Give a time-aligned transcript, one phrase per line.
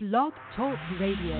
[0.00, 1.34] Blog Talk Radio.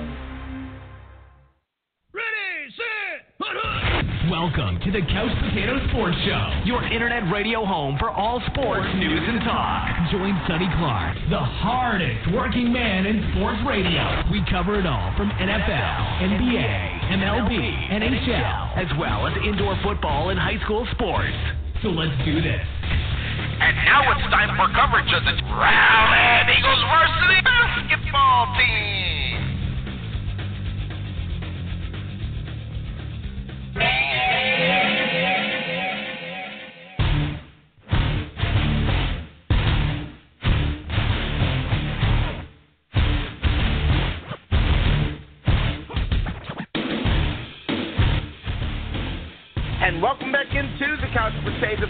[2.11, 8.11] Ready, set, hut, Welcome to the Couch Potato Sports Show, your internet radio home for
[8.11, 10.11] all sports news and talk.
[10.11, 14.27] Join Sonny Clark, the hardest working man in sports radio.
[14.27, 17.55] We cover it all from NFL, NBA, MLB,
[17.95, 21.39] NHL, as well as indoor football and high school sports.
[21.85, 22.67] So let's do this.
[23.61, 29.09] And now it's time for coverage of the Rowlett Eagles varsity basketball team.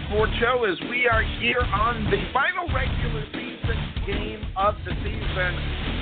[0.08, 3.76] Sports Show as we are here on the final regular season
[4.08, 5.52] game of the season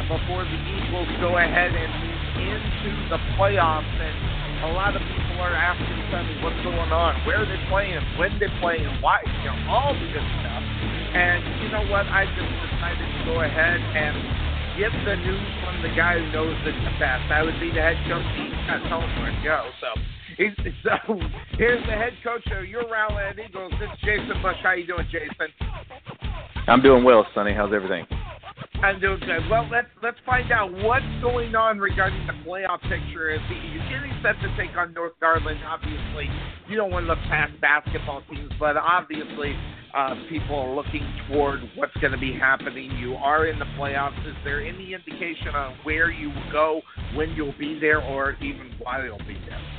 [0.06, 3.82] before the Eagles go ahead and move into the playoffs.
[3.82, 8.30] And a lot of people are asking Sonny what's going on, where they're playing, when
[8.38, 10.62] they're playing, why, you know, all the good stuff.
[11.10, 12.06] And you know what?
[12.06, 14.14] I just decided to go ahead and
[14.78, 17.26] get the news from the guy who knows it the best.
[17.34, 18.22] I would be the head coach.
[18.38, 19.66] He's got to tell him where to go.
[19.82, 20.15] So.
[20.36, 20.52] He's,
[20.84, 21.18] so
[21.56, 23.72] here's the head coach of your Rowlett Eagles.
[23.80, 24.56] This is Jason Bush.
[24.62, 25.48] How you doing, Jason?
[26.68, 27.54] I'm doing well, Sonny.
[27.54, 28.04] How's everything?
[28.82, 29.48] I'm doing good.
[29.50, 33.30] Well, let's let's find out what's going on regarding the playoff picture.
[33.30, 36.28] As the, you're getting set to take on North Garland, obviously
[36.68, 39.56] you don't want to look past basketball teams, but obviously
[39.96, 42.90] uh, people are looking toward what's going to be happening.
[42.98, 44.20] You are in the playoffs.
[44.28, 46.82] Is there any indication on where you will go,
[47.14, 49.75] when you'll be there, or even why you'll be there?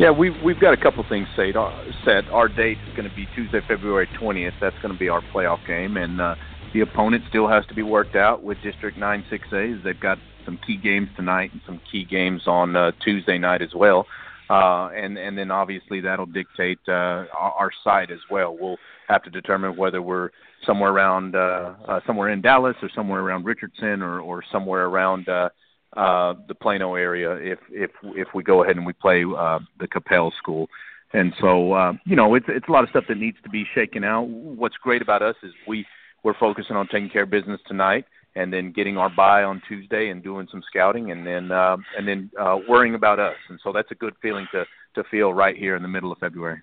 [0.00, 1.54] Yeah, we've we've got a couple things set.
[1.56, 1.70] Uh,
[2.06, 2.26] set.
[2.30, 4.54] Our date is going to be Tuesday, February 20th.
[4.58, 6.36] That's going to be our playoff game, and uh,
[6.72, 9.84] the opponent still has to be worked out with District 9 6A.
[9.84, 13.74] They've got some key games tonight and some key games on uh, Tuesday night as
[13.74, 14.06] well.
[14.48, 18.56] Uh, and and then obviously that'll dictate uh, our, our site as well.
[18.58, 20.30] We'll have to determine whether we're
[20.64, 25.28] somewhere around uh, uh, somewhere in Dallas or somewhere around Richardson or or somewhere around.
[25.28, 25.50] Uh,
[25.96, 29.88] uh, the Plano area if if if we go ahead and we play uh, the
[29.88, 30.68] Capel school.
[31.12, 33.64] And so uh, you know it's it's a lot of stuff that needs to be
[33.74, 34.28] shaken out.
[34.28, 35.86] What's great about us is we
[36.22, 38.04] we're focusing on taking care of business tonight
[38.36, 42.06] and then getting our buy on Tuesday and doing some scouting and then uh, and
[42.06, 43.36] then uh, worrying about us.
[43.48, 44.64] And so that's a good feeling to
[44.94, 46.60] to feel right here in the middle of February.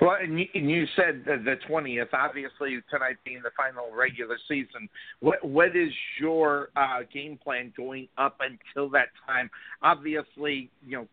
[0.00, 2.08] Well, and you, and you said the twentieth.
[2.12, 4.88] Obviously, tonight being the final regular season,
[5.20, 9.50] what what is your uh, game plan going up until that time?
[9.82, 11.08] Obviously, you know,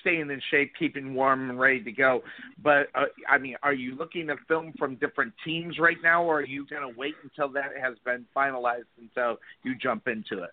[0.00, 2.22] staying in shape, keeping warm, and ready to go.
[2.62, 6.40] But uh, I mean, are you looking at film from different teams right now, or
[6.40, 10.50] are you going to wait until that has been finalized until you jump into it?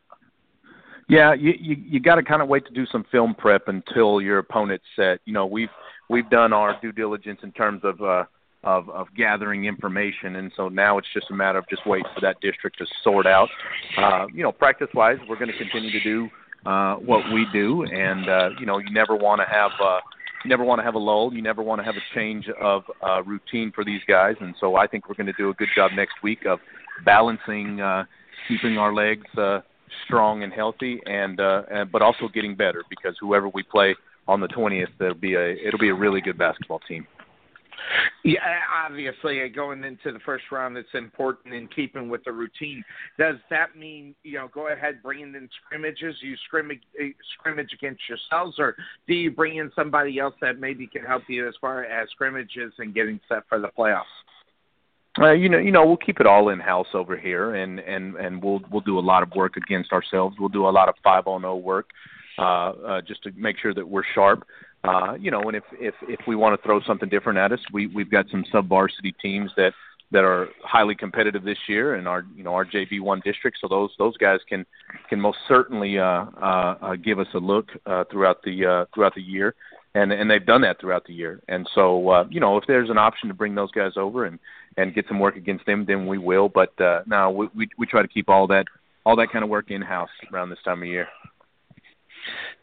[1.09, 4.21] Yeah, you you, you got to kind of wait to do some film prep until
[4.21, 5.19] your opponent's set.
[5.25, 5.69] You know, we've
[6.11, 8.25] we've done our due diligence in terms of uh,
[8.63, 12.21] of, of gathering information, and so now it's just a matter of just waiting for
[12.21, 13.49] that district to sort out.
[13.97, 16.29] Uh, you know, practice wise, we're going to continue to do
[16.67, 19.71] uh, what we do, and uh, you know, you never want to have.
[19.81, 19.99] Uh,
[20.43, 21.33] you never want to have a lull.
[21.33, 24.75] You never want to have a change of uh, routine for these guys, and so
[24.75, 26.59] I think we're going to do a good job next week of
[27.05, 28.05] balancing, uh,
[28.47, 29.61] keeping our legs uh,
[30.05, 33.95] strong and healthy, and, uh, and but also getting better because whoever we play
[34.31, 37.05] on the 20th, it'll be a it'll be a really good basketball team.
[38.23, 38.39] Yeah,
[38.85, 42.83] obviously, uh, going into the first round, it's important in keeping with the routine.
[43.17, 46.15] Does that mean you know go ahead bringing in scrimmages?
[46.21, 48.75] You scrimmage uh, scrimmage against yourselves, or
[49.07, 52.73] do you bring in somebody else that maybe can help you as far as scrimmages
[52.77, 54.03] and getting set for the playoffs?
[55.19, 58.15] Uh, you know, you know, we'll keep it all in house over here, and and
[58.15, 60.37] and we'll we'll do a lot of work against ourselves.
[60.39, 62.20] We'll do a lot of five on zero work, uh, uh,
[63.07, 64.45] just to make sure that we're sharp.
[64.83, 67.87] Uh, you know, and if if we want to throw something different at us, we
[67.87, 69.73] we've got some sub varsity teams that
[70.11, 73.57] that are highly competitive this year in our you know our JV one district.
[73.61, 74.65] So those those guys can
[75.09, 79.15] can most certainly uh, uh, uh, give us a look uh, throughout the uh, throughout
[79.15, 79.55] the year,
[79.95, 81.41] and and they've done that throughout the year.
[81.47, 84.39] And so uh, you know if there's an option to bring those guys over and
[84.77, 86.49] and get some work against them, then we will.
[86.49, 88.65] But uh, now we, we we try to keep all that
[89.05, 91.07] all that kind of work in house around this time of year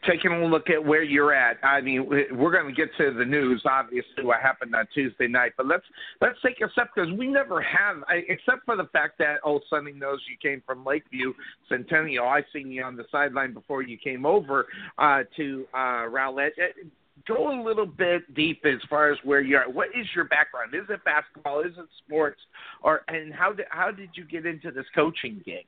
[0.07, 1.57] taking a look at where you're at.
[1.63, 5.53] I mean, we're going to get to the news, obviously, what happened on Tuesday night.
[5.57, 5.83] But let's
[6.21, 9.91] let's take a step because we never have, except for the fact that old Sonny
[9.91, 11.33] knows you came from Lakeview,
[11.67, 12.27] Centennial.
[12.27, 14.67] I seen you on the sideline before you came over
[14.97, 16.51] uh, to uh, Rowlett.
[16.57, 16.87] Uh,
[17.27, 19.69] go a little bit deep as far as where you are.
[19.69, 20.73] What is your background?
[20.73, 21.61] Is it basketball?
[21.61, 22.39] Is it sports?
[22.81, 25.65] Or and how did how did you get into this coaching gig?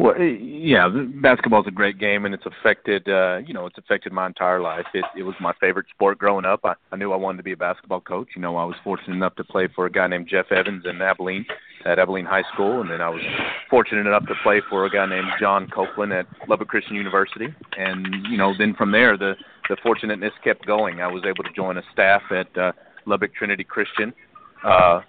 [0.00, 0.88] Well, yeah,
[1.20, 3.08] basketball's a great game, and it's affected.
[3.08, 4.86] Uh, you know, it's affected my entire life.
[4.94, 6.60] It, it was my favorite sport growing up.
[6.62, 8.28] I, I knew I wanted to be a basketball coach.
[8.36, 11.02] You know, I was fortunate enough to play for a guy named Jeff Evans in
[11.02, 11.44] Abilene
[11.84, 13.22] at Abilene High School, and then I was
[13.68, 17.48] fortunate enough to play for a guy named John Copeland at Lubbock Christian University.
[17.76, 19.34] And you know, then from there, the
[19.68, 21.00] the fortunateness kept going.
[21.00, 22.70] I was able to join a staff at uh,
[23.04, 24.14] Lubbock Trinity Christian.
[24.62, 25.00] Uh,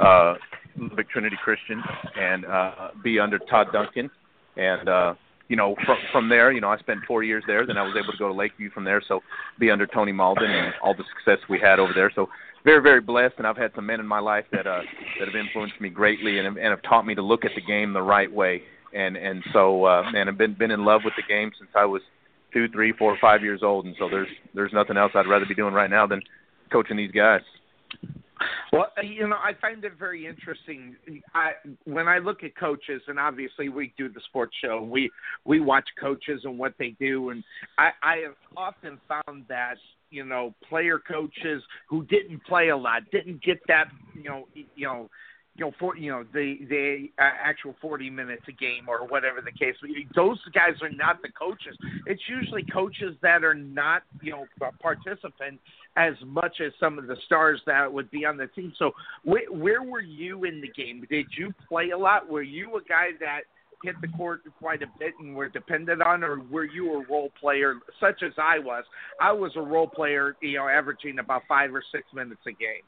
[0.00, 0.36] uh,
[0.78, 1.82] Lubbock Trinity Christian
[2.18, 4.10] and uh, be under Todd Duncan
[4.58, 5.14] and uh,
[5.48, 7.66] you know from from there, you know I spent four years there.
[7.66, 9.00] Then I was able to go to Lakeview from there.
[9.06, 9.20] So
[9.58, 12.10] be under Tony Malden and all the success we had over there.
[12.14, 12.28] So
[12.64, 14.82] very very blessed, and I've had some men in my life that uh,
[15.18, 17.92] that have influenced me greatly and, and have taught me to look at the game
[17.92, 18.62] the right way.
[18.92, 21.84] And and so uh, man, I've been been in love with the game since I
[21.84, 22.02] was
[22.52, 23.86] two, three, four, five years old.
[23.86, 26.22] And so there's there's nothing else I'd rather be doing right now than
[26.72, 27.42] coaching these guys.
[28.72, 30.96] Well, you know, I find it very interesting.
[31.34, 31.52] I,
[31.84, 35.10] when I look at coaches, and obviously we do the sports show, we
[35.44, 37.42] we watch coaches and what they do, and
[37.78, 39.76] I, I have often found that
[40.10, 44.86] you know player coaches who didn't play a lot, didn't get that you know you
[44.86, 45.08] know
[45.58, 49.40] you know, for you know the the uh, actual forty minutes a game or whatever
[49.40, 49.74] the case.
[50.14, 51.76] Those guys are not the coaches.
[52.06, 54.46] It's usually coaches that are not you know
[54.80, 55.58] participant
[55.98, 58.72] as much as some of the stars that would be on the team.
[58.78, 58.92] So
[59.24, 61.04] wh- where were you in the game?
[61.10, 62.30] Did you play a lot?
[62.30, 63.40] Were you a guy that
[63.82, 67.30] hit the court quite a bit and were dependent on, or were you a role
[67.40, 68.84] player such as I was?
[69.20, 72.86] I was a role player, you know, averaging about five or six minutes a game.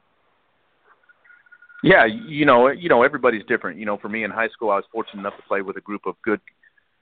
[1.82, 3.78] Yeah, you know, you know, everybody's different.
[3.78, 5.80] You know, for me in high school, I was fortunate enough to play with a
[5.80, 6.40] group of good,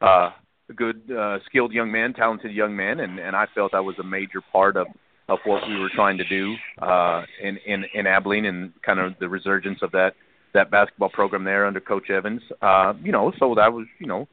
[0.00, 0.30] uh,
[0.74, 4.04] good, uh, skilled young men, talented young men, and and I felt I was a
[4.04, 4.86] major part of
[5.28, 9.14] of what we were trying to do uh, in in in Abilene and kind of
[9.20, 10.14] the resurgence of that
[10.54, 12.42] that basketball program there under Coach Evans.
[12.62, 14.26] Uh, you know, so that was you know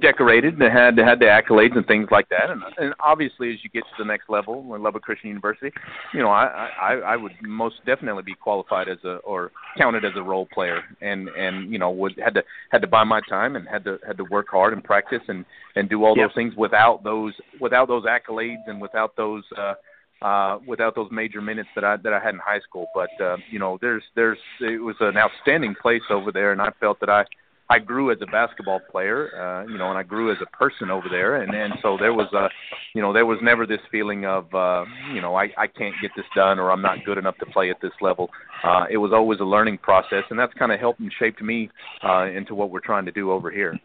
[0.00, 2.50] decorated and had had the accolades and things like that.
[2.50, 5.72] And, and obviously, as you get to the next level, in Lubbock Christian University,
[6.12, 10.12] you know, I, I I would most definitely be qualified as a or counted as
[10.16, 13.56] a role player, and and you know would had to had to buy my time
[13.56, 15.44] and had to had to work hard and practice and
[15.76, 19.44] and do all those things without those without those accolades and without those.
[19.56, 19.74] uh
[20.22, 22.86] uh, without those major minutes that I that I had in high school.
[22.94, 26.70] But uh, you know, there's there's it was an outstanding place over there, and I
[26.80, 27.24] felt that I
[27.72, 30.90] I grew as a basketball player, uh, you know, and I grew as a person
[30.90, 32.48] over there, and and so there was a,
[32.94, 34.84] you know, there was never this feeling of, uh,
[35.14, 37.70] you know, I I can't get this done or I'm not good enough to play
[37.70, 38.28] at this level.
[38.62, 41.70] Uh, it was always a learning process, and that's kind of helped and shaped me
[42.04, 43.78] uh, into what we're trying to do over here.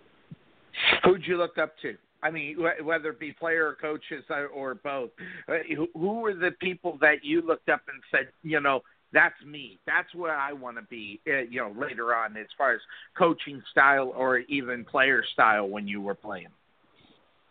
[1.04, 1.95] Who'd you look up to?
[2.24, 4.24] I mean, whether it be player or coaches
[4.54, 5.12] or both,
[5.48, 5.58] uh,
[5.94, 8.81] who were the people that you looked up and said, you know,
[9.14, 9.80] that's me.
[9.86, 11.19] That's where I want to be.
[11.28, 12.81] Uh, you know, later on, as far as
[13.18, 16.50] coaching style or even player style when you were playing.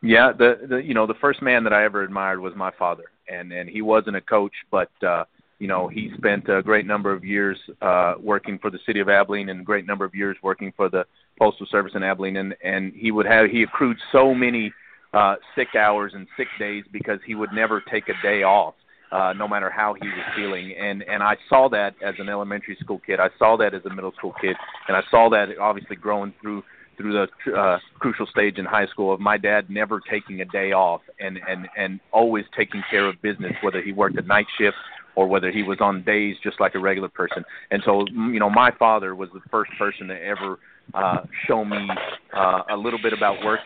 [0.02, 3.04] Yeah, the, the you know the first man that I ever admired was my father,
[3.28, 5.24] and and he wasn't a coach, but uh,
[5.58, 9.08] you know he spent a great number of years uh, working for the city of
[9.08, 11.04] Abilene and a great number of years working for the
[11.38, 14.72] postal service in Abilene, and and he would have he accrued so many
[15.14, 18.74] uh, sick hours and sick days because he would never take a day off
[19.12, 20.74] uh, no matter how he was feeling.
[20.78, 23.20] And and I saw that as an elementary school kid.
[23.20, 24.56] I saw that as a middle school kid,
[24.88, 26.64] and I saw that obviously growing through
[26.96, 30.72] through the uh, crucial stage in high school of my dad never taking a day
[30.72, 34.76] off and and and always taking care of business, whether he worked a night shift
[35.16, 37.44] or whether he was on days just like a regular person.
[37.70, 40.58] And so, you know, my father was the first person to ever
[40.94, 41.88] uh, show me
[42.32, 43.60] uh, a little bit about work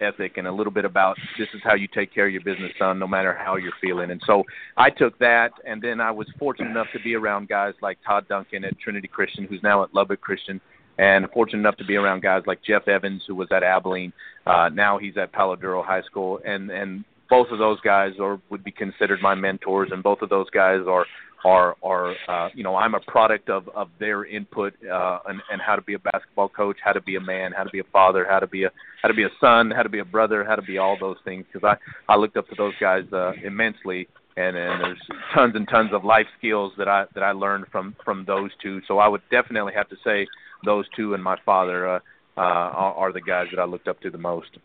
[0.00, 2.72] ethic and a little bit about this is how you take care of your business,
[2.78, 4.10] son, no matter how you're feeling.
[4.10, 4.44] And so
[4.76, 8.28] I took that, and then I was fortunate enough to be around guys like Todd
[8.28, 10.60] Duncan at Trinity Christian, who's now at Lubbock Christian,
[10.98, 14.12] and fortunate enough to be around guys like Jeff Evans, who was at Abilene.
[14.46, 18.40] Uh, now he's at Palo Duro High School, and and both of those guys are
[18.50, 21.06] would be considered my mentors, and both of those guys are
[21.44, 25.60] are are uh, you know I'm a product of of their input uh, and and
[25.60, 27.84] how to be a basketball coach, how to be a man, how to be a
[27.92, 28.70] father, how to be a
[29.02, 31.18] how to be a son, how to be a brother, how to be all those
[31.24, 31.66] things because
[32.08, 34.98] I I looked up to those guys uh, immensely and and there's
[35.34, 38.80] tons and tons of life skills that I that I learned from from those two.
[38.86, 40.26] So I would definitely have to say
[40.64, 41.98] those two and my father uh,
[42.36, 44.58] uh, are, are the guys that I looked up to the most.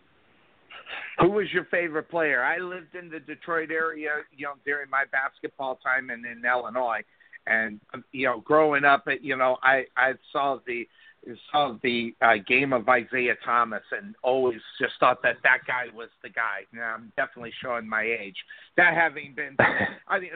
[1.19, 2.43] Who was your favorite player?
[2.43, 7.01] I lived in the Detroit area, you know, during my basketball time and in Illinois,
[7.47, 7.79] and
[8.11, 10.87] you know, growing up, you know, I I saw the
[11.51, 16.09] saw the uh, game of Isiah Thomas and always just thought that that guy was
[16.23, 16.65] the guy.
[16.73, 18.37] Now I'm definitely showing my age.
[18.77, 19.55] That having been,
[20.07, 20.31] I mean,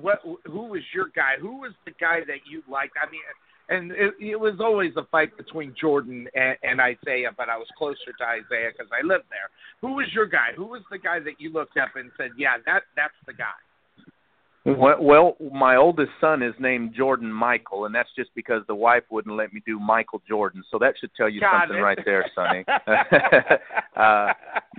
[0.00, 1.34] what who was your guy?
[1.40, 2.94] Who was the guy that you liked?
[3.00, 3.20] I mean,
[3.68, 7.66] and it, it was always a fight between Jordan and, and Isiah, but I was
[7.76, 9.50] closer to Isiah because I lived there.
[9.80, 10.50] Who was your guy?
[10.56, 13.58] Who was the guy that you looked up and said, "Yeah, that that's the guy"?
[14.66, 19.04] Well, well, my oldest son is named Jordan Michael, and that's just because the wife
[19.10, 20.64] wouldn't let me do Michael Jordan.
[20.72, 21.82] So that should tell you Got something it.
[21.82, 22.64] right there, Sonny.
[23.96, 24.32] uh,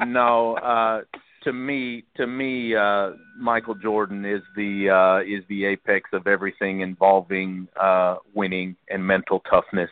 [0.06, 1.02] no, uh,
[1.44, 6.82] to me, to me, uh, Michael Jordan is the uh, is the apex of everything
[6.82, 9.90] involving uh, winning and mental toughness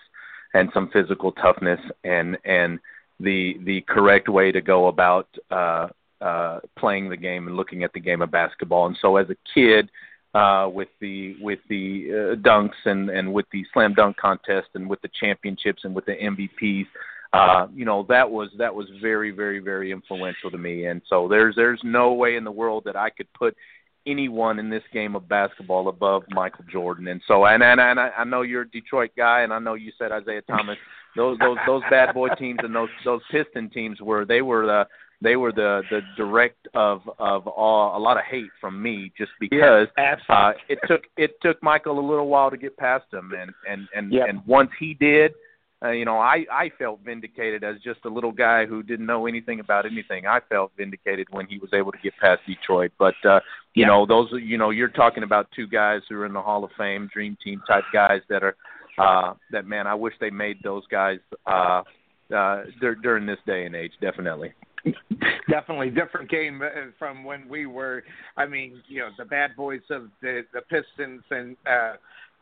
[0.54, 2.80] and some physical toughness and and
[3.20, 5.88] the the correct way to go about uh,
[6.22, 8.88] uh, playing the game and looking at the game of basketball.
[8.88, 9.90] And so, as a kid,
[10.34, 14.90] uh, with the with the uh, dunks and and with the slam dunk contest and
[14.90, 16.88] with the championships and with the MVPs,
[17.36, 20.86] uh, you know that was that was very very very influential to me.
[20.86, 23.56] And so there's there's no way in the world that I could put
[24.08, 27.08] anyone in this game of basketball above Michael Jordan.
[27.08, 29.74] And so and and, and I, I know you're a Detroit guy, and I know
[29.74, 30.78] you said Isiah Thomas.
[31.16, 34.86] Those those those bad boy teams and those those Piston teams were they were the
[35.22, 39.32] they were the the direct of of all, a lot of hate from me just
[39.40, 39.88] because
[40.30, 43.88] uh, it took it took Michael a little while to get past him, and and
[43.96, 44.28] and Yep.
[44.30, 45.34] and once he did,
[45.86, 49.28] uh, you know, I I felt vindicated as just a little guy who didn't know
[49.28, 50.26] anything about anything.
[50.26, 52.92] I felt vindicated when he was able to get past Detroit.
[52.98, 53.40] But uh,
[53.74, 53.88] you Yeah.
[53.88, 56.72] know, those you know, you're talking about two guys who are in the Hall of
[56.78, 58.56] Fame, Dream Team type guys that are
[58.98, 59.88] uh, that man.
[59.88, 61.84] I wish they made those guys uh,
[62.36, 63.92] uh, dur- during this day and age.
[64.02, 64.54] Definitely.
[65.50, 68.04] Definitely different game uh, from when we were.
[68.38, 71.94] I mean, you know, the bad boys of the the Pistons and uh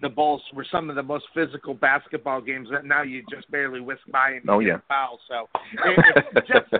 [0.01, 3.79] the Bulls were some of the most physical basketball games that now you just barely
[3.79, 4.75] whisk by and Oh, get yeah.
[4.75, 5.19] a foul.
[5.27, 5.47] So
[5.85, 6.71] it, just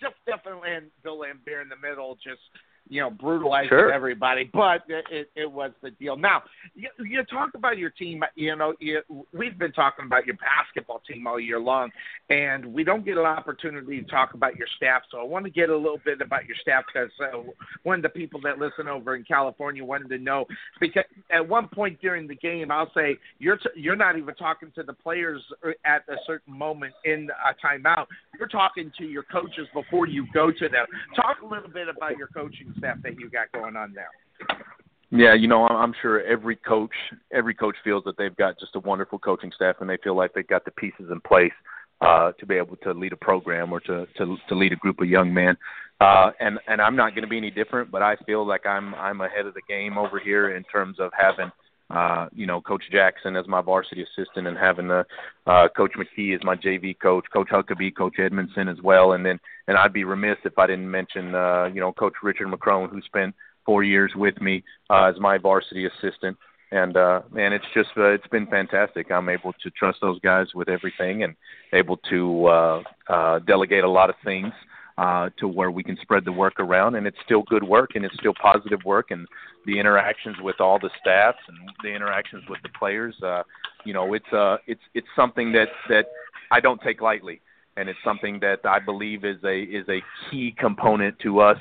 [0.00, 2.40] just definitely and Bill Laimbeer in the middle, just
[2.88, 3.92] you know, brutalizing Sure.
[3.92, 4.50] everybody.
[4.52, 6.16] But it, it, was the deal.
[6.16, 6.42] Now
[6.74, 8.22] you, you talk about your team.
[8.34, 11.90] You know, you, we've been talking about your basketball team all year long,
[12.30, 15.02] and we don't get an opportunity to talk about your staff.
[15.10, 17.38] So I want to get a little bit about your staff because uh,
[17.82, 20.46] one of the people that listen over in California wanted to know
[20.80, 24.70] because at one point during the game, I'll say you're t- you're not even talking
[24.74, 25.42] to the players
[25.84, 28.06] at a certain moment in a timeout.
[28.38, 30.86] You're talking to your coaches before you go to them.
[31.14, 34.08] Talk a little bit about your coaching staff that you got going on there.
[35.10, 36.94] Yeah, you know, I'm I'm sure every coach,
[37.32, 40.32] every coach feels that they've got just a wonderful coaching staff, and they feel like
[40.32, 41.52] they've got the pieces in place
[42.00, 45.00] uh, to be able to lead a program or to to, to lead a group
[45.00, 45.56] of young men.
[46.00, 48.94] Uh, and and I'm not going to be any different, but I feel like I'm
[48.94, 51.52] I'm ahead of the game over here in terms of having.
[51.92, 55.04] Uh, you know, Coach Jackson as my varsity assistant, and having uh,
[55.46, 59.38] uh, Coach McKee as my JV coach, Coach Huckabee, Coach Edmondson as well, and then
[59.68, 63.02] and I'd be remiss if I didn't mention, uh, you know, Coach Richard McCrone, who
[63.02, 63.34] spent
[63.66, 66.36] four years with me uh, as my varsity assistant.
[66.70, 69.10] And uh, man, it's just uh, it's been fantastic.
[69.10, 71.36] I'm able to trust those guys with everything, and
[71.74, 74.54] able to uh, uh, delegate a lot of things
[74.98, 76.94] uh, to where we can spread the work around.
[76.94, 79.26] And it's still good work, and it's still positive work, and
[79.66, 83.14] the interactions with all the staffs and the interactions with the players.
[83.22, 83.42] Uh,
[83.84, 86.06] you know, it's uh, it's it's something that that
[86.50, 87.40] I don't take lightly,
[87.76, 91.58] and it's something that I believe is a is a key component to us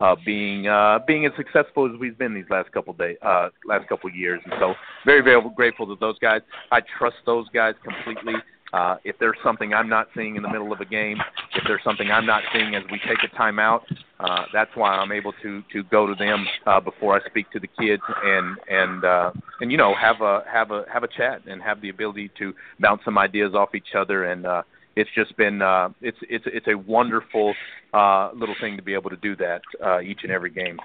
[0.00, 3.88] uh, being uh, being as successful as we've been these last couple days, uh, last
[3.88, 4.40] couple years.
[4.44, 6.40] And so, very very grateful to those guys.
[6.72, 8.34] I trust those guys completely.
[8.72, 11.18] Uh, if there's something I'm not seeing in the middle of a game,
[11.56, 13.82] if there's something I'm not seeing as we take a timeout,
[14.20, 17.60] uh, that's why I'm able to to go to them uh, before I speak to
[17.60, 21.42] the kids and and uh, and you know have a have a have a chat
[21.46, 24.46] and have the ability to bounce some ideas off each other and.
[24.46, 24.62] Uh,
[24.96, 27.54] it's just been uh, it's it's it's a wonderful
[27.94, 30.78] uh, little thing to be able to do that uh, each and every game.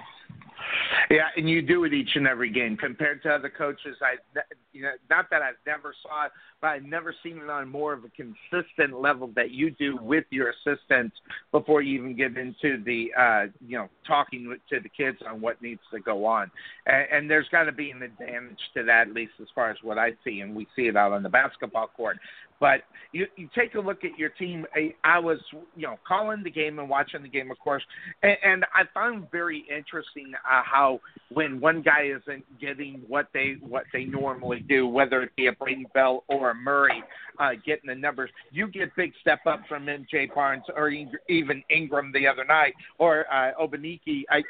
[1.10, 3.96] Yeah, and you do it each and every game compared to other coaches.
[4.02, 4.40] I,
[4.72, 7.92] you know, not that I've never saw it, but I've never seen it on more
[7.92, 11.12] of a consistent level that you do with your assistant
[11.52, 15.62] before you even get into the, uh, you know, talking to the kids on what
[15.62, 16.50] needs to go on.
[16.86, 19.76] And, and there's got to be an advantage to that, at least as far as
[19.82, 22.18] what I see, and we see it out on the basketball court.
[22.60, 22.82] But
[23.12, 24.66] you, you take a look at your team.
[24.74, 25.38] I, I was,
[25.76, 27.82] you know, calling the game and watching the game, of course,
[28.22, 31.00] and, and I found very interesting uh, how
[31.32, 35.52] when one guy isn't getting what they what they normally do, whether it be a
[35.52, 37.02] Brady Bell or a Murray,
[37.38, 42.12] uh, getting the numbers, you get big step up from MJ Barnes or even Ingram
[42.12, 44.22] the other night or uh, Obaniki.
[44.30, 44.42] I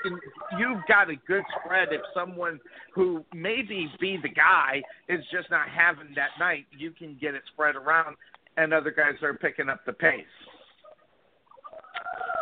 [0.58, 1.88] you've got a good spread.
[1.90, 2.60] If someone
[2.94, 7.42] who maybe be the guy is just not having that night, you can get it
[7.52, 7.95] spread around,
[8.56, 10.24] and other guys are picking up the pace.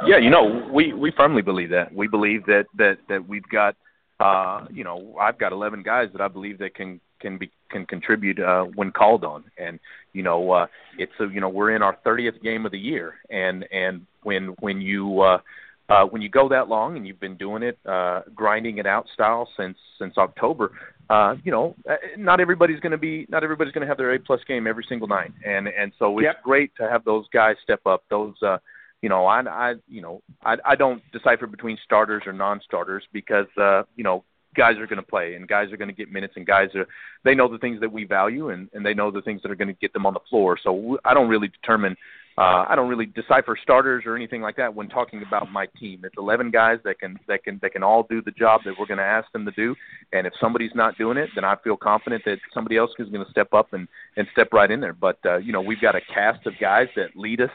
[0.06, 1.94] Yeah, you know, we we firmly believe that.
[1.94, 3.76] We believe that that that we've got,
[4.20, 7.87] uh, you know, I've got 11 guys that I believe that can can be can
[7.87, 9.44] contribute uh, when called on.
[9.56, 9.80] And
[10.12, 10.66] you know, uh,
[10.99, 14.54] it's a, you know we're in our 30th game of the year, and and when
[14.61, 15.38] when you uh,
[15.88, 19.06] uh, when you go that long and you've been doing it, uh, grinding it out
[19.12, 20.73] style since since October,
[21.11, 24.14] uh, you know, uh, not everybody's going to be not everybody's going to have their
[24.14, 26.42] A plus game every single night, and and so it's yep.
[26.42, 28.04] great to have those guys step up.
[28.08, 28.58] Those, uh,
[29.02, 33.46] you know, I I you know I I don't decipher between starters or non-starters because
[33.61, 36.34] uh, you know guys are going to play and guys are going to get minutes
[36.37, 36.87] and guys are
[37.25, 39.56] they know the things that we value and and they know the things that are
[39.56, 40.58] going to get them on the floor.
[40.62, 41.96] So I don't really determine
[42.36, 46.00] uh, I don't really decipher starters or anything like that when talking about my team.
[46.04, 48.86] It's 11 guys that can that can that can all do the job that we're
[48.86, 49.74] going to ask them to do.
[50.12, 53.24] And if somebody's not doing it, then I feel confident that somebody else is going
[53.24, 53.86] to step up and
[54.16, 54.92] and step right in there.
[54.92, 57.50] But uh, you know, we've got a cast of guys that lead us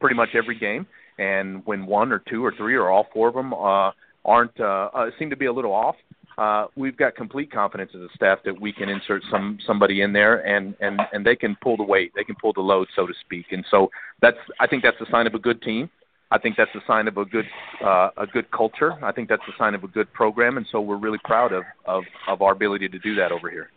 [0.00, 0.86] pretty much every game.
[1.16, 3.92] And when one or two or three or all four of them uh,
[4.24, 5.94] aren't uh, uh, seem to be a little off,
[6.38, 10.12] uh, we've got complete confidence as a staff that we can insert some somebody in
[10.12, 13.06] there and and and they can pull the weight, they can pull the load, so
[13.06, 13.46] to speak.
[13.52, 15.90] And so that's I think that's a sign of a good team.
[16.30, 17.46] I think that's a sign of a good
[17.82, 18.92] uh, a good culture.
[19.04, 21.64] I think that's a sign of a good program, and so we're really proud of
[21.84, 23.70] of, of our ability to do that over here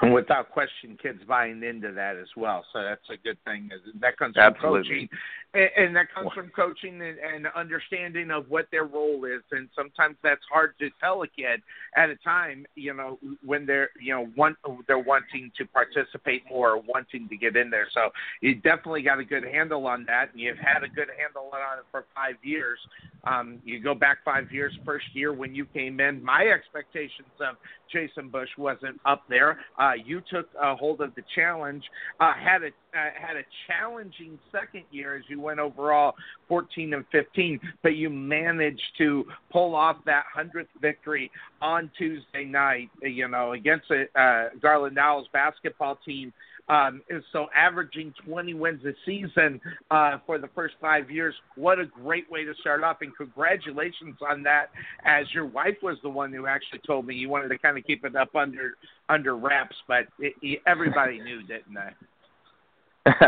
[0.00, 2.64] and without question, kids buying into that as well.
[2.72, 3.70] So that's a good thing.
[4.00, 5.08] That comes from coaching,
[5.54, 9.42] and, and that comes from coaching and, and understanding of what their role is.
[9.52, 11.62] And sometimes that's hard to tell a kid
[11.96, 12.66] at a time.
[12.74, 17.36] You know, when they're you know want they're wanting to participate more, or wanting to
[17.36, 17.88] get in there.
[17.92, 21.50] So you definitely got a good handle on that, and you've had a good handle
[21.52, 22.78] on it for five years.
[23.24, 27.56] Um, you go back five years, first year when you came in, my expectations of
[27.92, 29.58] Jason Bush wasn't up there.
[29.78, 31.84] Uh, you took a hold of the challenge,
[32.20, 36.14] uh, had a uh, had a challenging second year as you went overall
[36.48, 41.30] 14 and 15, but you managed to pull off that hundredth victory
[41.60, 42.88] on Tuesday night.
[43.02, 46.32] You know against a uh, Garland Owls basketball team
[46.68, 51.86] um, so averaging 20 wins a season uh, for the first five years, what a
[51.86, 52.98] great way to start off.
[53.02, 54.70] And congratulations on that,
[55.04, 57.84] as your wife was the one who actually told me you wanted to kind of
[57.84, 58.74] keep it up under
[59.08, 63.26] under wraps, but it, it, everybody knew, didn't they?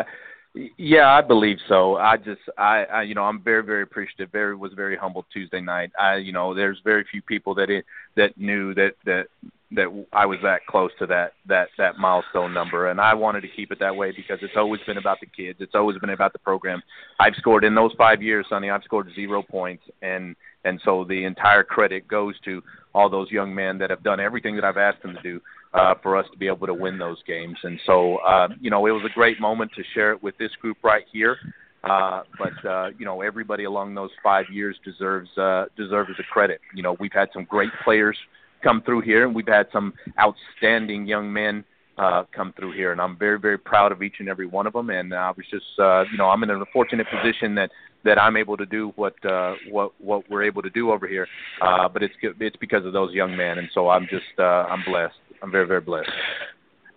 [0.77, 1.97] yeah, I believe so.
[1.97, 4.33] I just, I, I, you know, I'm very, very appreciative.
[4.33, 5.93] Very was very humbled Tuesday night.
[5.99, 7.85] I, you know, there's very few people that it
[8.17, 9.27] that knew that that
[9.73, 13.49] that I was that close to that that that milestone number, and I wanted to
[13.49, 15.59] keep it that way because it's always been about the kids.
[15.61, 16.83] It's always been about the program.
[17.21, 18.71] I've scored in those five years, Sonny.
[18.71, 22.63] I've scored zero points, and and so the entire credit goes to
[22.95, 25.41] all those young men that have done everything that I've asked them to do
[25.75, 27.57] uh, for us to be able to win those games.
[27.63, 30.51] And so, uh, you know, it was a great moment to share it with this
[30.61, 31.37] group right here.
[31.85, 36.61] Uh, but uh, you know, everybody along those five years deserves uh, deserves the credit.
[36.75, 38.17] You know, we've had some great players
[38.63, 41.65] come through here, and we've had some outstanding young men
[41.99, 44.73] uh, come through here, and I'm very, very proud of each and every one of
[44.73, 44.91] them.
[44.91, 47.71] And I was just, uh, you know, I'm in a fortunate position that
[48.05, 51.27] that I'm able to do what uh, what what we're able to do over here.
[51.61, 54.85] Uh, but it's it's because of those young men, and so I'm just uh, I'm
[54.85, 55.17] blessed.
[55.43, 56.11] I'm very, very blessed.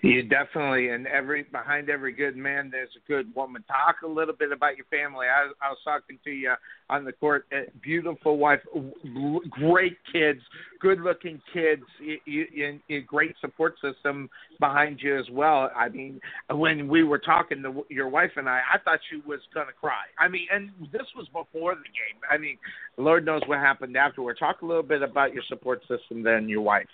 [0.03, 3.63] You definitely, and every behind every good man, there's a good woman.
[3.67, 5.27] Talk a little bit about your family.
[5.27, 6.53] I, I was talking to you
[6.89, 7.45] on the court.
[7.55, 8.61] Uh, beautiful wife,
[9.51, 10.39] great kids,
[10.79, 11.83] good-looking kids,
[12.25, 14.27] you, you, great support system
[14.59, 15.69] behind you as well.
[15.75, 19.39] I mean, when we were talking to your wife and I, I thought she was
[19.53, 20.05] gonna cry.
[20.17, 22.19] I mean, and this was before the game.
[22.27, 22.57] I mean,
[22.97, 24.37] Lord knows what happened afterward.
[24.39, 26.87] Talk a little bit about your support system, then your wife.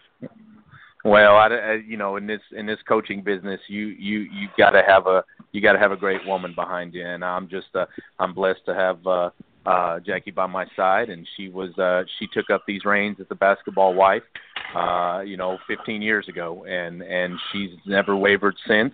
[1.05, 4.81] Well, I, you know, in this in this coaching business, you you you got to
[4.85, 7.85] have a you got to have a great woman behind you, and I'm just uh,
[8.19, 9.29] I'm blessed to have uh,
[9.67, 13.27] uh, Jackie by my side, and she was uh, she took up these reins as
[13.29, 14.23] a basketball wife,
[14.75, 18.93] uh, you know, 15 years ago, and and she's never wavered since,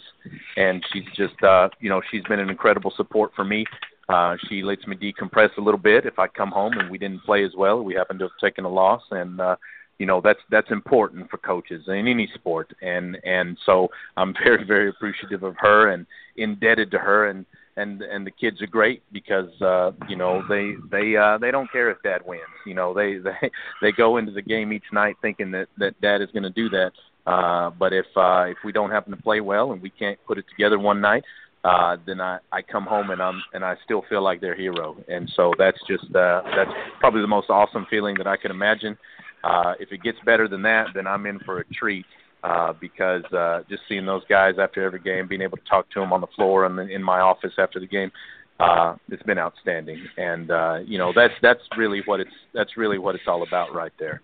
[0.57, 3.65] and she's just uh, you know she's been an incredible support for me.
[4.09, 7.23] Uh, she lets me decompress a little bit if I come home and we didn't
[7.23, 7.81] play as well.
[7.81, 9.55] We happen to have taken a loss, and uh,
[10.03, 12.73] you know that's that's important for coaches in any sport.
[12.81, 13.87] And and so
[14.17, 17.29] I'm very very appreciative of her and indebted to her.
[17.29, 17.45] And
[17.77, 21.71] and and the kids are great because uh you know they they uh they don't
[21.71, 22.41] care if dad wins.
[22.65, 23.49] You know they they
[23.81, 26.67] they go into the game each night thinking that that dad is going to do
[26.67, 26.91] that.
[27.25, 30.37] Uh but if uh if we don't happen to play well and we can't put
[30.37, 31.23] it together one night
[31.63, 34.97] uh then I I come home and I'm and I still feel like their hero.
[35.07, 38.97] And so that's just uh that's probably the most awesome feeling that I can imagine
[39.43, 42.05] uh, if it gets better than that, then I'm in for a treat
[42.43, 45.99] uh, because uh, just seeing those guys after every game, being able to talk to
[45.99, 48.11] them on the floor and in my office after the game,
[48.59, 50.05] uh, it's been outstanding.
[50.17, 53.73] And uh, you know that's that's really what it's that's really what it's all about
[53.73, 54.21] right there.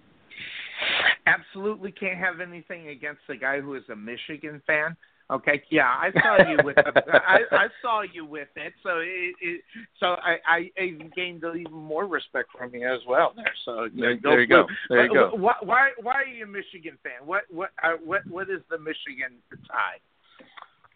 [1.25, 4.95] Absolutely can't have anything against the guy who is a Michigan fan.
[5.32, 9.36] Okay, yeah, I saw you with the, I, I saw you with it, so it,
[9.42, 9.62] it
[10.00, 10.72] so I, I
[11.15, 13.34] gained even more respect from you as well.
[13.36, 15.30] There, so there, there you go, there you go.
[15.36, 17.28] Why, why why are you a Michigan fan?
[17.28, 19.38] What what uh, what what is the Michigan
[19.68, 20.00] tie?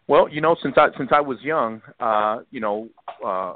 [0.08, 2.88] Well, you know, since I since I was young, uh, you know,
[3.24, 3.54] uh,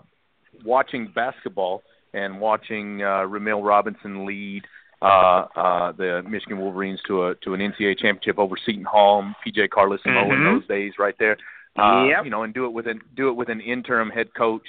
[0.64, 1.82] watching basketball
[2.14, 4.62] and watching uh, Rumeal Robinson lead
[5.00, 9.68] uh, uh, the Michigan Wolverines to a to an NCAA championship over Seton Hall, PJ
[9.68, 10.32] Carlesimo mm-hmm.
[10.32, 11.36] in those days, right there.
[11.78, 12.24] Uh, yep.
[12.24, 14.66] You know, and do it with an do it with an interim head coach.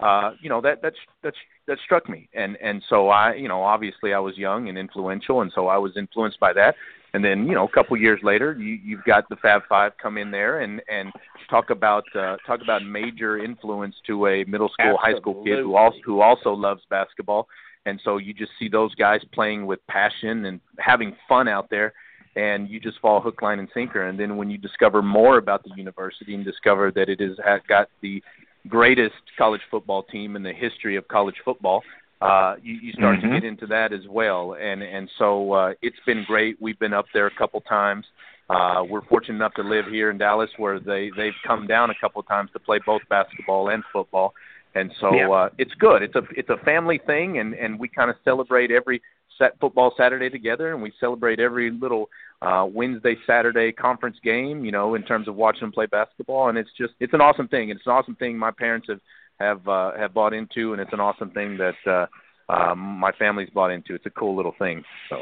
[0.00, 1.36] Uh, you know that that's that's
[1.66, 5.42] that struck me, and and so I, you know, obviously I was young and influential,
[5.42, 6.74] and so I was influenced by that.
[7.14, 10.18] And then you know a couple years later, you, you've got the Fab Five come
[10.18, 11.12] in there and and
[11.48, 15.14] talk about uh, talk about major influence to a middle school, Absolutely.
[15.14, 17.48] high school kid who also who also loves basketball
[17.86, 21.92] and so you just see those guys playing with passion and having fun out there
[22.36, 24.06] and you just fall hook line and sinker.
[24.06, 27.88] And then when you discover more about the university and discover that it has got
[28.00, 28.22] the
[28.68, 31.82] greatest college football team in the history of college football
[32.20, 33.28] uh you, you start mm-hmm.
[33.28, 34.56] to get into that as well.
[34.60, 36.60] And and so uh it's been great.
[36.60, 38.04] We've been up there a couple times.
[38.50, 41.94] Uh we're fortunate enough to live here in Dallas where they they've come down a
[42.00, 44.34] couple times to play both basketball and football
[44.78, 45.30] and so yeah.
[45.30, 46.02] uh, it's good.
[46.02, 49.02] It's a it's a family thing, and and we kind of celebrate every
[49.38, 52.08] set football Saturday together, and we celebrate every little
[52.42, 54.64] uh, Wednesday Saturday conference game.
[54.64, 57.48] You know, in terms of watching them play basketball, and it's just it's an awesome
[57.48, 57.70] thing.
[57.70, 59.00] And it's an awesome thing my parents have
[59.38, 61.90] have uh, have bought into, and it's an awesome thing that.
[61.90, 62.06] uh
[62.50, 63.94] um, my family's bought into.
[63.94, 64.82] It's a cool little thing.
[65.10, 65.16] So,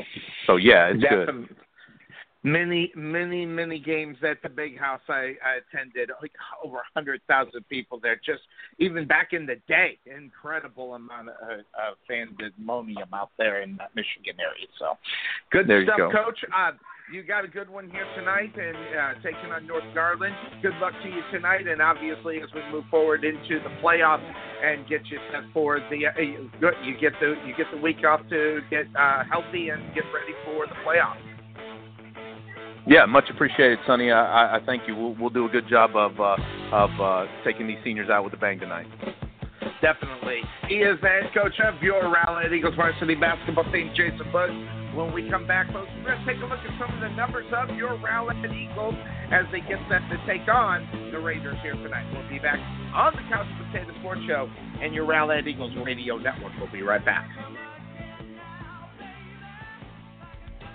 [0.46, 1.48] so yeah, it's good
[2.46, 6.10] many, many, many games at the big house I, I attended.
[6.22, 6.32] Like
[6.64, 8.16] over a hundred thousand people there.
[8.24, 8.42] Just
[8.78, 14.38] even back in the day, incredible amount of uh, pandemonium out there in that Michigan
[14.38, 14.66] area.
[14.78, 14.94] So,
[15.50, 16.24] good there stuff, you go.
[16.24, 16.38] Coach.
[16.56, 16.70] Uh,
[17.12, 20.34] you got a good one here tonight, and uh, taking on North Garland.
[20.60, 24.26] Good luck to you tonight, and obviously as we move forward into the playoffs
[24.64, 28.20] and get you set for the uh, you get the you get the week off
[28.30, 31.35] to get uh, healthy and get ready for the playoffs.
[32.86, 34.12] Yeah, much appreciated, Sonny.
[34.12, 34.94] I, I thank you.
[34.94, 36.36] We'll, we'll do a good job of uh,
[36.72, 38.86] of uh, taking these seniors out with a bang tonight.
[39.82, 40.40] Definitely.
[40.68, 44.54] He is the head coach of your Rowlett Eagles varsity basketball team, Jason Bush.
[44.94, 47.14] When we come back, folks, we're going to take a look at some of the
[47.14, 48.94] numbers of your Rowlett Eagles
[49.30, 52.06] as they get set to take on the Raiders here tonight.
[52.14, 52.58] We'll be back
[52.94, 54.48] on the Couch Potato Sports Show
[54.80, 56.52] and your Rowlett Eagles Radio Network.
[56.58, 57.28] We'll be right back.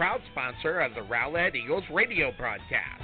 [0.00, 3.02] proud sponsor of the Rowlett Eagles radio broadcast.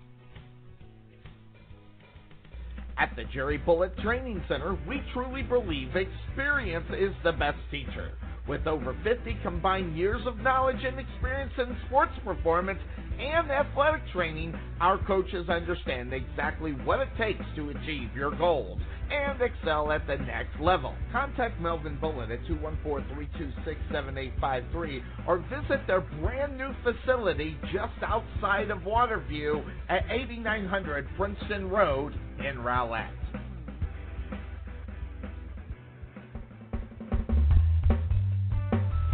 [2.97, 8.11] At the Jerry Bullet Training Center, we truly believe experience is the best teacher.
[8.47, 12.79] With over 50 combined years of knowledge and experience in sports performance
[13.19, 18.79] and athletic training, our coaches understand exactly what it takes to achieve your goals
[19.11, 20.95] and excel at the next level.
[21.11, 29.63] Contact Melvin Bullet at 214-326-7853 or visit their brand new facility just outside of Waterview
[29.89, 33.09] at 8900 Princeton Road Rowlett.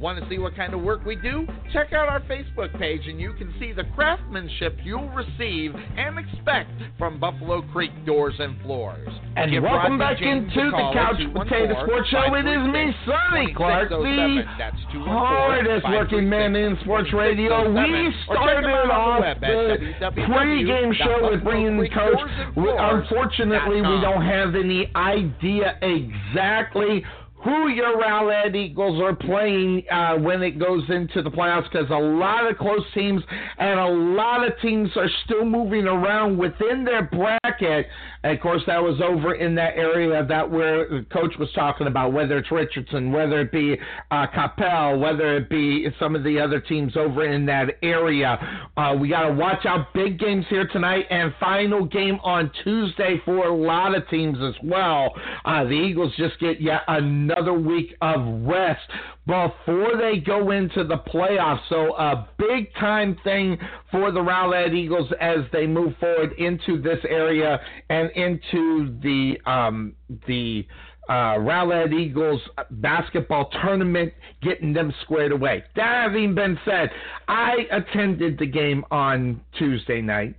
[0.00, 1.46] Want to see what kind of work we do?
[1.74, 6.70] Check out our Facebook page and you can see the craftsmanship you'll receive and expect
[6.96, 9.08] from Buffalo Creek Doors and Floors.
[9.36, 12.34] And Give welcome Rodney back James into the Couch at Potato Sports Show.
[12.34, 15.04] It is me, Sonny Clark, the That's 214-536-07.
[15.04, 17.70] hardest working man in sports radio.
[17.70, 21.90] We Or check him started out on the off the pregame show with bringing the
[21.90, 22.18] coach.
[22.56, 27.04] Unfortunately, we don't have any idea exactly
[27.42, 31.94] who your Rowlett Eagles are playing uh, when it goes into the playoffs because a
[31.94, 33.22] lot of close teams
[33.58, 37.86] and a lot of teams are still moving around within their bracket.
[38.22, 41.86] And of course, that was over in that area that where the coach was talking
[41.86, 43.78] about, whether it's Richardson, whether it be
[44.10, 48.38] uh, Capel, whether it be some of the other teams over in that area.
[48.76, 53.18] Uh, we got to watch out big games here tonight and final game on Tuesday
[53.24, 55.14] for a lot of teams as well.
[55.46, 58.90] Uh, the Eagles just get yet another week of rest
[59.26, 61.60] before they go into the playoffs.
[61.68, 63.58] So a big time thing
[63.90, 69.94] for the Rowlett Eagles as they move forward into this area and into the um,
[70.26, 70.66] the
[71.08, 72.40] uh, Rowlett Eagles
[72.70, 74.12] basketball tournament,
[74.42, 75.64] getting them squared away.
[75.74, 76.90] That having been said,
[77.26, 80.36] I attended the game on Tuesday night,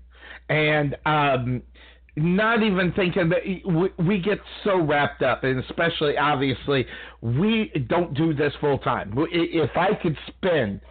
[0.50, 1.62] and um,
[2.16, 6.86] not even thinking that we, we get so wrapped up, and especially obviously,
[7.22, 9.14] we don't do this full time.
[9.32, 10.82] If I could spend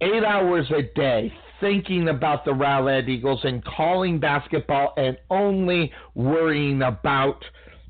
[0.00, 6.82] eight hours a day thinking about the Rowlett Eagles and calling basketball and only worrying
[6.82, 7.44] about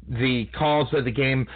[0.09, 1.47] the calls of the game,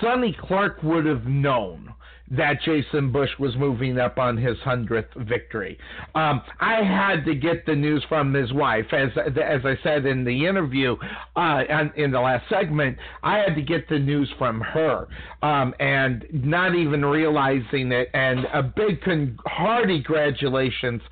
[0.00, 1.94] Sonny Clark would have known
[2.30, 5.78] that Jason Bush was moving up on his hundredth victory.
[6.14, 10.24] Um, I had to get the news from his wife, as as I said in
[10.24, 10.96] the interview,
[11.36, 11.62] uh,
[11.96, 12.96] in the last segment.
[13.22, 15.08] I had to get the news from her,
[15.42, 18.08] um, and not even realizing it.
[18.14, 21.02] And a big con- hearty congratulations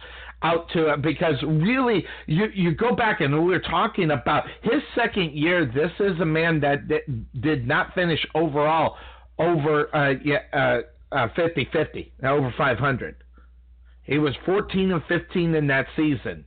[0.42, 4.82] out to it because really you you go back and we are talking about his
[4.94, 5.66] second year.
[5.66, 8.96] This is a man that, that did not finish overall
[9.38, 10.80] over uh, yeah, uh,
[11.12, 13.16] uh, 50-50, over 500.
[14.04, 16.44] He was 14 and 15 in that season.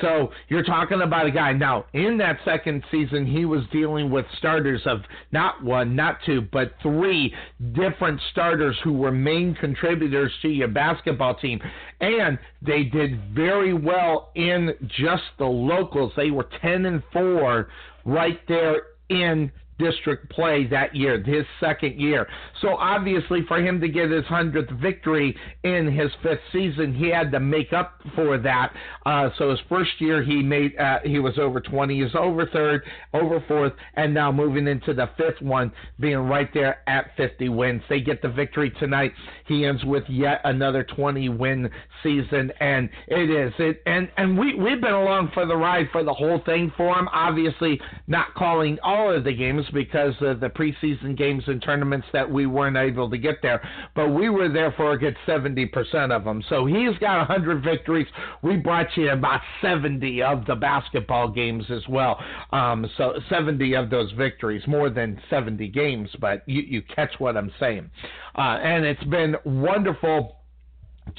[0.00, 1.52] So you're talking about a guy.
[1.52, 5.00] Now, in that second season, he was dealing with starters of
[5.32, 7.34] not one, not two, but three
[7.72, 11.60] different starters who were main contributors to your basketball team.
[12.00, 16.12] And they did very well in just the locals.
[16.16, 17.68] They were 10 and 4
[18.04, 22.26] right there in district play that year, his second year.
[22.60, 27.30] So obviously, for him to get his hundredth victory in his fifth season, he had
[27.32, 28.72] to make up for that.
[29.06, 32.02] Uh, so his first year, he made uh, he was over 20.
[32.02, 32.82] He's over third,
[33.14, 37.82] over fourth, and now moving into the fifth one, being right there at 50 wins.
[37.88, 39.12] They get the victory tonight.
[39.46, 41.70] He ends with yet another 20 win
[42.02, 43.82] season, and it is it.
[43.86, 47.08] And and we we've been along for the ride for the whole thing for him.
[47.12, 52.30] Obviously, not calling all of the games because of the preseason games and tournaments that
[52.30, 53.66] we weren't able to get there.
[53.94, 56.42] But we were there for a good 70% of them.
[56.48, 58.06] So he's got 100 victories.
[58.42, 62.18] We brought you about 70 of the basketball games as well.
[62.52, 67.36] Um, so 70 of those victories, more than 70 games, but you, you catch what
[67.36, 67.90] I'm saying.
[68.36, 70.36] Uh, and it's been wonderful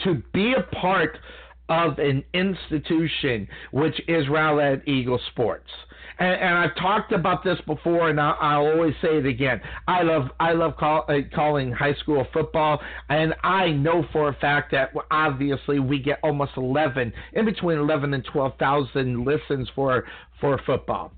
[0.04, 1.18] to be a part
[1.70, 5.70] of an institution which is Rowlett Eagle Sports.
[6.20, 9.62] And, and, I've talked about this before, and I'll, I'll always say it again.
[9.88, 14.34] I love I love call, uh, calling high school football, and I know for a
[14.34, 20.06] fact that obviously we get almost 11, in between 11 and 12,000 listens for
[20.42, 21.14] for football.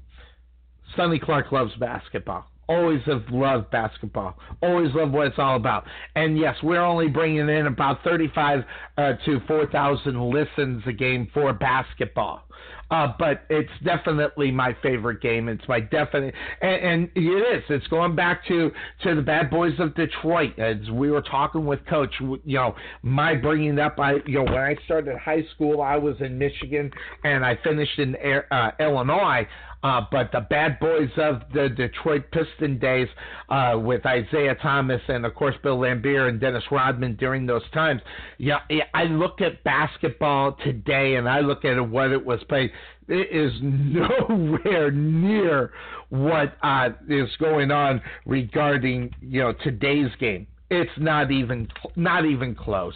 [0.95, 4.37] Sonny Clark loves basketball always have loved basketball.
[4.61, 5.85] Always loved what it's all about.
[6.15, 8.63] And yes, we're only bringing in about 35
[8.97, 12.43] uh, to 4,000 listens a game for basketball.
[12.91, 15.47] Uh, but it's definitely my favorite game.
[15.47, 17.63] It's my definite, and, and, it is.
[17.69, 18.69] It's going back to
[19.03, 20.59] to the Bad Boys of Detroit.
[20.59, 23.97] As we were talking with Coach, you know, my bringing up.
[23.97, 26.91] I you know when I started high school, I was in Michigan,
[27.23, 28.13] and I finished in
[28.51, 29.47] uh, Illinois.
[29.83, 33.07] Uh, but the bad boys of the Detroit Piston days
[33.49, 38.01] uh, with Isiah Thomas and, of course, Bill Laimbeer and Dennis Rodman during those times.
[38.37, 38.59] Yeah,
[38.93, 42.71] I look at basketball today and I look at what it was played.
[43.07, 45.71] It is nowhere near
[46.09, 52.55] what uh, is going on regarding you know today's game it's not even not even
[52.55, 52.95] close.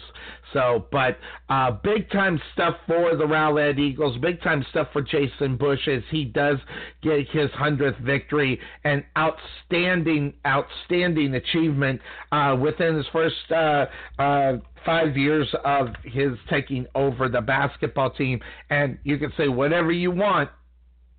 [0.54, 1.18] So, but
[1.50, 4.16] uh, big time stuff for the Rowlett Eagles.
[4.22, 6.56] Big time stuff for Jason Bush as he does
[7.02, 8.58] get his hundredth victory.
[8.84, 12.00] and outstanding, outstanding achievement
[12.32, 13.84] uh, within his first uh,
[14.18, 14.52] uh,
[14.86, 18.40] five years of his taking over the basketball team.
[18.70, 20.48] And you can say whatever you want.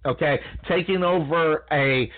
[0.06, 2.10] Okay, taking over a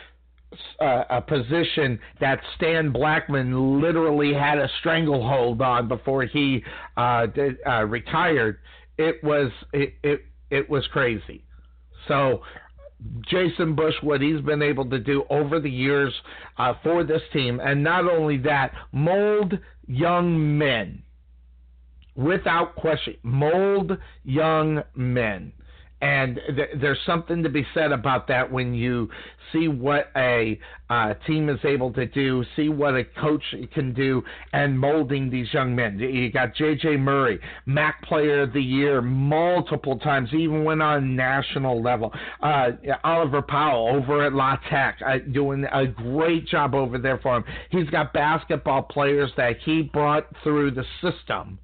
[0.79, 6.63] uh, a position that Stan Blackman literally had a stranglehold on before he
[6.97, 8.59] uh, did, uh, retired.
[8.97, 11.43] It was it, it it was crazy.
[12.07, 12.41] So
[13.29, 16.13] Jason Bush, what he's been able to do over the years
[16.57, 19.57] uh, for this team, and not only that, mold
[19.87, 21.01] young men
[22.15, 25.53] without question, mold young men.
[26.01, 29.09] And th- there's something to be said about that when you
[29.51, 30.59] see what a
[30.89, 35.47] uh, team is able to do, see what a coach can do, and molding these
[35.53, 35.99] young men.
[35.99, 36.97] You got J.J.
[36.97, 42.13] Murray, MAC Player of the Year multiple times, even went on national level.
[42.41, 42.71] Uh,
[43.03, 47.43] Oliver Powell over at La Tech uh, doing a great job over there for him.
[47.71, 51.59] He's got basketball players that he brought through the system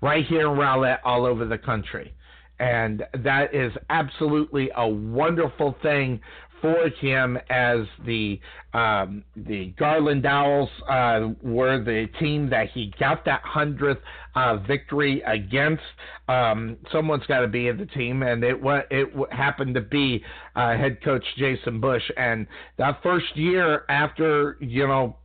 [0.00, 2.14] right here in Rowlett all over the country
[2.62, 6.20] and that is absolutely a wonderful thing
[6.60, 8.38] for him as the
[8.72, 14.00] um, the Garland Owls uh, were the team that he got that hundredth
[14.36, 15.82] uh, victory against.
[16.28, 18.58] Um, someone's got to be in the team, and it
[18.92, 20.22] it happened to be
[20.54, 22.08] uh, head coach Jason Bush.
[22.16, 22.46] And
[22.78, 25.16] that first year after you know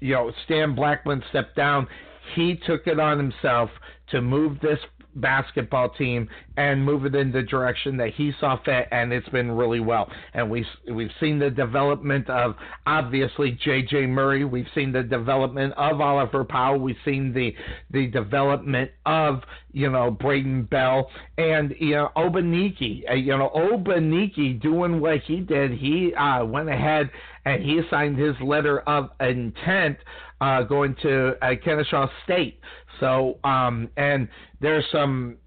[0.00, 1.88] you know Stan Blackman stepped down,
[2.34, 3.68] he took it on himself
[4.12, 4.78] to move this
[5.16, 9.50] basketball team and move it in the direction that he saw fit, and it's been
[9.50, 10.10] really well.
[10.34, 12.54] And we we've seen the development of
[12.86, 14.06] obviously J.J.
[14.06, 14.44] Murray.
[14.44, 16.78] We've seen the development of Oliver Powell.
[16.78, 17.54] We've seen the
[17.90, 23.02] the development of you know Braden Bell and you know Obaniki.
[23.16, 25.72] You know Obaniki doing what he did.
[25.72, 27.10] He uh, went ahead
[27.44, 29.98] and he signed his letter of intent
[30.40, 32.58] uh, going to uh, Kennesaw State.
[33.00, 34.28] So, um, and
[34.60, 35.38] there's some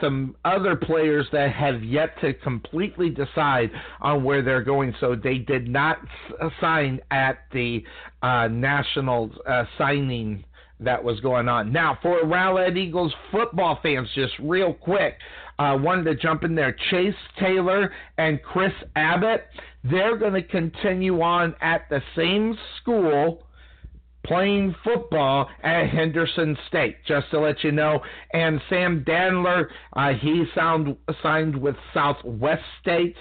[0.00, 4.94] some other players that have yet to completely decide on where they're going.
[5.00, 5.98] So they did not
[6.60, 7.84] sign at the
[8.22, 10.44] uh, national uh, signing
[10.80, 11.72] that was going on.
[11.72, 15.16] Now, for Rowlett Eagles football fans, just real quick,
[15.58, 16.76] uh, wanted to jump in there.
[16.90, 19.46] Chase Taylor and Chris Abbott,
[19.84, 23.43] they're going to continue on at the same school
[24.24, 28.00] playing football at Henderson State, just to let you know.
[28.32, 33.16] And Sam Dandler, uh, he sound, signed with Southwest State,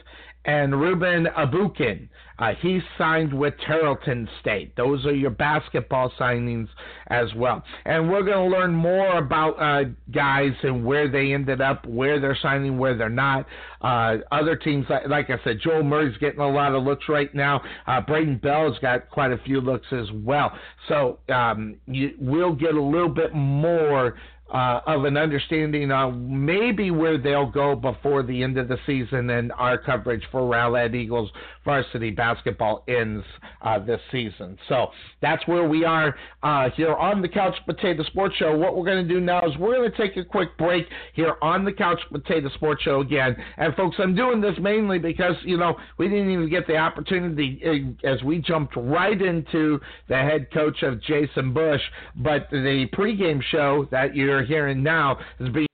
[0.45, 2.09] and Ruben Abukin.
[2.39, 4.75] Uh, he signed with Tarleton State.
[4.75, 6.67] Those are your basketball signings
[7.07, 7.63] as well.
[7.85, 12.19] And we're going to learn more about uh, guys and where they ended up, where
[12.19, 13.45] they're signing, where they're not.
[13.81, 17.33] Uh, other teams, like, like, I said, Joel Murray's getting a lot of looks right
[17.35, 17.61] now.
[17.85, 20.51] Uh, Braden Bell's got quite a few looks as well.
[20.87, 24.15] So um, you, we'll get a little bit more
[24.51, 29.29] uh, of an understanding of maybe where they'll go before the end of the season
[29.29, 31.31] and our coverage for Rowlett Eagles
[31.66, 33.26] varsity basketball ends
[33.61, 34.57] uh, this season.
[34.70, 34.88] So
[35.22, 38.55] that's where we are uh, here on the Couch Potato Sports Show.
[38.55, 41.36] What we're going to do now is we're going to take a quick break here
[41.41, 43.36] on the Couch Potato Sports Show again.
[43.57, 47.61] And folks, I'm doing this mainly because you know we didn't even get the opportunity
[48.03, 51.82] uh, as we jumped right into the head coach of Jason Bush,
[52.16, 55.68] but the pregame show that you're hearing now is being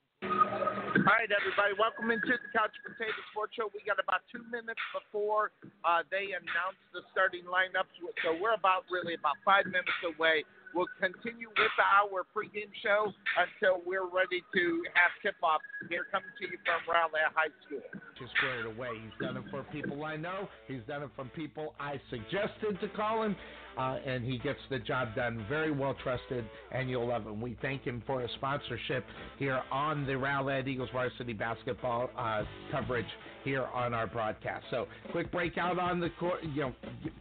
[1.29, 3.69] right, everybody, welcome into the Couch Potato Sports Show.
[3.69, 5.53] We got about two minutes before
[5.85, 7.93] uh, they announce the starting lineups,
[8.25, 10.41] so we're about really about five minutes away.
[10.73, 14.63] We'll continue with our pregame show until we're ready to
[14.97, 15.61] have tip-off.
[15.89, 17.85] Here coming to you from Rowlett High School.
[18.17, 18.97] Just squared away.
[18.97, 20.49] He's done it for people I know.
[20.65, 23.35] He's done it from people I suggested to call him
[23.79, 25.45] uh, and he gets the job done.
[25.47, 27.39] Very well trusted, and you'll love him.
[27.39, 29.05] We thank him for his sponsorship
[29.37, 33.05] here on the Rowlett Eagles varsity basketball uh, coverage
[33.45, 34.65] here on our broadcast.
[34.69, 36.43] So, quick break out on the court.
[36.43, 36.75] You know,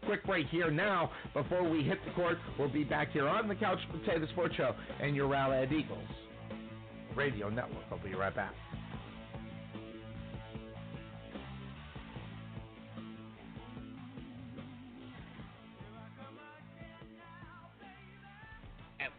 [0.05, 2.39] quick break here now before we hit the court.
[2.59, 6.09] We'll be back here on the Couch Potato Sports Show and your Rowlett Eagles
[7.17, 7.85] radio network.
[7.93, 8.53] I'll be right back.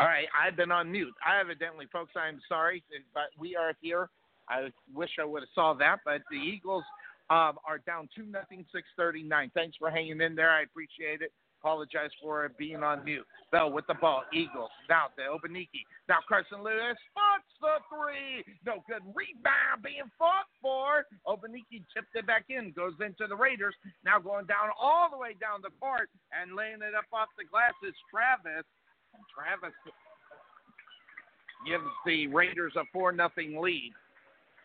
[0.00, 1.12] All right, I've been on mute.
[1.20, 2.82] I evidently, folks, I'm sorry,
[3.12, 4.08] but we are here.
[4.48, 6.84] I wish I would have saw that, but the Eagles
[7.28, 9.50] um, are down two nothing, six thirty nine.
[9.52, 10.48] Thanks for hanging in there.
[10.48, 11.32] I appreciate it.
[11.60, 13.26] Apologize for being on mute.
[13.52, 14.24] Bell with the ball.
[14.32, 15.84] Eagles now to Obaniki.
[16.08, 18.40] Now Carson Lewis spots the three.
[18.64, 19.04] No good.
[19.12, 21.04] Rebound being fought for.
[21.28, 22.72] Obaniki tipped it back in.
[22.72, 23.74] Goes into the Raiders.
[24.02, 27.44] Now going down all the way down the court and laying it up off the
[27.44, 28.64] glass is Travis.
[29.34, 29.74] Travis
[31.66, 33.92] gives the Raiders a 4 nothing lead.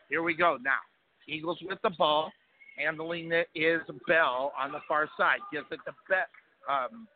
[0.10, 0.84] Here we go now.
[1.28, 2.32] Eagles with the ball.
[2.78, 5.40] Handling it is Bell on the far side.
[5.52, 6.28] Gives it to Bet.
[6.70, 7.08] Um,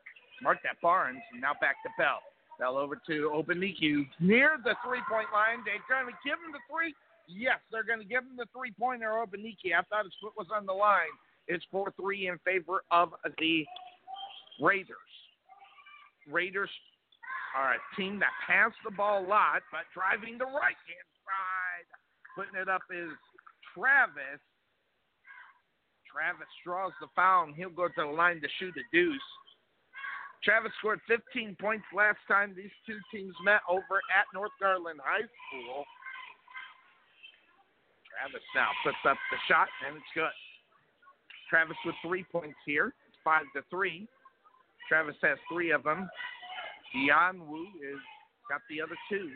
[0.41, 1.19] mark that Barnes.
[1.37, 2.19] Now back to Bell.
[2.59, 5.59] Bell over to Obaniki near the three point line.
[5.65, 6.93] They're going to give him the three.
[7.27, 9.11] Yes, they're going to give him the three pointer.
[9.11, 9.75] Obaniki.
[9.77, 11.11] I thought his foot was on the line.
[11.47, 13.09] It's 4 3 in favor of
[13.39, 13.65] the
[14.61, 14.95] Raiders.
[16.29, 16.69] Raiders
[17.55, 21.87] are a team that pass the ball a lot, but driving the right hand side.
[22.35, 23.11] Putting it up is
[23.73, 24.41] Travis.
[26.05, 29.29] Travis draws the foul, and he'll go to the line to shoot a deuce.
[30.43, 35.27] Travis scored 15 points last time these two teams met over at North Garland High
[35.27, 35.83] School.
[38.09, 40.33] Travis now puts up the shot, and it's good.
[41.49, 42.93] Travis with three points here.
[43.07, 44.07] It's five to three.
[44.87, 46.09] Travis has three of them.
[46.93, 47.99] Dion Wu is
[48.49, 49.29] got the other two.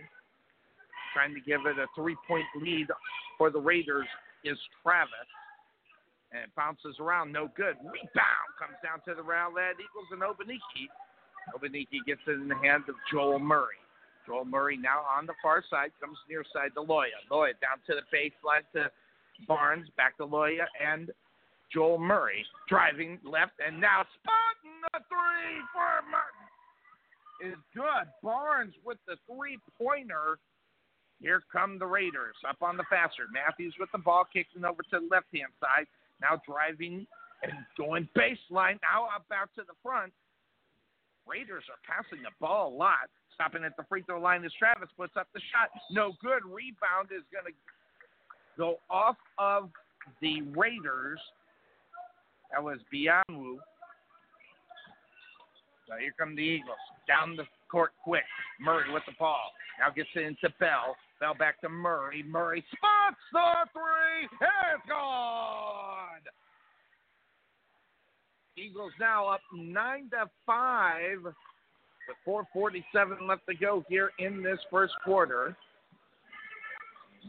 [1.13, 2.87] Trying to give it a three-point lead
[3.37, 4.07] for the Raiders
[4.43, 5.29] is Travis.
[6.33, 7.77] And bounces around, no good.
[7.77, 10.89] Rebound comes down to the Rowlett equals an Obaniki.
[11.53, 13.77] Obaniki gets it in the hands of Joel Murray.
[14.25, 17.21] Joel Murray now on the far side, comes near side to Loya.
[17.29, 18.89] Loya down to the baseline to
[19.47, 21.11] Barnes, back to Loya, and
[21.71, 26.42] Joel Murray driving left, and now spotting the three for Martin
[27.41, 28.07] is good.
[28.21, 30.39] Barnes with the three pointer.
[31.21, 33.23] Here come the Raiders up on the faster.
[33.31, 35.87] Matthews with the ball kicking over to the left hand side.
[36.21, 37.07] Now driving
[37.43, 38.79] and going baseline.
[38.81, 40.11] Now up out to the front.
[41.25, 43.07] Raiders are passing the ball a lot.
[43.33, 45.69] Stopping at the free throw line as Travis puts up the shot.
[45.89, 46.43] No good.
[46.45, 47.53] Rebound is going to
[48.57, 49.69] go off of
[50.21, 51.19] the Raiders.
[52.51, 53.57] That was Bianwu.
[55.93, 56.77] So here come the Eagles.
[57.07, 58.23] Down the court quick.
[58.59, 59.51] Murray with the ball.
[59.79, 60.95] Now gets it into Bell.
[61.19, 62.23] Bell back to Murray.
[62.23, 64.25] Murray spots the three.
[64.25, 66.25] It's gone.
[68.57, 71.19] Eagles now up nine to five.
[71.23, 75.55] With 4:47 left to go here in this first quarter.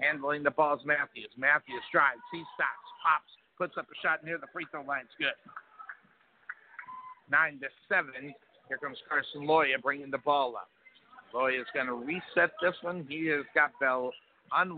[0.01, 1.31] Handling the ball is Matthews.
[1.37, 2.21] Matthews drives.
[2.33, 2.89] He stops.
[3.03, 3.31] Pops.
[3.59, 5.03] Puts up a shot near the free throw line.
[5.05, 5.37] It's good.
[7.31, 8.35] Nine to seven.
[8.69, 10.69] Here comes Carson Loya bringing the ball up.
[11.35, 13.07] Loya is going to reset this one.
[13.09, 14.13] He has got Bell
[14.53, 14.71] on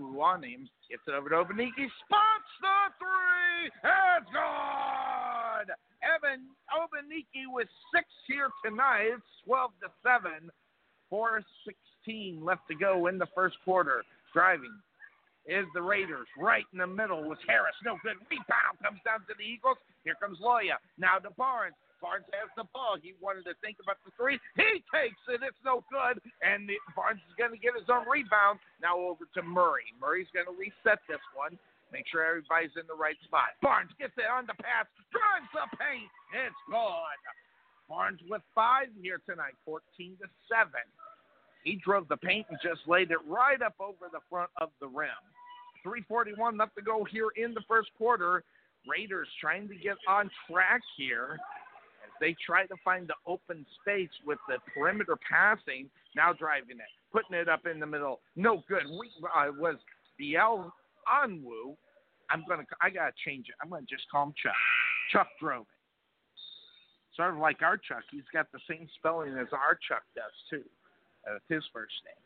[0.43, 0.69] him.
[0.89, 1.87] Gets it over to Obaniki.
[2.07, 3.67] Spots the three.
[3.67, 5.75] It's good.
[6.07, 9.11] Evan Obaniki with six here tonight.
[9.17, 10.51] It's 12 to 7.
[11.13, 14.03] 4.16 left to go in the first quarter.
[14.33, 14.75] Driving
[15.47, 16.27] is the Raiders.
[16.39, 17.75] Right in the middle was Harris.
[17.85, 18.17] No good.
[18.31, 19.79] Rebound comes down to the Eagles.
[20.05, 20.79] Here comes Loya.
[20.99, 21.75] Now to Barnes.
[22.01, 23.01] Barnes has the ball.
[23.01, 24.39] He wanted to think about the three.
[24.57, 25.41] He takes it.
[25.41, 26.21] It's no good.
[26.45, 28.61] And the, Barnes is going to get his own rebound.
[28.81, 29.89] Now over to Murray.
[30.01, 31.57] Murray's going to reset this one.
[31.95, 33.55] Make sure everybody's in the right spot.
[33.63, 34.91] Barnes gets it on the pass.
[35.15, 36.11] Drives the paint.
[36.35, 37.21] It's gone.
[37.89, 39.81] Barnes with five here tonight, 14
[40.19, 40.73] to 7.
[41.63, 44.87] He drove the paint and just laid it right up over the front of the
[44.87, 45.23] rim.
[45.83, 48.43] 341 left to go here in the first quarter.
[48.87, 51.39] Raiders trying to get on track here
[52.21, 55.89] they try to find the open space with the perimeter passing.
[56.15, 58.21] Now driving it, putting it up in the middle.
[58.37, 58.85] No good.
[58.89, 59.77] We, uh, was
[60.19, 60.73] Biel
[61.07, 61.77] Anwu.
[62.31, 62.65] I'm gonna.
[62.81, 63.55] I gotta change it.
[63.63, 64.57] I'm gonna just call him Chuck.
[65.13, 65.77] Chuck drove it.
[67.17, 68.03] Sort of like our Chuck.
[68.11, 70.65] He's got the same spelling as our Chuck does too.
[71.25, 72.23] That's his first name.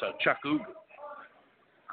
[0.00, 0.64] So Chuck Ugu.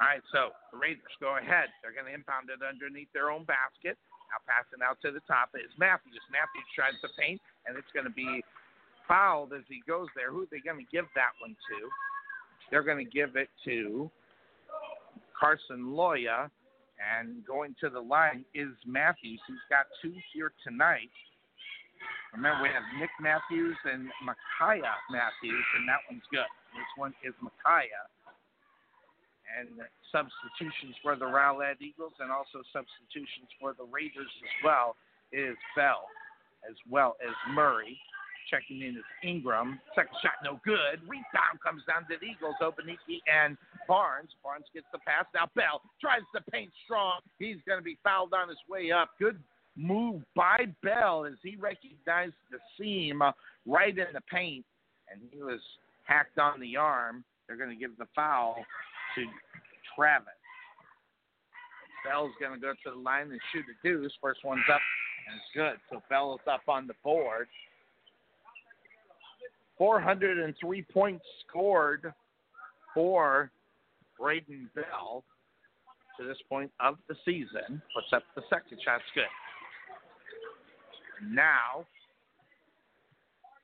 [0.00, 1.68] All right, so the Raiders go ahead.
[1.78, 3.94] They're going to impound it underneath their own basket.
[4.32, 6.24] Now passing out to the top is Matthews.
[6.32, 8.40] Matthews tries to paint, and it's going to be
[9.04, 10.32] fouled as he goes there.
[10.32, 11.78] Who are they going to give that one to?
[12.72, 14.10] They're going to give it to
[15.36, 16.48] Carson Loya.
[17.02, 19.42] And going to the line is Matthews.
[19.50, 21.10] He's got two here tonight.
[22.30, 26.46] Remember, we have Nick Matthews and Micaiah Matthews, and that one's good.
[26.72, 28.06] This one is Micaiah
[29.58, 29.68] and
[30.10, 34.96] substitutions for the Rowlett Eagles and also substitutions for the Raiders as well
[35.32, 36.08] is Bell,
[36.68, 37.98] as well as Murray.
[38.50, 39.80] checking in is Ingram.
[39.94, 41.00] Second shot, no good.
[41.08, 42.56] Rebound comes down to the Eagles.
[42.60, 43.56] Obaniki and
[43.88, 44.30] Barnes.
[44.42, 45.24] Barnes gets the pass.
[45.34, 47.20] Now Bell tries to paint strong.
[47.38, 49.10] He's going to be fouled on his way up.
[49.18, 49.38] Good
[49.76, 53.32] move by Bell as he recognized the seam uh,
[53.66, 54.64] right in the paint,
[55.10, 55.60] and he was
[56.04, 57.24] hacked on the arm.
[57.46, 58.64] They're going to give the foul
[59.16, 59.24] to
[59.94, 60.28] Travis.
[62.04, 64.12] Bell's going to go to the line and shoot a deuce.
[64.20, 64.80] First one's up,
[65.28, 65.78] and it's good.
[65.90, 67.46] So Bell is up on the board.
[69.78, 72.12] 403 points scored
[72.94, 73.50] for
[74.18, 75.24] Braden Bell
[76.18, 77.80] to this point of the season.
[77.94, 78.96] Puts up the second shot.
[78.96, 79.24] It's good.
[81.30, 81.86] Now,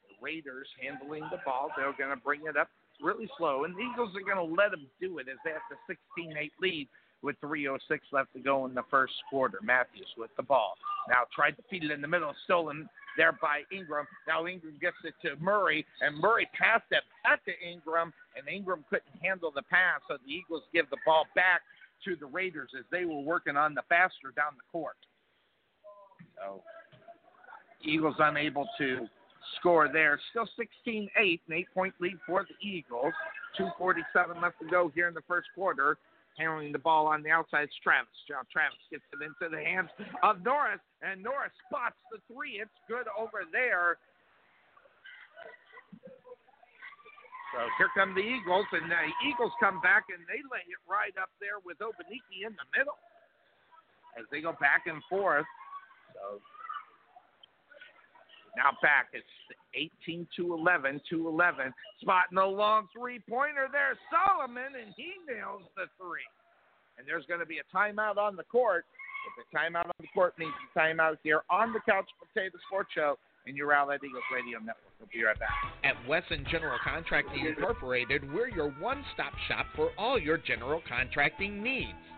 [0.09, 1.71] the Raiders handling the ball.
[1.77, 2.69] They're going to bring it up
[3.03, 5.63] really slow, and the Eagles are going to let them do it as they have
[5.71, 6.89] the 16-8 lead
[7.23, 7.79] with 3.06
[8.13, 9.59] left to go in the first quarter.
[9.63, 10.75] Matthews with the ball.
[11.09, 14.07] Now tried to feed it in the middle, stolen there by Ingram.
[14.27, 18.85] Now Ingram gets it to Murray, and Murray passed it back to Ingram, and Ingram
[18.89, 21.63] couldn't handle the pass, so the Eagles give the ball back
[22.05, 24.97] to the Raiders as they were working on the faster down the court.
[26.37, 26.63] So
[27.83, 29.09] Eagles unable to
[29.59, 30.21] score there.
[30.31, 33.13] Still 16 8, an eight point lead for the Eagles.
[33.59, 35.99] 2.47 left to go here in the first quarter.
[36.39, 38.15] Handling the ball on the outside is Travis.
[38.29, 39.91] John Travis gets it into the hands
[40.23, 42.63] of Norris, and Norris spots the three.
[42.63, 43.99] It's good over there.
[47.51, 51.17] So here come the Eagles, and the Eagles come back and they lay it right
[51.19, 53.01] up there with Obaniki in the middle
[54.15, 55.49] as they go back and forth.
[56.15, 56.39] So
[58.59, 59.15] now back.
[59.15, 59.35] It's
[60.05, 61.73] 18 to 11, to 11.
[62.03, 66.27] Spotting the long three pointer there, Solomon, and he nails the three.
[66.99, 68.85] And there's going to be a timeout on the court.
[69.31, 72.91] If the timeout on the court means a timeout here on the Couch Potato Sports
[72.95, 74.93] Show in your Rowlett Eagles Radio Network.
[74.99, 75.51] We'll be right back.
[75.85, 81.63] At Wesson General Contracting Incorporated, we're your one stop shop for all your general contracting
[81.63, 81.95] needs.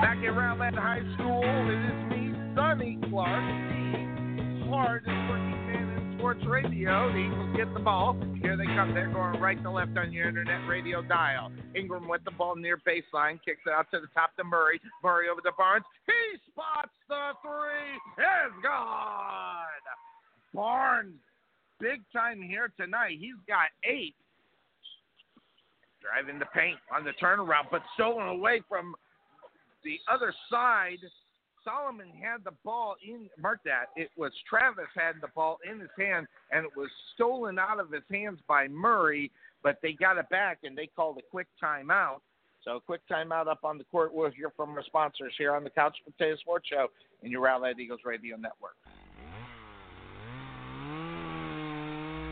[0.00, 6.18] Back at Rowlett High School, it is me, Sonny Clark, the hardest working man in
[6.18, 7.12] sports radio.
[7.12, 8.16] The Eagles get the ball.
[8.40, 8.92] Here they come.
[8.94, 11.52] They're going right to left on your internet radio dial.
[11.74, 14.80] Ingram with the ball near baseline, kicks it out to the top to Murray.
[15.02, 15.84] Murray over to Barnes.
[16.06, 17.94] He spots the three.
[18.18, 19.66] It's gone.
[20.54, 21.20] Barnes,
[21.80, 23.18] big time here tonight.
[23.20, 24.14] He's got eight.
[26.00, 28.94] Driving the paint on the turnaround, but stolen away from
[29.84, 30.98] the other side,
[31.64, 33.28] Solomon had the ball in.
[33.40, 33.86] Mark that.
[33.96, 37.90] It was Travis had the ball in his hand, and it was stolen out of
[37.90, 39.30] his hands by Murray.
[39.62, 42.20] But they got it back, and they called a quick timeout.
[42.64, 44.14] So, a quick timeout up on the court.
[44.14, 46.88] We'll hear from our sponsors here on the Couch Potato Sports Show
[47.22, 48.76] in your Rowlett Eagles Radio Network.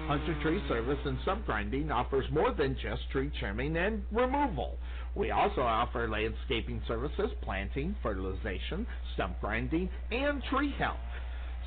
[0.07, 4.77] Hunter Tree Service and Stump Grinding offers more than just tree trimming and removal.
[5.15, 10.97] We also offer landscaping services, planting, fertilization, stump grinding, and tree health.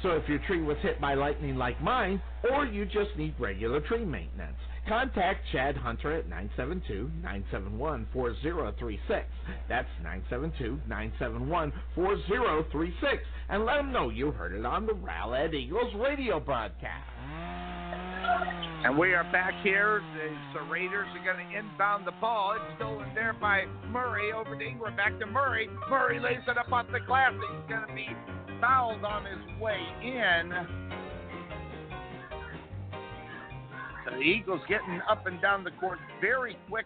[0.01, 2.21] So if your tree was hit by lightning like mine,
[2.51, 9.23] or you just need regular tree maintenance, contact Chad Hunter at 972-971-4036.
[9.69, 9.87] That's
[10.31, 13.19] 972-971-4036.
[13.49, 17.09] And let them know you heard it on the Rowlett Eagles radio broadcast.
[18.83, 20.01] And we are back here.
[20.13, 22.55] The, the Raiders are going to inbound the ball.
[22.55, 24.95] It's stolen there by Murray over to Ingram.
[24.95, 25.67] Back to Murray.
[25.89, 27.33] Murray lays it up on the glass.
[27.33, 28.07] He's going to be
[28.61, 30.51] fouled on his way in.
[34.05, 36.85] The Eagles getting up and down the court very quick.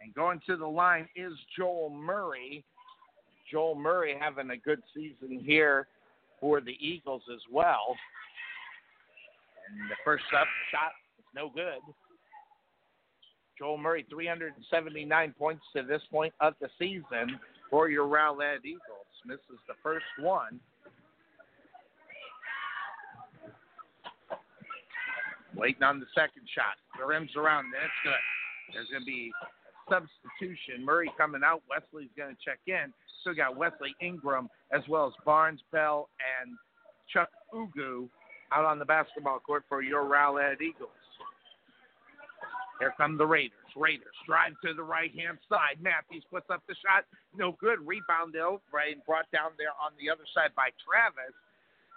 [0.00, 2.64] And going to the line is Joel Murray.
[3.52, 5.88] Joel Murray having a good season here
[6.40, 7.96] for the Eagles as well.
[9.68, 11.80] And the first up shot is no good.
[13.58, 17.38] Joel Murray, 379 points to this point of the season
[17.70, 18.80] for your Rowlett Eagles.
[19.26, 20.60] Misses the first one.
[25.56, 26.74] Waiting on the second shot.
[26.98, 27.66] The rim's around.
[27.72, 28.74] That's good.
[28.74, 29.30] There's going to be
[29.88, 30.84] a substitution.
[30.84, 31.62] Murray coming out.
[31.70, 32.92] Wesley's going to check in.
[33.20, 36.10] Still got Wesley Ingram as well as Barnes Bell
[36.42, 36.54] and
[37.10, 38.08] Chuck Ugu
[38.52, 40.90] out on the basketball court for your Rowlett Eagles.
[42.80, 43.58] Here come the Raiders.
[43.76, 45.78] Raiders drive to the right hand side.
[45.80, 47.06] Matthews puts up the shot.
[47.34, 47.78] No good.
[47.86, 51.34] Rebound though, right, brought down there on the other side by Travis.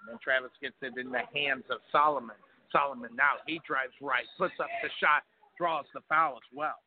[0.01, 2.37] And then Travis gets it in the hands of Solomon.
[2.71, 5.23] Solomon now he drives right, puts up the shot,
[5.57, 6.77] draws the foul as well.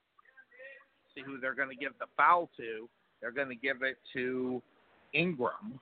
[1.15, 2.89] See who they're going to give the foul to.
[3.21, 4.63] They're going to give it to
[5.13, 5.81] Ingram.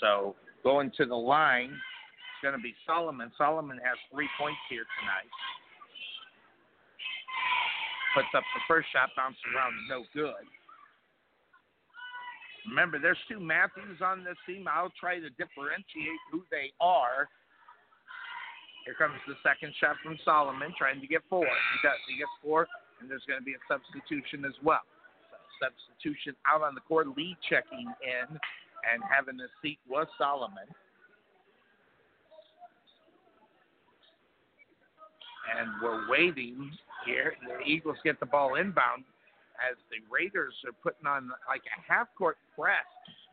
[0.00, 1.72] So going to the line,
[2.44, 3.32] going to be Solomon.
[3.40, 5.32] Solomon has three points here tonight.
[8.12, 10.44] Puts up the first shot, bounces around, no good.
[12.68, 14.68] Remember, there's two Matthews on this team.
[14.68, 17.32] I'll try to differentiate who they are.
[18.84, 21.48] Here comes the second shot from Solomon, trying to get four.
[21.48, 21.96] He does.
[22.04, 22.68] He gets four,
[23.00, 24.84] and there's going to be a substitution as well.
[25.32, 30.68] So substitution out on the court, lead checking in, and having the seat was Solomon.
[35.44, 36.70] And we're waiting
[37.04, 37.34] here.
[37.46, 39.04] The Eagles get the ball inbound
[39.60, 42.86] as the Raiders are putting on like a half court press,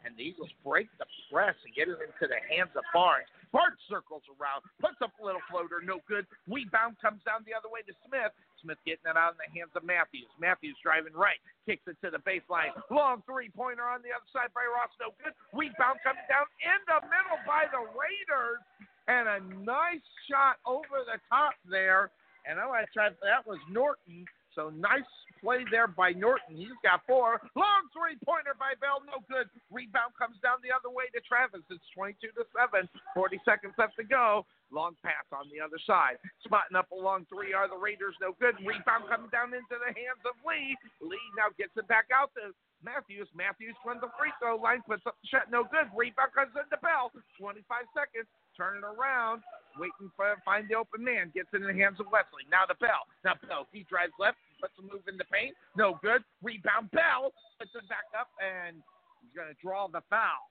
[0.05, 3.27] and the Eagles break the press and get it into the hands of Barnes.
[3.51, 6.25] Barnes circles around, puts up a little floater, no good.
[6.47, 8.31] Rebound comes down the other way to Smith.
[8.61, 10.29] Smith getting it out in the hands of Matthews.
[10.37, 12.71] Matthews driving right, kicks it to the baseline.
[12.93, 15.33] Long three pointer on the other side by Ross, no good.
[15.51, 18.61] Rebound coming down in the middle by the Raiders,
[19.09, 22.13] and a nice shot over the top there.
[22.45, 24.25] And oh, I want to try that was Norton.
[24.55, 25.07] So nice
[25.41, 26.55] play there by Norton.
[26.55, 27.41] He's got four.
[27.57, 29.49] Long three pointer by Bell, no good.
[29.73, 31.65] Rebound comes down the other way to Travis.
[31.67, 32.87] It's 22 to 7.
[33.17, 34.45] 40 seconds left to go.
[34.71, 36.15] Long pass on the other side.
[36.47, 38.55] Spotting up a long three are the Raiders, no good.
[38.63, 40.79] Rebound coming down into the hands of Lee.
[41.03, 43.27] Lee now gets it back out to Matthews.
[43.35, 45.91] Matthews from the free throw line puts up the shot, no good.
[45.91, 47.11] Rebound comes into Bell.
[47.35, 48.29] 25 seconds.
[48.55, 49.43] Turn it around
[49.79, 52.43] waiting for find the open man, gets it in the hands of Wesley.
[52.51, 53.07] Now the Bell.
[53.23, 55.55] Now Bell, he drives left, puts a move in the paint.
[55.75, 56.21] No good.
[56.43, 58.77] Rebound Bell puts it back up and
[59.21, 60.49] he's gonna draw the foul.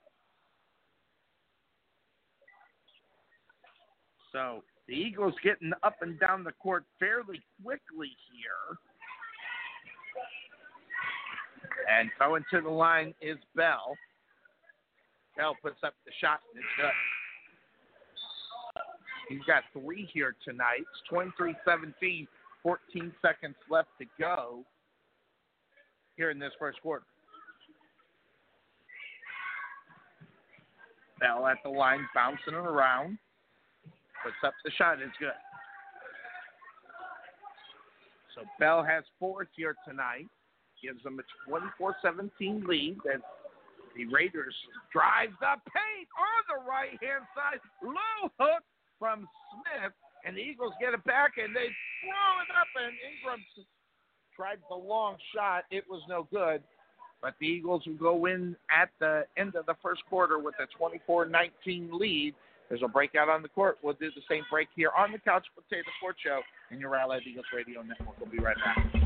[4.33, 8.79] So the Eagles getting up and down the court fairly quickly here.
[11.91, 13.97] And going to the line is Bell.
[15.37, 16.91] Bell puts up the shot and it's good.
[19.29, 20.81] He's got three here tonight.
[20.81, 22.27] It's 23 17,
[22.63, 24.65] 14 seconds left to go
[26.17, 27.05] here in this first quarter.
[31.21, 33.19] Bell at the line, bouncing it around.
[34.23, 35.01] Puts up the shot.
[35.01, 35.31] It's good.
[38.35, 40.27] So Bell has four here tonight.
[40.83, 43.21] Gives them a 24 17 lead as
[43.97, 44.55] the Raiders
[44.93, 47.61] drive the paint on the right hand side.
[47.83, 48.63] Low hook
[48.99, 49.93] from Smith,
[50.25, 51.69] and the Eagles get it back, and they
[52.03, 53.45] throw it up, and Ingram
[54.35, 55.65] tried the long shot.
[55.71, 56.63] It was no good.
[57.23, 60.67] But the Eagles will go in at the end of the first quarter with a
[60.79, 62.35] 24 19 lead.
[62.69, 63.79] There's a breakout on the court.
[63.83, 66.41] We'll do the same break here on the Couch Potato Sports Show
[66.71, 68.19] in your Rowlett Eagles Radio Network.
[68.21, 69.00] We'll be right back.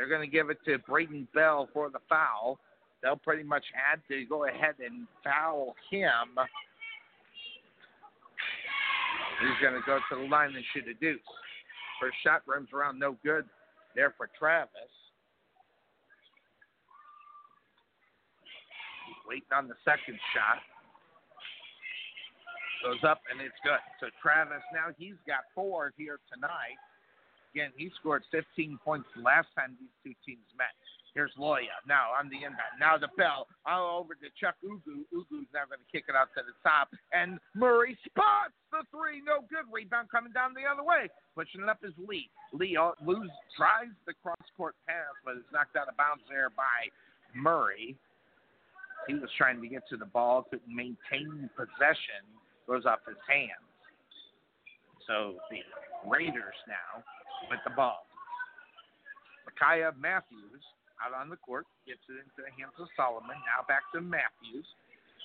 [0.00, 2.58] They're going to give it to Braden Bell for the foul.
[3.02, 6.40] They'll pretty much had to go ahead and foul him.
[9.42, 11.20] He's going to go to the line and shoot a deuce.
[12.00, 13.44] First shot rims around, no good
[13.94, 14.72] there for Travis.
[19.28, 20.64] Waiting on the second shot.
[22.82, 23.84] Goes up and it's good.
[24.00, 26.80] So Travis now he's got four here tonight.
[27.54, 30.70] Again, he scored 15 points last time these two teams met.
[31.14, 32.78] Here's Loya now on the inbound.
[32.78, 35.02] Now the bell all over to Chuck Ugu.
[35.10, 39.18] Ugu's now going to kick it out to the top, and Murray spots the three.
[39.26, 39.66] No good.
[39.66, 41.10] Rebound coming down the other way.
[41.34, 42.30] Pushing it up is Lee.
[42.54, 46.86] Lee lose, tries the cross court pass, but it's knocked out of bounds there by
[47.34, 47.98] Murray.
[49.08, 52.22] He was trying to get to the ball, couldn't maintain possession.
[52.70, 53.66] Goes off his hands.
[55.10, 55.58] So the
[56.06, 57.02] Raiders now
[57.48, 58.06] with the ball.
[59.46, 60.64] Micaiah Matthews
[61.00, 63.36] out on the court, gets it into the hands of Solomon.
[63.48, 64.68] Now back to Matthews.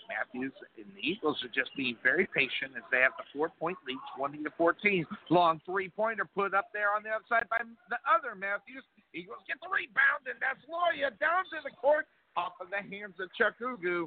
[0.05, 3.77] Matthews and the Eagles are just being very patient as they have the four point
[3.89, 5.05] lead, 20 to 14.
[5.33, 8.85] Long three pointer put up there on the outside by the other Matthews.
[9.17, 12.05] Eagles get the rebound, and that's Loya down to the court
[12.37, 14.05] off of the hands of Chuck Ugu.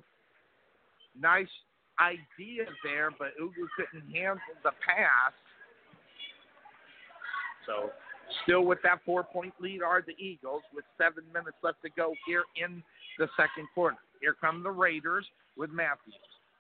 [1.19, 1.51] Nice
[1.99, 5.35] idea there, but Ugu couldn't handle the pass.
[7.69, 7.93] So
[8.45, 12.15] Still with that four point lead are the Eagles with seven minutes left to go
[12.27, 12.83] here in
[13.19, 13.97] the second quarter.
[14.21, 16.17] Here come the Raiders with Matthews.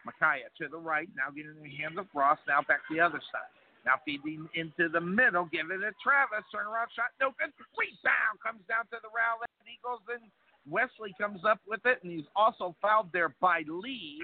[0.06, 3.20] Micaiah to the right, now getting in the hands of Ross, now back the other
[3.28, 3.52] side.
[3.84, 6.46] Now feeding into the middle, give it to Travis.
[6.48, 7.52] turn around shot, no good.
[7.76, 10.24] Rebound comes down to the Rowlett Eagles, and
[10.64, 14.22] Wesley comes up with it, and he's also fouled there by Lee.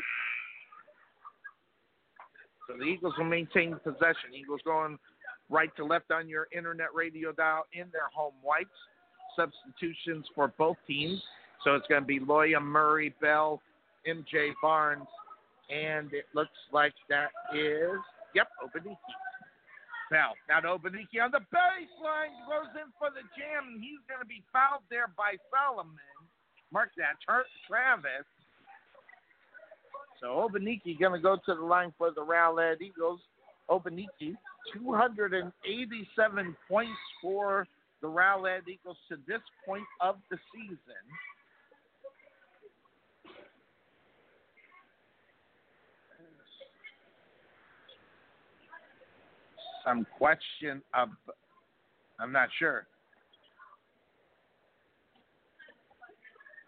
[2.67, 4.33] So the Eagles will maintain possession.
[4.33, 4.97] Eagles going
[5.51, 8.69] right to left on your internet radio dial in their home whites.
[9.37, 11.21] Substitutions for both teams.
[11.65, 13.61] So it's going to be Loya, Murray, Bell,
[14.07, 15.07] MJ Barnes,
[15.71, 17.99] and it looks like that is,
[18.35, 18.97] yep, Obaniki.
[20.11, 20.37] Bell.
[20.49, 24.29] Now to Obaniki on the baseline, goes in for the jam, and he's going to
[24.29, 25.97] be fouled there by Solomon.
[26.71, 28.29] Mark that, Travis.
[30.21, 33.21] So Obaniki going to go to the line for the Rowlett Eagles.
[33.71, 34.37] Obaniki
[34.73, 37.67] 287 points for
[38.01, 40.79] the Rowlett Eagles to this point of the season.
[49.85, 51.11] Some question of,
[52.19, 52.87] I'm not sure.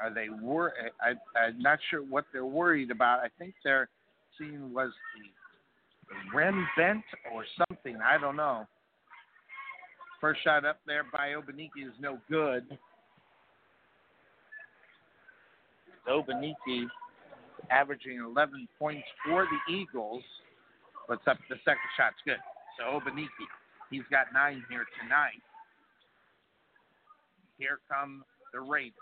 [0.00, 0.74] Are they wor?
[1.00, 3.20] I, I'm not sure what they're worried about.
[3.20, 3.88] I think they're
[4.38, 5.22] seeing was the
[6.34, 7.98] rim bent or something.
[8.02, 8.66] I don't know.
[10.20, 12.64] First shot up there by Obaniki is no good.
[16.08, 16.86] Obaniki
[17.70, 20.22] averaging 11 points for the Eagles.
[21.06, 21.36] What's up?
[21.48, 22.38] The second shot's good.
[22.78, 23.46] So Obaniki,
[23.90, 25.42] he's got nine here tonight.
[27.58, 28.94] Here come the Raiders.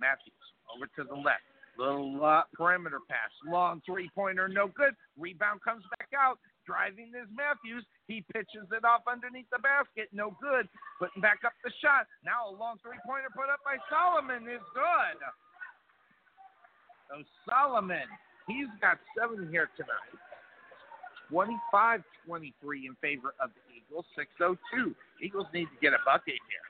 [0.00, 0.32] Matthews
[0.74, 1.44] over to the left.
[1.78, 3.30] Little uh, perimeter pass.
[3.46, 4.94] Long three pointer, no good.
[5.18, 6.38] Rebound comes back out.
[6.68, 7.82] Driving is Matthews.
[8.06, 10.06] He pitches it off underneath the basket.
[10.12, 10.68] No good.
[11.00, 12.06] Putting back up the shot.
[12.22, 15.18] Now a long three pointer put up by Solomon is good.
[17.10, 17.14] So
[17.48, 18.06] Solomon,
[18.46, 20.14] he's got seven here tonight.
[21.30, 24.04] 25 23 in favor of the Eagles.
[24.14, 24.94] 602.
[25.22, 26.66] Eagles need to get a bucket here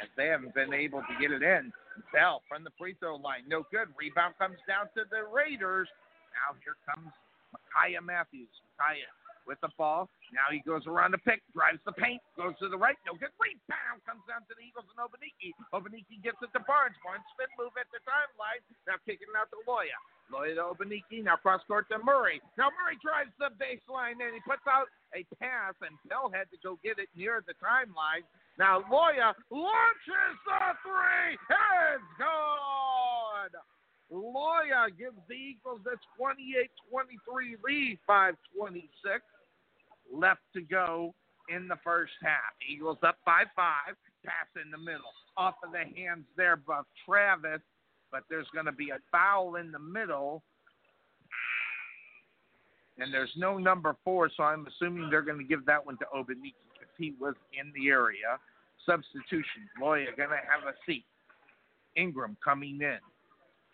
[0.00, 1.72] as they haven't been able to get it in.
[2.12, 3.88] Bell from the free throw line, no good.
[3.98, 5.88] Rebound comes down to the Raiders.
[6.34, 7.12] Now here comes
[7.52, 8.50] Micaiah Matthews.
[8.78, 9.12] Micaiah
[9.46, 10.08] with the ball.
[10.32, 13.32] Now he goes around the pick, drives the paint, goes to the right, no good.
[13.36, 15.52] Rebound comes down to the Eagles and Obaniki.
[15.76, 16.96] Obaniki gets it to Barnes.
[17.04, 18.64] Barnes spin move at the timeline.
[18.88, 19.96] Now kicking out to Loya.
[20.32, 21.20] Loya to Obaniki.
[21.20, 22.40] Now cross court to Murray.
[22.56, 26.58] Now Murray drives the baseline and he puts out a pass, and Bell had to
[26.64, 28.24] go get it near the timeline.
[28.56, 31.36] Now Loya launches the three.
[31.36, 33.52] It's good.
[34.14, 38.84] Loya gives the Eagles a 28-23 lead, 5-26
[40.12, 41.14] left to go
[41.48, 42.54] in the first half.
[42.68, 43.96] Eagles up by five.
[44.24, 45.12] Pass in the middle.
[45.36, 47.60] Off of the hands there by Travis,
[48.10, 50.42] but there's going to be a foul in the middle.
[52.98, 56.04] And there's no number four, so I'm assuming they're going to give that one to
[56.14, 58.38] Obaniki because he was in the area.
[58.86, 59.68] Substitution.
[59.82, 61.04] Loya going to have a seat.
[61.96, 62.98] Ingram coming in.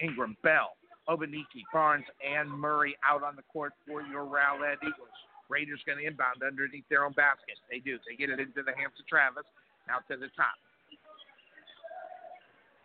[0.00, 0.72] Ingram, Bell,
[1.08, 5.16] Obaniki, Barnes, and Murray out on the court for your Rowlett Eagles.
[5.48, 7.58] Raiders going to inbound underneath their own basket.
[7.70, 7.98] They do.
[8.06, 9.44] They get it into the hands of Travis.
[9.90, 10.54] Out to the top.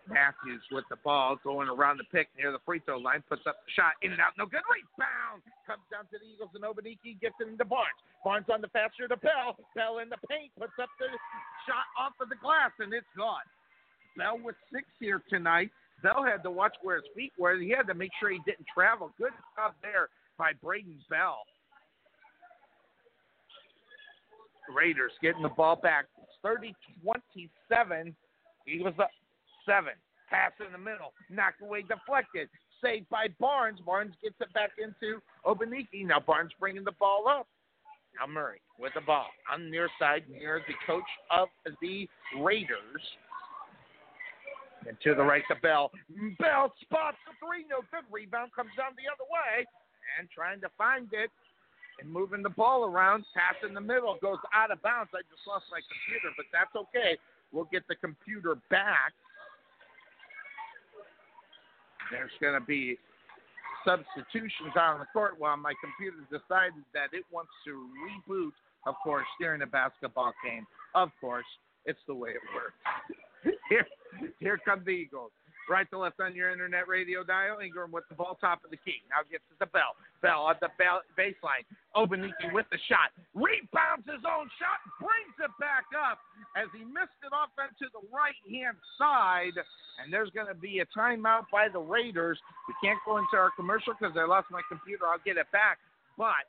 [0.09, 3.65] Matthews with the ball going around the pick near the free throw line, puts up
[3.65, 4.61] the shot, in and out, no good.
[4.69, 7.97] Rebound comes down to the Eagles and Obaniki gets it into Barnes.
[8.21, 9.57] Barnes on the faster to Bell.
[9.73, 11.09] Bell in the paint puts up the
[11.65, 13.45] shot off of the glass and it's gone.
[14.17, 15.73] Bell with six here tonight.
[16.03, 17.55] Bell had to watch where his feet were.
[17.57, 19.11] He had to make sure he didn't travel.
[19.17, 21.39] Good job there by Braden Bell.
[24.75, 26.05] Raiders getting the ball back.
[26.41, 28.15] 30 27.
[28.65, 29.09] He was up
[29.65, 29.93] seven.
[30.29, 31.13] Pass in the middle.
[31.29, 32.49] Knocked away, deflected.
[32.83, 33.79] Saved by Barnes.
[33.85, 36.05] Barnes gets it back into Obaniki.
[36.05, 37.47] Now Barnes bringing the ball up.
[38.19, 41.47] Now Murray with the ball on the near side, near the coach of
[41.81, 42.07] the
[42.39, 43.01] Raiders.
[44.87, 45.91] And to the right to Bell.
[46.37, 48.05] Bell spots the three, no good.
[48.11, 49.65] Rebound comes down the other way.
[50.19, 51.33] And trying to find it
[51.99, 53.25] and moving the ball around.
[53.33, 55.09] Pass in the middle goes out of bounds.
[55.13, 57.17] I just lost my computer, but that's okay.
[57.51, 59.13] We'll get the computer back.
[62.11, 62.97] There's going to be
[63.85, 68.53] substitutions on the court while my computer decided that it wants to reboot,
[68.85, 70.65] of course, during a basketball game.
[70.93, 71.45] Of course,
[71.85, 72.77] it's the way it works.
[73.69, 73.85] Here,
[74.39, 75.31] here come the Eagles.
[75.65, 77.57] Right to left on your internet radio dial.
[77.57, 79.01] Ingram with the ball top of the key.
[79.09, 79.97] Now gets to the bell.
[80.21, 81.65] Bell at the bell, baseline.
[81.97, 83.09] Obaniki with the shot.
[83.33, 84.77] Rebounds his own shot.
[85.01, 86.21] Brings it back up
[86.53, 89.57] as he missed it off into the right hand side.
[89.97, 92.37] And there's going to be a timeout by the Raiders.
[92.69, 95.09] We can't go into our commercial because I lost my computer.
[95.09, 95.81] I'll get it back.
[96.13, 96.45] But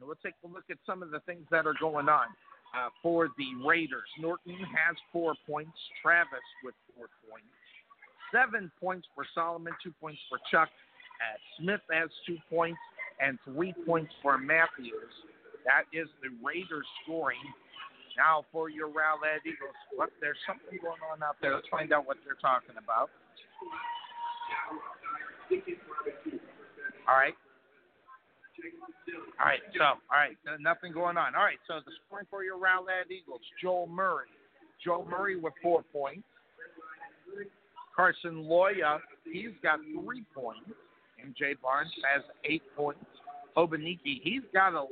[0.00, 2.32] we'll take a look at some of the things that are going on.
[2.74, 4.08] Uh, for the Raiders.
[4.18, 5.78] Norton has four points.
[6.02, 7.46] Travis with four points
[8.34, 10.68] seven points for Solomon, two points for Chuck.
[11.22, 12.80] Uh, Smith has two points
[13.20, 15.14] and three points for Matthews.
[15.64, 17.38] That is the Raiders scoring.
[18.18, 20.10] Now for your Rowlett Eagles.
[20.20, 21.54] There's something going on out there.
[21.54, 23.10] Let's find out what they're talking about.
[27.08, 27.34] All right.
[29.40, 31.34] All right, so, all right, nothing going on.
[31.34, 34.28] All right, so the scoring for your Rowlett Eagles, Joel Murray.
[34.82, 36.24] Joel Murray with four points.
[37.94, 40.70] Carson Loya, he's got three points.
[41.20, 43.04] MJ Barnes has eight points.
[43.56, 44.90] Obaniki, he's got 11.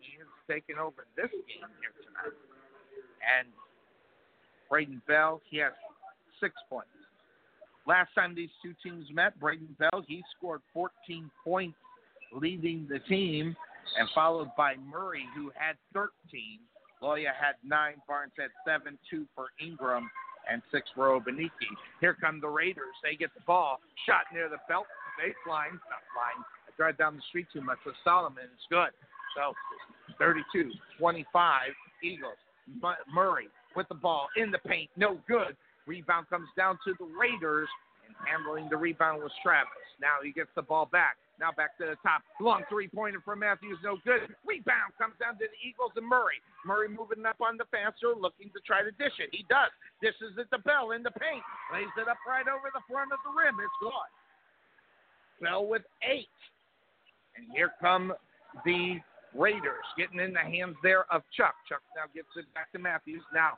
[0.00, 2.36] He has taken over this game here tonight.
[3.22, 3.48] And
[4.68, 5.72] Braden Bell, he has
[6.40, 6.90] six points.
[7.86, 11.76] Last time these two teams met, Braden Bell, he scored 14 points,
[12.32, 13.56] leading the team,
[13.98, 16.10] and followed by Murray, who had 13.
[17.02, 20.10] Loya had nine, Barnes had seven, two for Ingram,
[20.50, 21.70] and six for Obaniki.
[22.00, 22.94] Here come the Raiders.
[23.02, 23.80] They get the ball.
[24.06, 24.86] Shot near the belt
[25.18, 25.72] baseline.
[25.88, 26.40] Not line.
[26.66, 28.44] I drive down the street too much with Solomon.
[28.44, 28.90] It's good.
[29.36, 29.54] So
[30.18, 31.60] 32 25
[32.02, 32.40] Eagles.
[33.12, 34.90] Murray with the ball in the paint.
[34.96, 35.56] No good.
[35.86, 37.68] Rebound comes down to the Raiders.
[38.06, 39.70] And handling the rebound was Travis.
[40.00, 41.16] Now he gets the ball back.
[41.40, 42.20] Now back to the top.
[42.36, 44.28] Long three pointer from Matthews, no good.
[44.44, 46.36] Rebound comes down to the Eagles and Murray.
[46.68, 49.32] Murray moving up on the faster, looking to try to dish it.
[49.32, 49.72] He does.
[50.04, 51.40] Dishes it to Bell in the paint.
[51.72, 53.56] Lays it up right over the front of the rim.
[53.56, 54.12] It's gone.
[55.40, 56.28] Bell with eight.
[57.40, 58.12] And here come
[58.68, 59.00] the
[59.32, 61.54] Raiders getting in the hands there of Chuck.
[61.64, 63.22] Chuck now gets it back to Matthews.
[63.32, 63.56] Now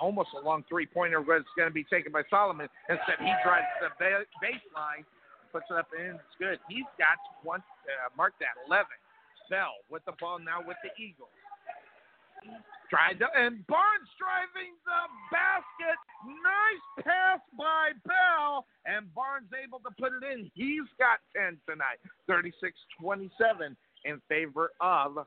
[0.00, 2.66] almost a long three pointer was going to be taken by Solomon.
[2.88, 3.94] Instead, he drives the
[4.42, 5.06] baseline
[5.52, 6.16] puts it up in.
[6.16, 6.58] It's good.
[6.68, 8.86] He's got one, uh, mark that, 11.
[9.50, 11.34] Bell with the ball now with the Eagles.
[12.88, 15.98] Tried to, and Barnes driving the basket.
[16.24, 20.50] Nice pass by Bell, and Barnes able to put it in.
[20.54, 25.18] He's got 10 tonight, 36 27 in favor of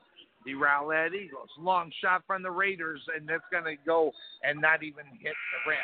[0.44, 1.48] the Rowlett Eagles.
[1.58, 4.10] Long shot from the Raiders, and that's going to go
[4.42, 5.78] and not even hit the rim.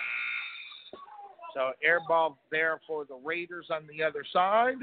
[1.55, 4.81] So air ball there for the Raiders on the other side.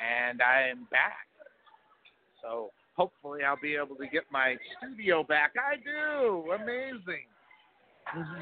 [0.00, 1.28] And I am back.
[2.42, 5.52] So hopefully I'll be able to get my studio back.
[5.56, 6.52] I do.
[6.52, 7.28] Amazing.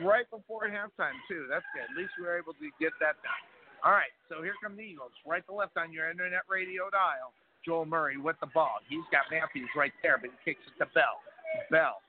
[0.02, 1.46] Right before halftime too.
[1.50, 1.90] That's good.
[1.90, 3.42] At least we were able to get that done.
[3.84, 5.12] All right, so here come the Eagles.
[5.26, 7.32] Right to left on your internet radio dial.
[7.64, 8.78] Joel Murray with the ball.
[8.88, 11.20] He's got Matthews right there, but he kicks it to Bell.
[11.70, 12.00] Bell.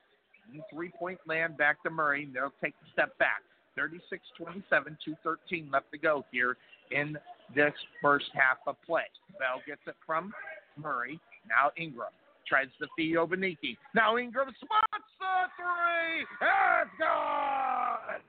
[0.73, 2.27] Three point land back to Murray.
[2.33, 3.43] They'll take the step back.
[3.79, 6.57] 36 27, 213 left to go here
[6.91, 7.17] in
[7.55, 9.07] this first half of play.
[9.39, 10.33] Bell gets it from
[10.75, 11.19] Murray.
[11.47, 12.11] Now Ingram
[12.45, 13.77] tries to feed Obaniki.
[13.95, 16.21] Now Ingram spots the three.
[16.41, 18.19] It's gone.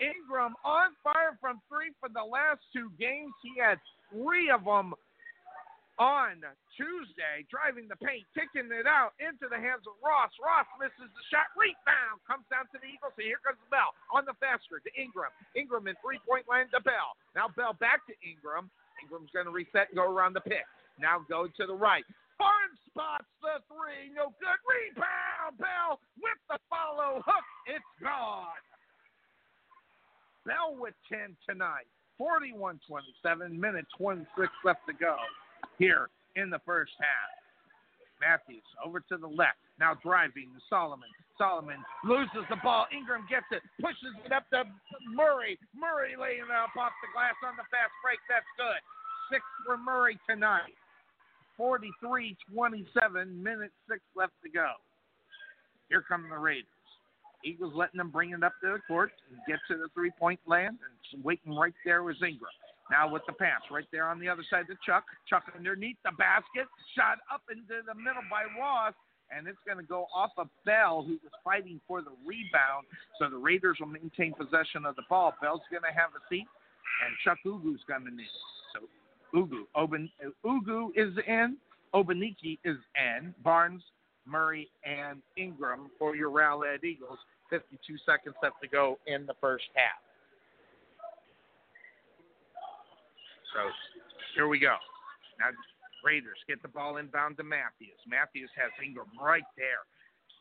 [0.00, 3.32] Ingram on fire from three for the last two games.
[3.42, 3.78] He had
[4.12, 4.92] three of them
[6.00, 6.40] on
[6.72, 10.32] Tuesday, driving the paint, kicking it out into the hands of Ross.
[10.40, 11.52] Ross misses the shot.
[11.52, 13.12] Rebound comes down to the Eagles.
[13.12, 15.32] So here comes Bell on the faster to Ingram.
[15.52, 17.12] Ingram in three point line to Bell.
[17.36, 18.72] Now Bell back to Ingram.
[19.04, 20.64] Ingram's going to reset and go around the pick.
[20.96, 22.06] Now go to the right.
[22.40, 24.08] Barnes spots the three.
[24.16, 24.60] No good.
[24.64, 25.60] Rebound.
[25.60, 27.46] Bell with the follow hook.
[27.68, 28.56] It's gone.
[30.48, 31.86] Bell with 10 tonight.
[32.18, 34.28] 41 27, minute 26
[34.64, 35.16] left to go
[35.78, 37.32] here in the first half.
[38.22, 39.58] Matthews over to the left.
[39.80, 41.10] Now driving Solomon.
[41.36, 42.86] Solomon loses the ball.
[42.94, 44.62] Ingram gets it, pushes it up to
[45.10, 45.58] Murray.
[45.74, 48.22] Murray laying it up off the glass on the fast break.
[48.30, 48.78] That's good.
[49.32, 50.76] Six for Murray tonight.
[51.56, 54.70] 43 27, minute six left to go.
[55.88, 56.66] Here come the Raiders.
[57.44, 60.40] Eagles letting them bring it up to the court and get to the three point
[60.46, 60.78] land,
[61.12, 62.50] and waiting right there was Ingram.
[62.90, 65.04] Now with the pass right there on the other side to Chuck.
[65.28, 66.66] Chuck underneath the basket,
[66.96, 68.94] shot up into the middle by Ross,
[69.30, 72.84] and it's going to go off of Bell, who was fighting for the rebound.
[73.18, 75.34] So the Raiders will maintain possession of the ball.
[75.40, 76.46] Bell's going to have a seat,
[77.04, 78.26] and Chuck Ugu's coming in.
[78.74, 78.88] So
[79.38, 80.10] Ugu, Oben,
[80.44, 81.56] Ugu is in,
[81.94, 83.82] Obaniki is in, Barnes,
[84.26, 87.18] Murray, and Ingram for your Rowlett Eagles.
[87.50, 90.00] 52 seconds left to go in the first half.
[93.52, 93.70] So
[94.34, 94.76] here we go.
[95.38, 95.52] Now
[96.04, 97.98] Raiders get the ball inbound to Matthews.
[98.06, 99.86] Matthews has Ingram right there.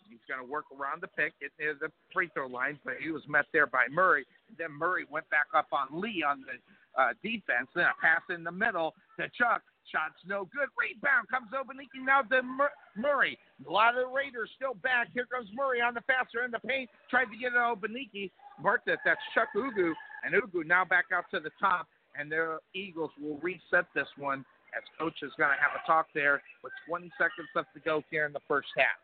[0.10, 3.24] He's going to work around the pick at the free throw line, but he was
[3.30, 4.26] met there by Murray.
[4.58, 6.60] Then Murray went back up on Lee on the
[7.00, 7.72] uh, defense.
[7.74, 9.62] Then a pass in the middle to Chuck.
[9.88, 10.70] Shots no good.
[10.78, 13.38] Rebound comes Obaniki now to Mur- Murray.
[13.66, 15.08] A lot of the Raiders still back.
[15.14, 16.90] Here comes Murray on the faster in the paint.
[17.10, 18.32] Tried to get it Obaniki.
[18.62, 19.00] Marked it.
[19.06, 19.94] That's Chuck Ugu.
[20.24, 21.88] And Ugu now back out to the top.
[22.18, 24.46] And the Eagles will reset this one
[24.76, 28.04] as coach is going to have a talk there with 20 seconds left to go
[28.10, 29.00] here in the first half.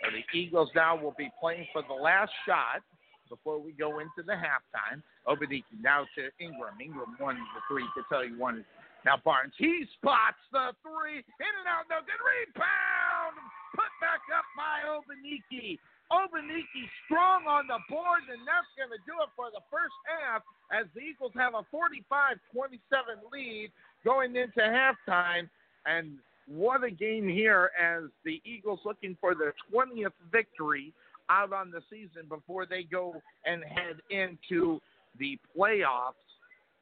[0.00, 2.80] So the Eagles now will be playing for the last shot
[3.28, 5.04] before we go into the halftime.
[5.28, 6.80] Obaniki now to Ingram.
[6.80, 8.64] Ingram won the three to tell you one.
[9.04, 11.20] Now Barnes, he spots the three.
[11.24, 12.20] In and out, no good.
[12.20, 13.36] Rebound!
[13.72, 15.78] Put back up by Obaniki.
[16.12, 20.42] Obaniki strong on the board, and that's going to do it for the first half
[20.74, 23.70] as the Eagles have a 45 27 lead
[24.04, 25.48] going into halftime.
[25.86, 30.92] And what a game here as the Eagles looking for their 20th victory
[31.30, 33.14] out on the season before they go
[33.46, 34.80] and head into
[35.18, 36.18] the playoffs.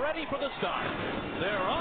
[0.00, 0.86] Ready for the start.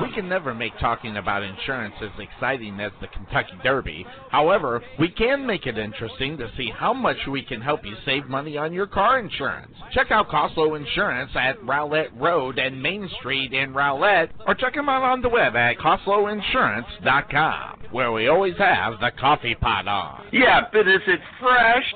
[0.01, 4.07] We can never make talking about insurance as exciting as the Kentucky Derby.
[4.29, 8.27] However, we can make it interesting to see how much we can help you save
[8.27, 9.75] money on your car insurance.
[9.93, 14.89] Check out Coslow Insurance at Rowlett Road and Main Street in Rowlett, or check them
[14.89, 20.25] out on the web at CoslowInsurance.com, where we always have the coffee pot on.
[20.31, 21.93] Yeah, but is it fresh?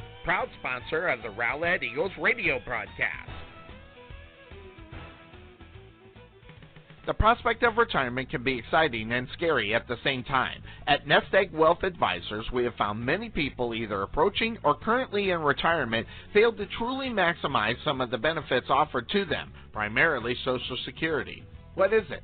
[0.23, 3.29] proud sponsor of the Rowlett Eagles radio broadcast.
[7.07, 10.61] The prospect of retirement can be exciting and scary at the same time.
[10.85, 15.41] At Nest Egg Wealth Advisors, we have found many people either approaching or currently in
[15.41, 21.43] retirement failed to truly maximize some of the benefits offered to them, primarily Social Security.
[21.73, 22.23] What is it?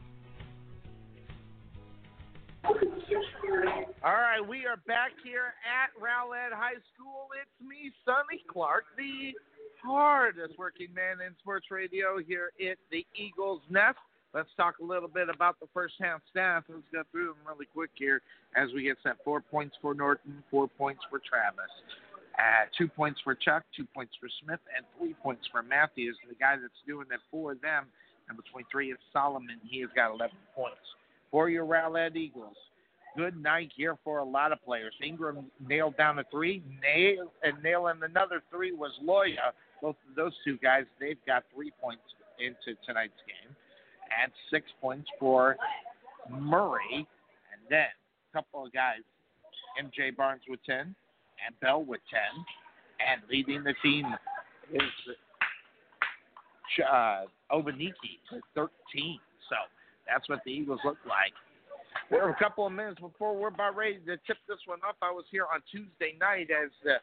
[2.63, 2.73] All
[4.03, 7.27] right, we are back here at Rowlett High School.
[7.41, 9.33] It's me, Sonny Clark, the
[9.83, 13.97] hardest working man in sports radio here at the Eagles Nest.
[14.33, 16.63] Let's talk a little bit about the first half stats.
[16.69, 18.21] Let's go through them really quick here
[18.55, 19.17] as we get set.
[19.25, 21.71] Four points for Norton, four points for Travis.
[22.37, 26.35] Uh, two points for Chuck, two points for Smith, and three points for Matthews, the
[26.35, 27.85] guy that's doing it for them.
[28.27, 29.59] Number 23 is Solomon.
[29.67, 30.79] He has got 11 points.
[31.31, 32.57] For your Rowlett Eagles,
[33.15, 34.93] good night here for a lot of players.
[35.03, 39.53] Ingram nailed down a three, nail and nailing another three was Loya.
[39.81, 42.03] Both of those two guys, they've got three points
[42.39, 43.55] into tonight's game,
[44.21, 45.55] and six points for
[46.29, 47.87] Murray, and then
[48.31, 48.99] a couple of guys,
[49.81, 50.95] MJ Barnes with ten,
[51.45, 52.45] and Bell with ten,
[52.99, 54.05] and leading the team
[54.73, 55.15] is
[56.91, 59.19] uh, Obaniki with 13.
[60.11, 61.33] That's what the Eagles look like.
[62.09, 64.95] We're a couple of minutes before we're about ready to tip this one off.
[65.01, 66.95] I was here on Tuesday night as the,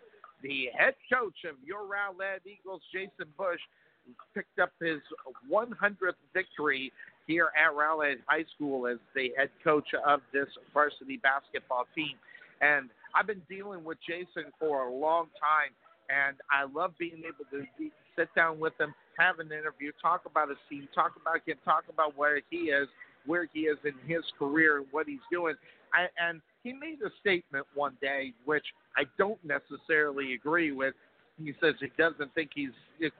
[0.42, 3.60] the head coach of your Rowlett Eagles, Jason Bush,
[4.34, 5.00] picked up his
[5.50, 6.92] 100th victory
[7.26, 12.16] here at Rowlett High School as the head coach of this varsity basketball team.
[12.60, 15.72] And I've been dealing with Jason for a long time,
[16.08, 17.64] and I love being able to
[18.18, 21.84] sit down with him, have an interview, talk about his team, talk about him, talk
[21.88, 22.88] about where he is,
[23.26, 25.54] where he is in his career and what he's doing.
[25.94, 28.64] I, and he made a statement one day which
[28.96, 30.94] I don't necessarily agree with.
[31.42, 32.70] He says he doesn't think he's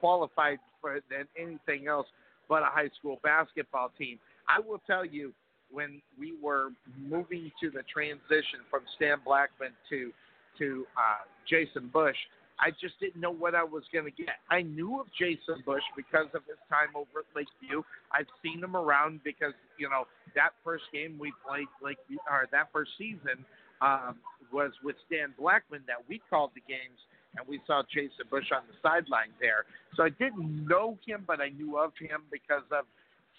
[0.01, 0.99] qualified for
[1.39, 2.07] anything else
[2.49, 4.19] but a high school basketball team.
[4.49, 5.33] I will tell you,
[5.71, 10.11] when we were moving to the transition from Stan Blackman to
[10.59, 12.17] to uh, Jason Bush,
[12.61, 14.43] I just didn't know what I was going to get.
[14.51, 17.83] I knew of Jason Bush because of his time over at Lakeview.
[18.13, 20.05] I've seen him around because you know
[20.35, 23.45] that first game we played Lakeview, or that first season
[23.81, 24.17] um,
[24.53, 26.99] was with Stan Blackman that we called the games,
[27.37, 29.65] and we saw Jason Bush on the sideline there.
[29.95, 32.85] So I didn't know him, but I knew of him because of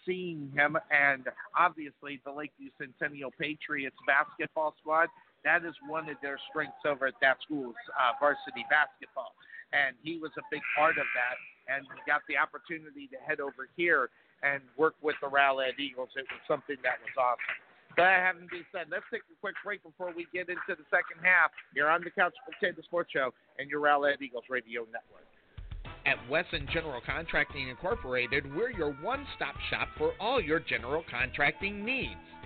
[0.05, 1.27] seeing him, and
[1.57, 5.09] obviously the Lakeview Centennial Patriots basketball squad
[5.43, 9.33] that is one of their strengths over at that school's uh, varsity basketball.
[9.71, 11.37] And he was a big part of that.
[11.69, 14.09] And we got the opportunity to head over here
[14.41, 16.09] and work with the Rowlett Eagles.
[16.15, 17.57] It was something that was awesome.
[17.97, 21.21] That having been said, let's take a quick break before we get into the second
[21.21, 21.51] half.
[21.75, 25.27] You're on the Couch Potato Sports Show and your Rowlett Eagles Radio Network.
[26.05, 31.83] At Wesson General Contracting Incorporated, we're your one stop shop for all your general contracting
[31.83, 32.28] needs.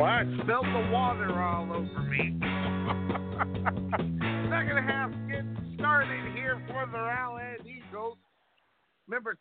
[0.00, 2.38] I spilled the water all over me.
[4.46, 8.16] Second half getting started here for the Rowlett Eagles.
[9.08, 9.34] Remember,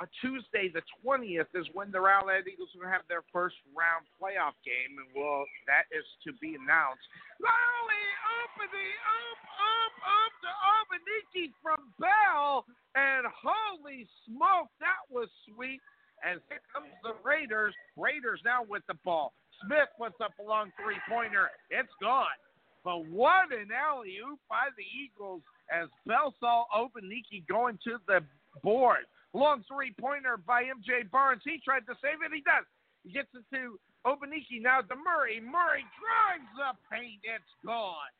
[0.00, 4.56] on Tuesday, the 20th, is when the Rowlett Eagles will have their first round playoff
[4.64, 7.04] game, and well, that is to be announced.
[7.36, 8.04] Lowly
[8.48, 12.64] opening up, up, up to Obaniki from Bell,
[12.96, 15.84] and holy smoke, that was sweet.
[16.24, 17.74] And here comes the Raiders.
[17.96, 19.36] Raiders now with the ball.
[19.64, 21.50] Smith puts up a long three pointer.
[21.70, 22.38] It's gone.
[22.84, 28.20] But what an alley oop by the Eagles as Bell saw Obaniki going to the
[28.62, 29.04] board.
[29.34, 31.42] Long three pointer by MJ Barnes.
[31.44, 32.32] He tried to save it.
[32.32, 32.64] He does.
[33.04, 35.40] He gets it to Obaniki now to Murray.
[35.40, 37.20] Murray drives the paint.
[37.22, 38.12] It's gone.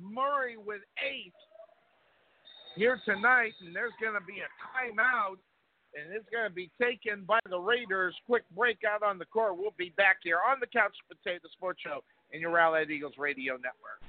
[0.00, 1.34] Murray with eight
[2.76, 5.36] here tonight, and there's going to be a timeout
[5.94, 8.14] and it's going to be taken by the Raiders.
[8.26, 9.56] Quick break out on the court.
[9.56, 12.02] We'll be back here on the Couch Potato Sports Show
[12.32, 14.00] in your Rowlett Eagles Radio Network.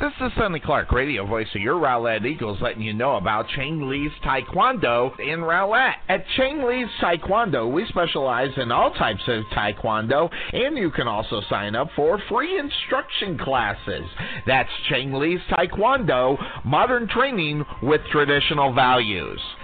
[0.00, 3.88] This is Sonny Clark, radio voice of your Rowlett Eagles, letting you know about Chang
[3.88, 5.94] Lee's Taekwondo in Rowlett.
[6.08, 11.40] At Chang Lee's Taekwondo, we specialize in all types of Taekwondo, and you can also
[11.48, 14.04] sign up for free instruction classes.
[14.48, 19.40] That's Chang Lee's Taekwondo, modern training with traditional values.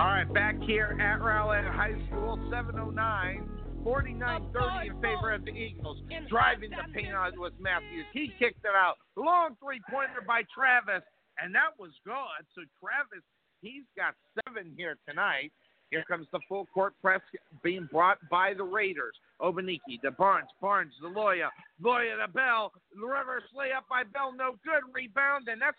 [0.00, 3.44] All right, back here at Rowlett High School, 709.
[3.84, 5.98] 49-30 in favor of the Eagles.
[6.26, 8.06] Driving the paint on was Matthews.
[8.14, 8.94] He kicked it out.
[9.16, 11.04] Long three-pointer by Travis,
[11.36, 12.40] and that was good.
[12.54, 13.20] So Travis,
[13.60, 15.52] he's got seven here tonight.
[15.90, 17.20] Here comes the full court press
[17.62, 19.16] being brought by the Raiders.
[19.38, 21.52] Obaniki, the Barnes, Barnes, the Loya,
[21.84, 24.80] Loya, the Bell, the reverse layup by Bell, no good.
[24.94, 25.76] Rebound, and that's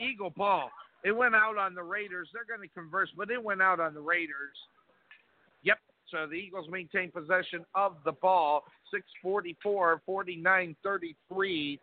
[0.00, 0.68] Eagle ball.
[1.04, 2.28] It went out on the Raiders.
[2.32, 4.56] They're going to converse, but it went out on the Raiders.
[5.62, 5.78] Yep.
[6.10, 8.64] So the Eagles maintain possession of the ball.
[8.90, 11.80] 644, 49 33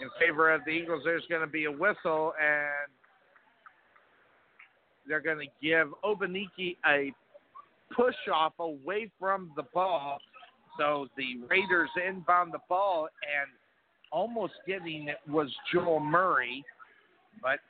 [0.00, 1.02] in favor of the Eagles.
[1.04, 2.90] There's going to be a whistle, and
[5.06, 7.12] they're going to give Obaniki a
[7.94, 10.18] push off away from the ball.
[10.78, 13.50] So the Raiders inbound the ball, and
[14.10, 16.64] almost getting it was Joel Murray
[17.40, 17.60] but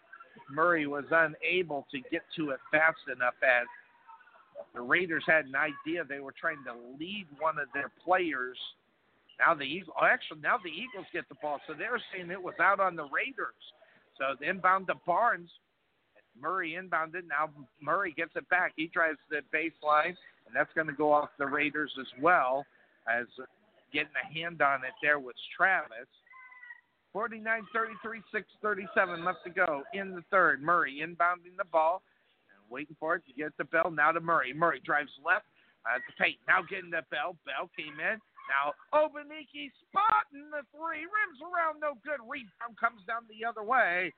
[0.51, 3.67] Murray was unable to get to it fast enough as
[4.75, 8.57] the Raiders had an idea they were trying to lead one of their players.
[9.39, 12.43] Now the Eagles, oh, actually, now the Eagles get the ball, so they're saying it
[12.43, 13.59] was out on the Raiders.
[14.19, 15.51] So the inbound to Barnes,
[16.41, 17.27] Murray inbounded.
[17.29, 18.73] Now Murray gets it back.
[18.77, 20.17] He drives the baseline,
[20.47, 22.65] and that's going to go off the Raiders as well
[23.09, 23.27] as
[23.93, 26.09] getting a hand on it there was Travis.
[27.13, 30.63] 49 33, 6 37 left to go in the third.
[30.63, 32.03] Murray inbounding the ball
[32.49, 33.91] and waiting for it to get to Bell.
[33.91, 34.53] Now to Murray.
[34.53, 35.45] Murray drives left
[35.85, 36.41] uh, to Payton.
[36.49, 37.37] Now getting to Bell.
[37.45, 38.17] Bell came in.
[38.49, 41.05] Now Obaniki spotting the three.
[41.05, 42.19] Rims around, no good.
[42.25, 44.13] Rebound comes down the other way.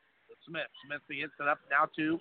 [0.47, 0.71] Smith.
[0.87, 2.21] Smith hits it up now to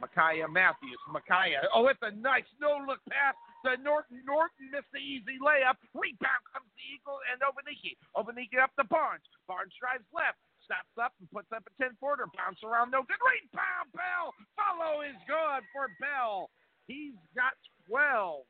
[0.00, 0.98] Micaiah Matthews.
[1.10, 4.22] Micaiah, oh, it's a nice no look pass to Norton.
[4.26, 5.78] Norton missed the easy layup.
[5.94, 7.98] Rebound comes the Eagle and Obaniki.
[8.14, 9.24] Obaniki up to Barnes.
[9.46, 10.38] Barnes drives left.
[10.66, 12.28] Steps up and puts up a 10 footer.
[12.36, 13.16] Bounce around, no good.
[13.18, 14.36] Rebound, Bell.
[14.52, 16.52] Follow is good for Bell.
[16.86, 17.56] He's got
[17.88, 18.44] 12.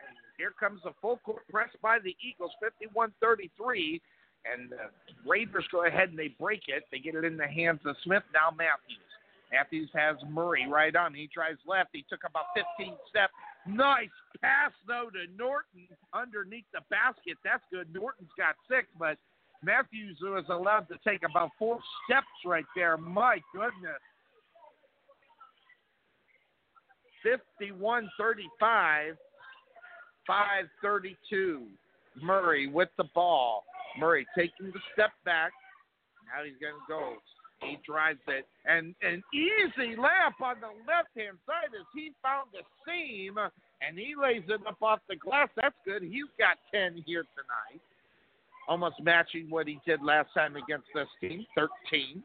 [0.00, 4.00] And here comes a full court press by the Eagles, 51 33.
[4.44, 4.92] And the
[5.24, 6.84] Raiders go ahead and they break it.
[6.92, 8.24] They get it in the hands of Smith.
[8.32, 9.03] Now Matthews.
[9.54, 11.14] Matthews has Murray right on.
[11.14, 11.90] He tries left.
[11.92, 13.32] He took about 15 steps.
[13.66, 14.08] Nice
[14.42, 17.38] pass, though, to Norton underneath the basket.
[17.44, 17.86] That's good.
[17.94, 19.16] Norton's got six, but
[19.62, 22.96] Matthews was allowed to take about four steps right there.
[22.96, 24.02] My goodness.
[27.22, 29.14] 51 35,
[30.26, 31.62] 532.
[32.20, 33.64] Murray with the ball.
[33.98, 35.52] Murray taking the step back.
[36.26, 37.16] Now he's going to go
[37.64, 42.48] he drives it, and an easy layup on the left hand side as he found
[42.52, 45.48] the seam, and he lays it up off the glass.
[45.56, 46.02] That's good.
[46.02, 47.80] He's got 10 here tonight,
[48.68, 52.22] almost matching what he did last time against this team, 13.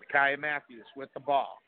[0.00, 1.60] Micaiah Matthews with the ball.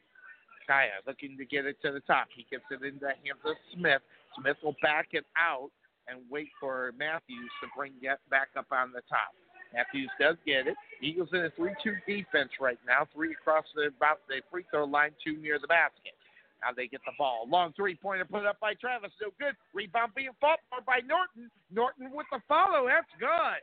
[0.60, 2.28] Micaiah looking to get it to the top.
[2.34, 4.02] He gets it into the hands of Smith.
[4.38, 5.70] Smith will back it out
[6.08, 9.34] and wait for Matthews to bring it back up on the top.
[9.72, 10.76] Matthews does get it.
[11.00, 13.06] Eagles in a 3 2 defense right now.
[13.14, 16.14] Three across the about the free throw line, two near the basket.
[16.62, 17.46] Now they get the ball.
[17.48, 19.12] Long three pointer put up by Travis.
[19.20, 19.56] No good.
[19.72, 21.50] Rebound being fought for by Norton.
[21.72, 22.86] Norton with the follow.
[22.86, 23.62] That's good.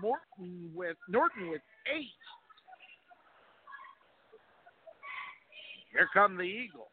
[0.00, 1.62] Norton with Norton with
[1.92, 2.14] eight.
[5.90, 6.86] Here come the Eagles.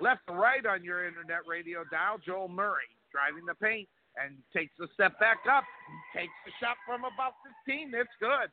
[0.00, 2.18] Left to right on your internet radio dial.
[2.24, 3.88] Joel Murray driving the paint
[4.20, 5.64] and takes a step back up,
[6.14, 7.34] takes the shot from about
[7.66, 7.90] 15.
[7.94, 8.50] It's good.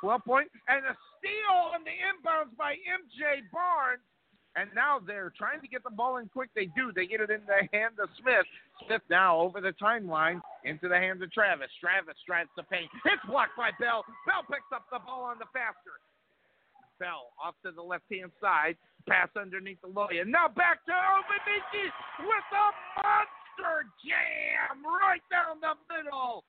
[0.00, 4.00] 12 point and a steal on the inbounds by MJ Barnes.
[4.58, 6.50] And now they're trying to get the ball in quick.
[6.58, 6.90] They do.
[6.90, 8.48] They get it in the hand of Smith.
[8.82, 11.70] Smith now over the timeline into the hands of Travis.
[11.78, 12.90] Travis drives the paint.
[13.06, 14.02] It's blocked by Bell.
[14.26, 16.02] Bell picks up the ball on the faster.
[16.98, 18.74] Bell off to the left hand side.
[19.06, 20.26] Pass underneath the Loya.
[20.26, 21.86] Now back to Obaniki
[22.26, 22.66] with a
[22.98, 23.39] monster
[24.04, 26.44] jam right down the middle.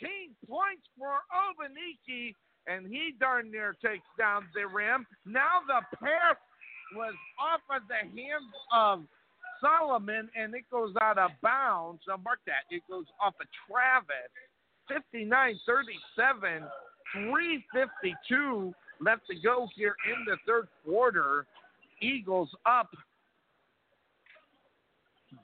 [0.00, 2.34] 15 points for Obaniki,
[2.66, 5.06] and he darn near takes down the rim.
[5.26, 6.36] Now the pass
[6.94, 9.04] was off of the hands of
[9.60, 12.02] Solomon, and it goes out of bounds.
[12.08, 12.66] Now, mark that.
[12.70, 14.30] It goes off of Travis.
[14.88, 16.66] 59 37,
[17.12, 21.46] 352 left to go here in the third quarter.
[22.00, 22.90] Eagles up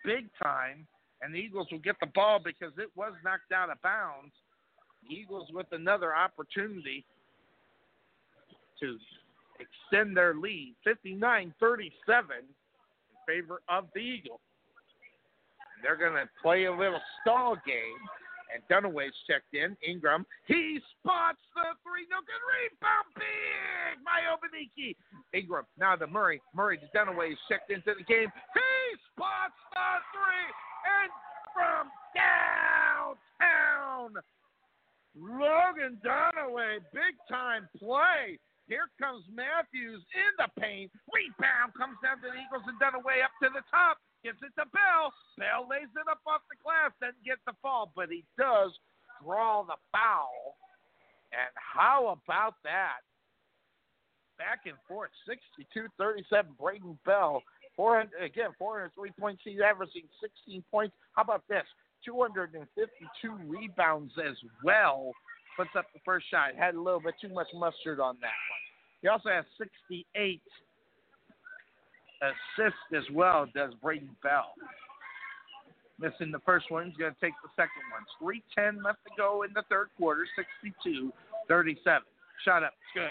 [0.05, 0.87] big time,
[1.23, 4.33] and the Eagles will get the ball because it was knocked out of bounds.
[5.09, 7.05] The Eagles with another opportunity
[8.81, 8.99] to
[9.59, 12.47] extend their lead, 59 37 in
[13.27, 14.41] favor of the Eagles.
[15.75, 18.03] And they're going to play a little stall game.
[18.49, 19.77] And Dunaway's checked in.
[19.87, 22.09] Ingram, he spots the three.
[22.09, 23.13] No good rebound.
[23.15, 24.97] Big by Obaniki.
[25.35, 26.41] Ingram now to Murray.
[26.55, 27.35] Murray to Dunaway.
[27.49, 28.33] checked into the game.
[29.13, 30.49] Spots the three.
[30.87, 31.11] And
[31.53, 33.19] from downtown,
[35.19, 36.79] Logan Dunaway.
[36.93, 38.39] Big time play.
[38.69, 40.93] Here comes Matthews in the paint.
[41.09, 43.97] Rebound comes down to the Eagles and Dunaway up to the top.
[44.21, 45.09] Gives it to Bell.
[45.41, 48.75] Bell lays it up off the glass, doesn't get the fall, but he does
[49.23, 50.59] draw the foul.
[51.33, 53.01] And how about that?
[54.37, 57.43] Back and forth, 62-37, Braden Bell.
[57.79, 59.41] 400, again, 403 points.
[59.45, 60.95] He's averaging 16 points.
[61.15, 61.63] How about this?
[62.05, 62.67] 252
[63.47, 64.35] rebounds as
[64.65, 65.13] well.
[65.57, 66.59] Puts up the first shot.
[66.59, 68.65] Had a little bit too much mustard on that one.
[69.01, 70.43] He also has 68
[72.21, 74.53] assists as well does Braden Bell.
[76.01, 78.43] Missing the first one, he's going to take the second one.
[78.59, 81.13] 3.10 left to go in the third quarter, 62
[81.49, 82.03] 37.
[82.45, 83.11] Shot up, good.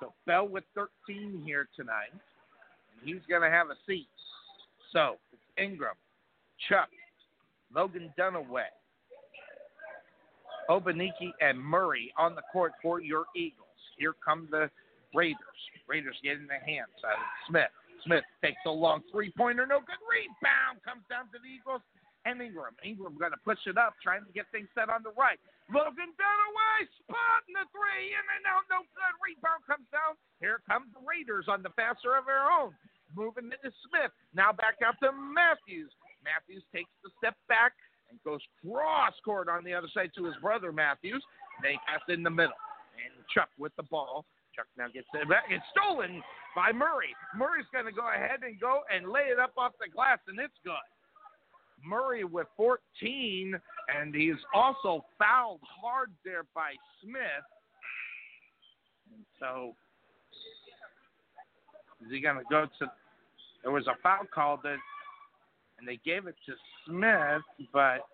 [0.00, 2.12] So Bell with 13 here tonight,
[3.04, 4.08] he's going to have a seat.
[4.92, 5.16] So
[5.58, 5.94] Ingram,
[6.68, 6.88] Chuck,
[7.74, 8.70] Logan Dunaway,
[10.70, 13.68] Obaniki, and Murray on the court for your Eagles.
[13.98, 14.70] Here come the
[15.14, 15.60] Raiders.
[15.86, 17.18] Raiders get in the hands of
[17.48, 17.70] Smith.
[18.04, 20.80] Smith takes a long three pointer, no good rebound.
[20.84, 21.80] Comes down to the Eagles.
[22.24, 22.72] and Ingram.
[22.80, 25.38] Ingram going to push it up, trying to get things set on the right.
[25.72, 29.14] Logan Dunaway, spot in the three, and out, no good.
[29.20, 30.16] Rebound comes down.
[30.40, 32.76] Here come the Raiders on the faster of their own.
[33.16, 34.10] Moving into Smith.
[34.34, 35.90] Now back out to Matthews.
[36.24, 37.72] Matthews takes the step back
[38.10, 41.22] and goes cross court on the other side to his brother Matthews.
[41.62, 42.58] They pass in the middle.
[42.98, 44.24] And Chuck with the ball.
[44.54, 45.44] Chuck now gets it back.
[45.50, 46.22] It's stolen
[46.54, 47.14] by Murray.
[47.36, 50.38] Murray's going to go ahead and go and lay it up off the glass, and
[50.38, 50.74] it's good.
[51.84, 53.58] Murray with 14,
[53.98, 56.72] and he's also fouled hard there by
[57.02, 57.44] Smith.
[59.12, 59.74] And so
[62.04, 62.86] is he going to go to?
[63.64, 64.76] There was a foul call that,
[65.80, 66.52] and they gave it to
[66.86, 67.42] Smith,
[67.72, 68.04] but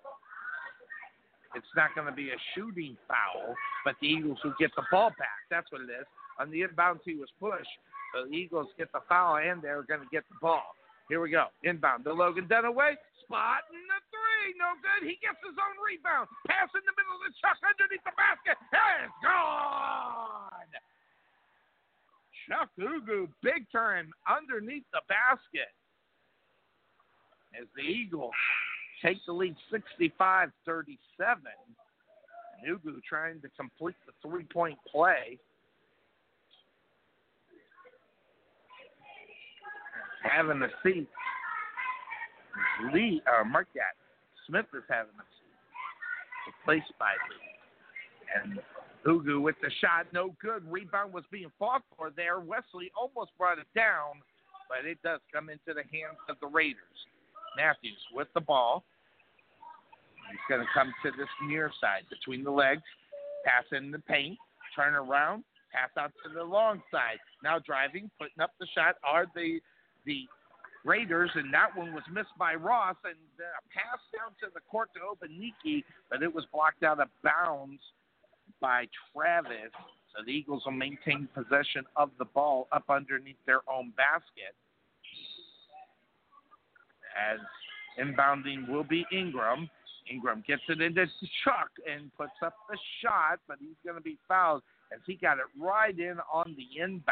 [1.59, 3.55] it's not going to be a shooting foul.
[3.85, 5.43] But the Eagles will get the ball back.
[5.51, 6.07] That's what it is.
[6.39, 7.69] On the inbound, he was pushed.
[8.15, 10.79] The Eagles get the foul, and they're going to get the ball.
[11.11, 11.51] Here we go.
[11.67, 12.95] Inbound to Logan Dunaway.
[13.27, 14.55] Spot in the three.
[14.55, 15.03] No good.
[15.03, 16.31] He gets his own rebound.
[16.47, 18.55] Pass in the middle of the Chuck underneath the basket.
[18.55, 20.71] It's gone.
[22.51, 25.71] Chuck Ugu, big time underneath the basket.
[27.61, 28.33] As the Eagles
[29.03, 31.43] take the lead 65 37.
[32.69, 35.39] Ugu trying to complete the three point play.
[40.23, 41.09] having a seat.
[42.93, 43.97] Lee, uh, mark that.
[44.47, 45.57] Smith is having a seat.
[46.47, 47.51] Replaced by Lee.
[48.43, 48.61] And
[49.07, 50.63] Ugu with the shot, no good.
[50.71, 52.41] Rebound was being fought for there.
[52.41, 54.21] Wesley almost brought it down,
[54.69, 57.01] but it does come into the hands of the Raiders.
[57.57, 58.85] Matthews with the ball.
[60.31, 62.83] He's going to come to this near side between the legs,
[63.45, 64.39] pass in the paint,
[64.77, 67.19] turn around, pass out to the long side.
[67.43, 69.61] Now driving, putting up the shot are the
[70.07, 70.27] the
[70.85, 74.89] Raiders, and that one was missed by Ross, and uh, passed down to the court
[74.95, 77.81] to Obaniki, but it was blocked out of bounds
[78.61, 79.73] by Travis.
[80.15, 84.55] So the Eagles will maintain possession of the ball up underneath their own basket.
[87.15, 87.39] As
[87.99, 89.69] inbounding will be Ingram.
[90.11, 91.07] Ingram gets it into
[91.45, 94.63] Chuck and puts up the shot, but he's going to be fouled
[94.93, 97.07] as he got it right in on the inbound.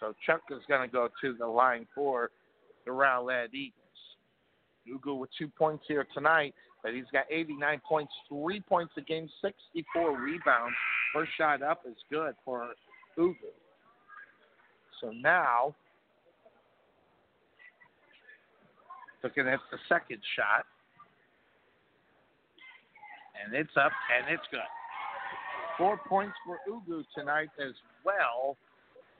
[0.00, 2.30] So Chuck is going to go to the line for
[2.84, 3.82] the Rowlett Eagles.
[4.88, 6.54] Ugu with two points here tonight,
[6.86, 10.76] but he's got 89 points, three points a game, 64 rebounds.
[11.12, 12.68] First shot up is good for
[13.18, 13.34] Ugu.
[15.00, 15.74] So now,
[19.24, 20.64] looking at the second shot,
[23.44, 24.60] and it's up and it's good.
[25.76, 28.56] Four points for Ugu tonight as well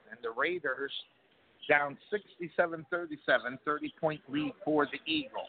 [0.09, 0.93] and the Raiders
[1.69, 2.85] down 67-37,
[3.67, 5.43] 30-point lead for the Eagles.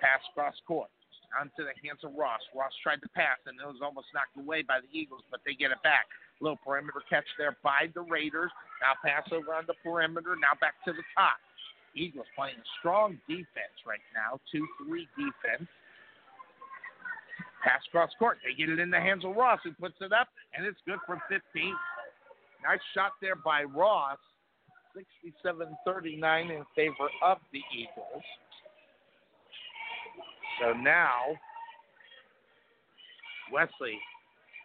[0.00, 0.90] Pass cross court
[1.34, 2.40] onto the hands of Ross.
[2.54, 5.54] Ross tried to pass, and it was almost knocked away by the Eagles, but they
[5.54, 6.06] get it back.
[6.40, 8.50] Little perimeter catch there by the Raiders.
[8.82, 10.34] Now pass over on the perimeter.
[10.34, 11.38] Now back to the top.
[11.94, 15.70] Eagles playing strong defense right now, 2-3 defense.
[17.62, 18.38] Pass cross court.
[18.44, 20.98] They get it in the hands of Ross, who puts it up, and it's good
[21.06, 21.40] from 15.
[22.62, 24.18] Nice shot there by Ross.
[24.94, 28.22] 67 39 in favor of the Eagles.
[30.60, 31.34] So now,
[33.52, 33.98] Wesley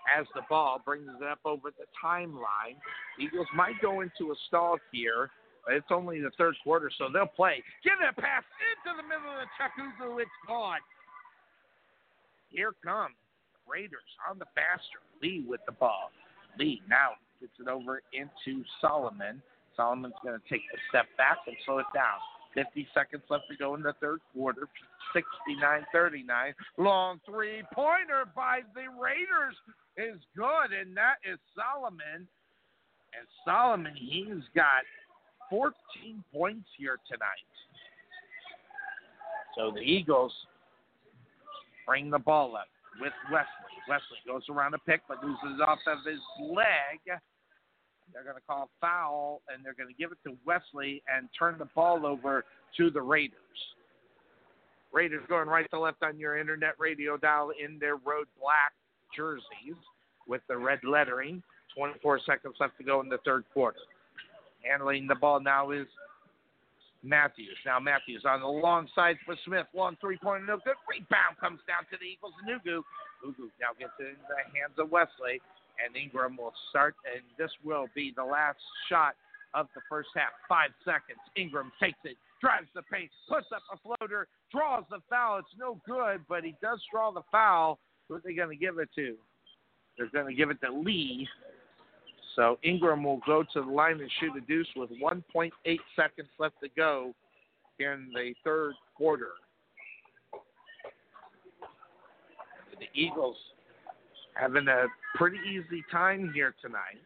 [0.05, 2.77] has the ball, brings it up over the timeline.
[3.19, 5.29] Eagles might go into a stall here,
[5.65, 7.63] but it's only the third quarter, so they'll play.
[7.83, 10.21] Get a pass into the middle of the Chakuzu.
[10.21, 10.79] It's gone.
[12.49, 13.13] Here come
[13.69, 14.99] Raiders on the faster.
[15.21, 16.09] Lee with the ball.
[16.57, 19.41] Lee now gets it over into Solomon.
[19.75, 22.17] Solomon's going to take a step back and slow it down.
[22.53, 24.67] 50 seconds left to go in the third quarter.
[25.13, 26.53] 69 39.
[26.77, 29.55] Long three pointer by the Raiders
[29.97, 32.27] is good, and that is Solomon.
[33.17, 34.85] And Solomon, he's got
[35.49, 35.73] 14
[36.31, 37.49] points here tonight.
[39.55, 40.31] So the Eagles
[41.87, 42.67] bring the ball up
[43.01, 43.47] with Wesley.
[43.89, 47.19] Wesley goes around a pick but loses off of his leg.
[48.13, 51.57] They're going to call foul, and they're going to give it to Wesley and turn
[51.57, 52.43] the ball over
[52.77, 53.35] to the Raiders.
[54.91, 58.73] Raiders going right to left on your internet radio dial in their road black
[59.15, 59.77] jerseys
[60.27, 61.43] with the red lettering.
[61.75, 63.79] 24 seconds left to go in the third quarter.
[64.63, 65.85] Handling the ball now is
[67.03, 67.55] Matthews.
[67.65, 69.67] Now Matthews on the long side for Smith.
[69.75, 70.75] Long three point, no good.
[70.89, 72.81] Rebound comes down to the Eagles and Ugu.
[73.23, 75.39] Ugu now gets it in the hands of Wesley
[75.83, 79.15] and Ingram will start, and this will be the last shot
[79.53, 80.31] of the first half.
[80.47, 81.19] Five seconds.
[81.35, 85.39] Ingram takes it, drives the paint, puts up a floater, draws the foul.
[85.39, 87.79] It's no good, but he does draw the foul.
[88.07, 89.15] Who are they going to give it to?
[89.97, 91.27] They're going to give it to Lee.
[92.35, 95.51] So Ingram will go to the line and shoot a deuce with 1.8
[95.95, 97.13] seconds left to go
[97.79, 99.31] in the third quarter.
[102.79, 103.35] The Eagles
[104.39, 104.85] having a
[105.15, 107.01] pretty easy time here tonight.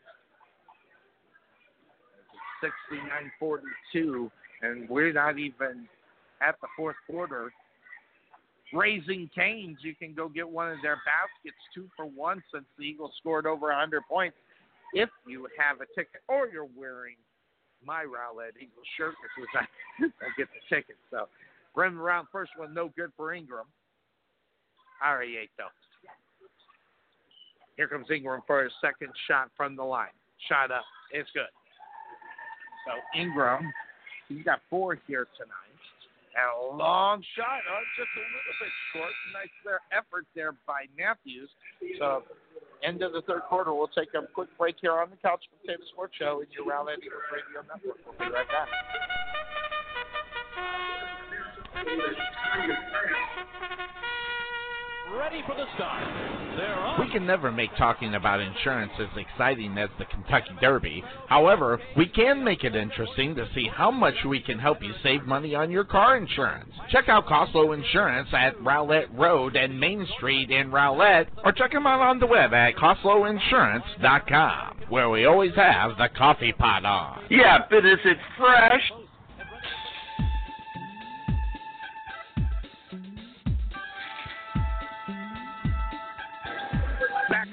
[3.41, 4.30] 69-42,
[4.61, 5.88] and we're not even
[6.41, 7.51] at the fourth quarter.
[8.73, 12.85] Raising Cane's, you can go get one of their baskets, two for one, since the
[12.85, 14.38] Eagles scored over 100 points.
[14.93, 17.15] If you have a ticket or you're wearing
[17.85, 19.47] my Rowlett Eagles shirt, which was
[20.22, 20.95] I, get the ticket.
[21.11, 21.27] So,
[21.76, 23.65] running around first one, no good for Ingram.
[25.05, 25.65] Already ate though.
[27.78, 30.14] Here comes Ingram for his second shot from the line.
[30.48, 30.86] Shot up.
[31.12, 31.50] It's good.
[32.86, 33.72] So Ingram,
[34.30, 35.60] he's got four here tonight.
[36.34, 39.14] And a long shot, oh, just a little bit short.
[39.34, 41.50] Nice there effort there by Matthews.
[42.00, 42.24] So
[42.84, 45.84] end of the third quarter, we'll take a quick break here on the Couch Potato
[45.94, 48.02] Sports Show in your Eagles Radio Network.
[48.06, 48.68] We'll be right back.
[55.18, 56.03] Ready for the start.
[56.99, 61.03] We can never make talking about insurance as exciting as the Kentucky Derby.
[61.27, 65.26] However, we can make it interesting to see how much we can help you save
[65.26, 66.72] money on your car insurance.
[66.90, 71.85] Check out Coslow Insurance at Rowlett Road and Main Street in Rowlett, or check them
[71.85, 77.26] out on the web at CoslowInsurance.com, where we always have the coffee pot on.
[77.30, 78.81] Yeah, but is it fresh?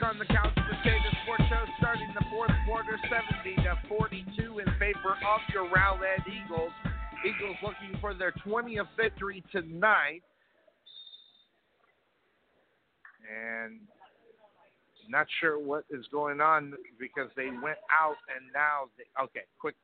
[0.03, 5.13] On the Couch Potato Sports Show, starting the fourth quarter, 70 to 42 in favor
[5.13, 6.73] of your Rowlett Eagles.
[7.25, 10.23] Eagles looking for their 20th victory tonight.
[13.29, 13.81] And
[15.09, 19.75] not sure what is going on because they went out and now they, okay, quick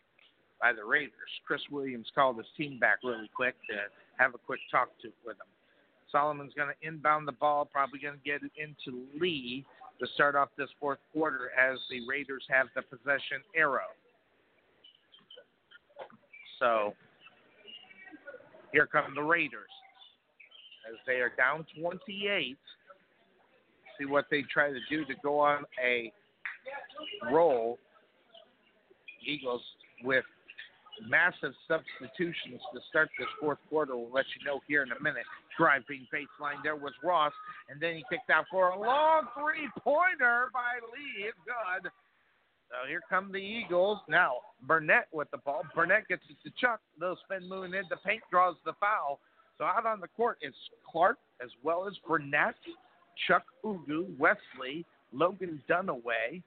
[0.60, 1.12] by the Raiders.
[1.46, 3.76] Chris Williams called his team back really quick to
[4.16, 5.46] have a quick talk to with them.
[6.10, 9.66] Solomon's going to inbound the ball, probably going to get it into Lee
[10.00, 13.88] to start off this fourth quarter as the Raiders have the possession arrow.
[16.58, 16.94] So
[18.72, 19.70] here come the Raiders
[20.88, 22.56] as they are down 28.
[23.98, 26.12] See what they try to do to go on a
[27.32, 27.78] roll.
[29.26, 29.62] Eagles
[30.04, 30.24] with
[31.08, 33.96] massive substitutions to start this fourth quarter.
[33.96, 35.24] We'll let you know here in a minute.
[35.58, 37.32] Driving baseline there was Ross,
[37.68, 41.30] and then he kicked out for a long three pointer by Lee.
[41.44, 41.90] Good.
[42.68, 43.98] So here come the Eagles.
[44.08, 45.62] Now Burnett with the ball.
[45.74, 46.80] Burnett gets it to Chuck.
[47.00, 47.84] Little spin moving in.
[47.90, 49.20] The paint draws the foul.
[49.58, 50.54] So out on the court is
[50.90, 52.56] Clark as well as Burnett,
[53.26, 56.42] Chuck Ugu, Wesley, Logan Dunaway.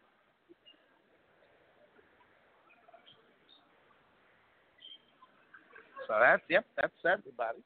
[6.09, 7.59] So that's yep, that's everybody.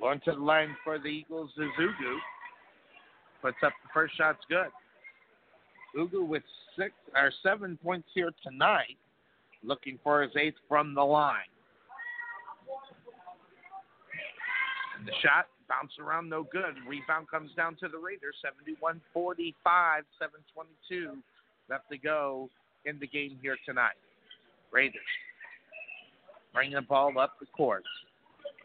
[0.00, 2.16] Going to the line for the Eagles is Ugu.
[3.42, 4.70] Puts up the first shot's good.
[5.98, 6.44] Ugu with
[6.78, 8.96] six or seven points here tonight,
[9.64, 11.50] looking for his eighth from the line.
[14.96, 16.76] And the shot bounced around, no good.
[16.88, 21.18] Rebound comes down to the Raiders, 71 45, 722
[21.68, 22.48] left to go
[22.84, 23.96] in the game here tonight.
[24.72, 25.00] Raiders
[26.52, 27.84] bringing the ball up the court,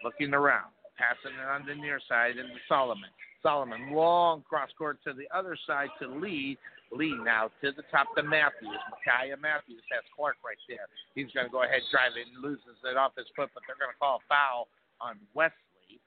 [0.03, 3.09] looking around, passing it on the near side into Solomon.
[3.41, 6.57] Solomon, long cross court to the other side to Lee.
[6.91, 8.79] Lee now to the top to Matthews.
[8.91, 10.87] Micaiah Matthews has Clark right there.
[11.15, 13.75] He's going to go ahead, drive it, and loses it off his foot, but they're
[13.75, 14.67] going to call a foul
[15.03, 15.99] on Wesley.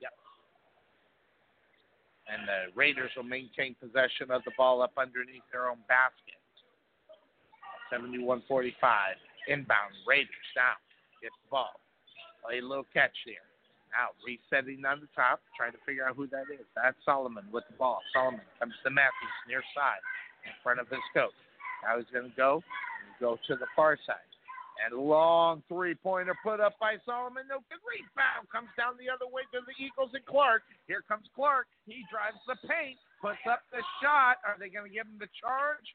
[0.00, 0.16] Yep.
[2.32, 6.40] And the Raiders will maintain possession of the ball up underneath their own basket.
[7.94, 8.74] 71-45.
[9.46, 9.94] Inbound.
[10.06, 10.74] Raiders down.
[11.22, 11.78] Gets the ball.
[12.42, 13.46] Play a little catch there.
[13.94, 16.66] Now resetting on the top, trying to figure out who that is.
[16.74, 18.02] That's Solomon with the ball.
[18.10, 20.02] Solomon comes to Matthews near side
[20.42, 21.36] in front of his coach.
[21.86, 22.58] Now he's going to go
[23.22, 24.26] go to the far side.
[24.82, 27.46] And long three pointer put up by Solomon.
[27.46, 28.50] No good rebound.
[28.50, 30.66] Comes down the other way to the Eagles and Clark.
[30.90, 31.70] Here comes Clark.
[31.86, 34.42] He drives the paint, puts up the shot.
[34.42, 35.86] Are they going to give him the charge?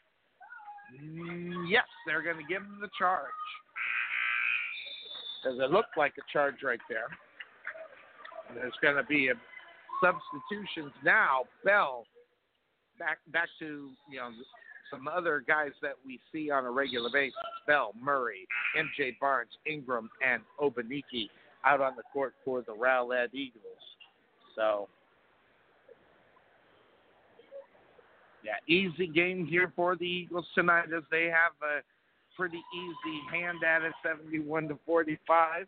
[0.93, 3.29] Mm, yes, they're going to give him the charge.
[5.41, 7.07] Because it look like a charge right there?
[8.55, 9.33] There's going to be a
[10.01, 11.41] substitutions now.
[11.63, 12.05] Bell
[12.97, 14.29] back back to you know
[14.91, 17.35] some other guys that we see on a regular basis:
[17.67, 18.47] Bell, Murray,
[18.77, 19.17] M.J.
[19.21, 21.29] Barnes, Ingram, and Obaniki
[21.65, 23.63] out on the court for the Rowlett Eagles.
[24.55, 24.87] So,
[28.43, 31.81] yeah, easy game here for the Eagles tonight as they have a
[32.35, 35.67] pretty easy hand at it, 71 to 45.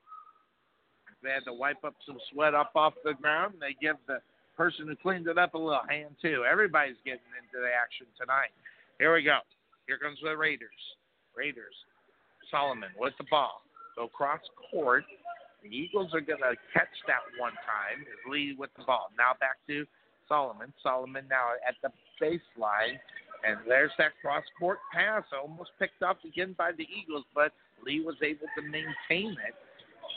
[1.23, 3.56] They had to wipe up some sweat up off the ground.
[3.60, 4.19] They give the
[4.57, 6.43] person who cleaned it up a little hand too.
[6.49, 8.49] Everybody's getting into the action tonight.
[8.99, 9.39] Here we go.
[9.88, 10.69] Here comes the Raiders.
[11.35, 11.76] Raiders.
[12.49, 13.61] Solomon with the ball.
[13.95, 14.41] Go cross
[14.72, 15.03] court.
[15.64, 18.06] The Eagles are going to catch that one time.
[18.30, 19.10] Lee with the ball.
[19.18, 19.85] Now back to
[20.27, 20.73] Solomon.
[20.81, 21.89] Solomon now at the
[22.22, 23.02] baseline.
[23.41, 27.52] And there's that cross court pass, almost picked up again by the Eagles, but
[27.84, 29.57] Lee was able to maintain it.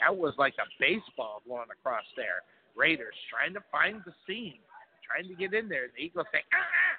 [0.01, 2.45] That was like a baseball going across there.
[2.75, 4.61] Raiders trying to find the seam,
[5.01, 5.87] trying to get in there.
[5.95, 6.95] The Eagles say, ah!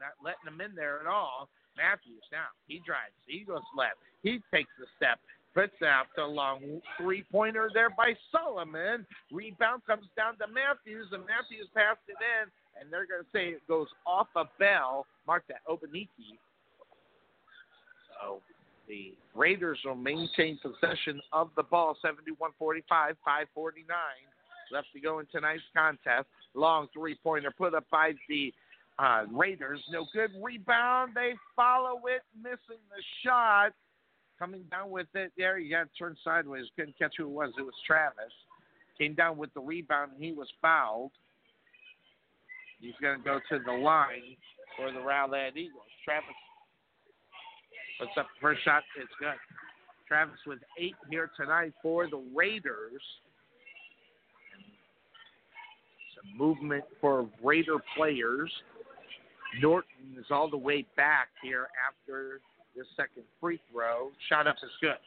[0.00, 1.50] Not letting them in there at all.
[1.76, 3.12] Matthews now, he drives.
[3.26, 4.00] The Eagles left.
[4.22, 5.20] He takes a step,
[5.54, 9.06] the long three pointer there by Solomon.
[9.30, 12.50] Rebound comes down to Matthews, and Matthews passed it in,
[12.80, 15.06] and they're going to say it goes off a bell.
[15.26, 16.38] Mark that, Obaniki.
[18.20, 18.40] So
[18.88, 23.14] the Raiders will maintain possession of the ball, 71-45, 5:49
[24.72, 26.26] left to go in tonight's contest.
[26.54, 28.52] Long three-pointer put up by the
[28.98, 29.80] uh, Raiders.
[29.90, 31.12] No good rebound.
[31.14, 33.72] They follow it, missing the shot.
[34.42, 35.56] Coming down with it there.
[35.56, 36.64] He got to turn sideways.
[36.74, 37.52] Couldn't catch who it was.
[37.56, 38.32] It was Travis.
[38.98, 41.12] Came down with the rebound, and he was fouled.
[42.80, 44.34] He's going to go to the line
[44.76, 45.84] for the Rowlett Eagles.
[46.04, 46.34] Travis
[48.00, 48.82] puts up first shot.
[49.00, 49.36] It's good.
[50.08, 53.00] Travis with eight here tonight for the Raiders.
[56.16, 58.50] Some movement for Raider players.
[59.60, 62.40] Norton is all the way back here after
[62.76, 64.10] the second free throw.
[64.28, 65.00] Shot up is good.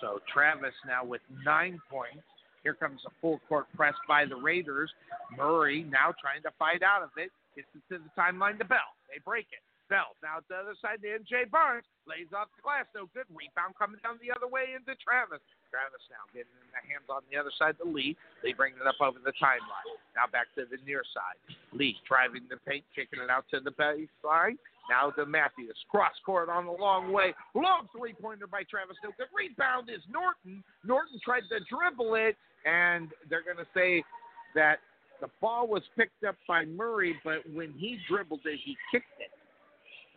[0.00, 2.26] So Travis now with nine points.
[2.62, 4.90] Here comes a full court press by the Raiders.
[5.36, 7.30] Murray now trying to fight out of it.
[7.54, 8.96] Gets it to the timeline to Bell.
[9.08, 9.60] They break it.
[9.92, 11.84] Bell now to the other side to MJ Barnes.
[12.08, 12.88] Lays off the glass.
[12.96, 13.28] No good.
[13.28, 15.44] Rebound coming down the other way into Travis.
[15.74, 18.14] Travis now getting in the hands on the other side to Lee.
[18.46, 19.90] They bring it up over the timeline.
[20.14, 21.34] Now back to the near side.
[21.74, 24.54] Lee driving the paint, kicking it out to the baseline.
[24.86, 25.74] Now to Matthews.
[25.90, 27.34] Cross court on the long way.
[27.58, 28.94] Long three pointer by Travis.
[29.02, 29.26] No good.
[29.34, 30.62] Rebound is Norton.
[30.86, 34.06] Norton tried to dribble it, and they're going to say
[34.54, 34.78] that
[35.20, 39.32] the ball was picked up by Murray, but when he dribbled it, he kicked it.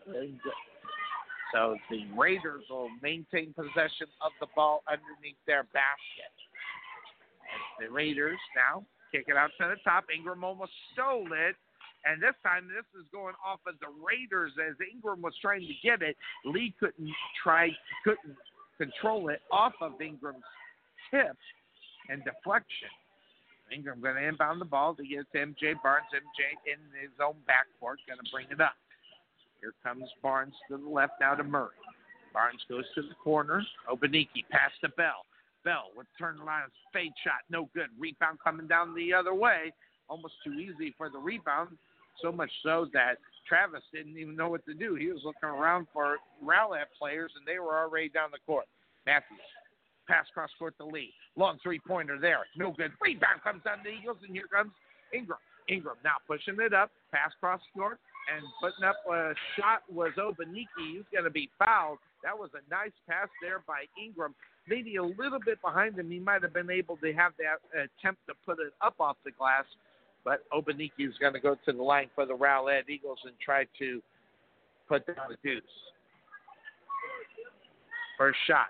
[0.05, 0.51] Uh,
[1.53, 6.35] So the Raiders will maintain possession of the ball underneath their basket.
[7.79, 10.05] the Raiders now kick it out to the top.
[10.13, 11.55] Ingram almost stole it.
[12.05, 15.73] And this time, this is going off of the Raiders as Ingram was trying to
[15.83, 16.15] get it.
[16.45, 17.11] Lee couldn't
[17.43, 17.69] try,
[18.03, 18.37] couldn't
[18.77, 20.45] control it off of Ingram's
[21.11, 21.35] tip
[22.09, 22.91] and deflection.
[23.73, 26.07] Ingram going to inbound the ball to get to MJ Barnes.
[26.15, 28.75] MJ in his own backcourt, going to bring it up.
[29.61, 31.75] Here comes Barnes to the left now to Murray.
[32.33, 33.63] Barnes goes to the corner.
[33.89, 35.25] Obaniki pass to Bell.
[35.63, 36.63] Bell with turn line
[36.93, 37.89] fade shot, no good.
[37.99, 39.73] Rebound coming down the other way,
[40.09, 41.77] almost too easy for the rebound.
[42.21, 43.15] So much so that
[43.47, 44.95] Travis didn't even know what to do.
[44.95, 48.65] He was looking around for Rowlett players, and they were already down the court.
[49.05, 49.39] Matthews
[50.07, 51.13] pass cross court to Lee.
[51.35, 52.91] Long three pointer there, no good.
[53.01, 54.71] Rebound comes down to the Eagles, and here comes
[55.13, 55.39] Ingram.
[55.69, 57.99] Ingram now pushing it up, pass cross court,
[58.33, 60.95] and putting up a shot was Obaniki.
[60.95, 61.99] He's going to be fouled.
[62.23, 64.35] That was a nice pass there by Ingram.
[64.67, 66.11] Maybe a little bit behind him.
[66.11, 69.31] He might have been able to have that attempt to put it up off the
[69.31, 69.63] glass,
[70.25, 73.65] but Obaniki is going to go to the line for the Rowlett Eagles and try
[73.79, 74.01] to
[74.89, 75.63] put down a deuce.
[78.17, 78.67] First shot.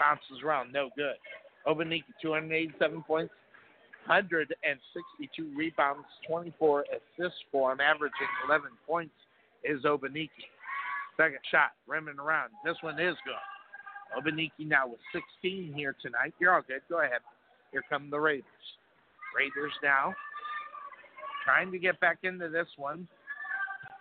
[0.00, 0.72] Bounces around.
[0.72, 1.14] No good.
[1.66, 3.32] Obaniki, 287 points,
[4.06, 9.14] 162 rebounds, 24 assists for him, averaging 11 points
[9.64, 10.28] is Obaniki.
[11.16, 12.50] Second shot, rimming around.
[12.64, 13.40] This one is good.
[14.14, 15.00] Obaniki now with
[15.42, 16.34] 16 here tonight.
[16.38, 16.82] You're all good.
[16.88, 17.20] Go ahead.
[17.72, 18.44] Here come the Raiders.
[19.36, 20.14] Raiders now
[21.44, 23.06] trying to get back into this one.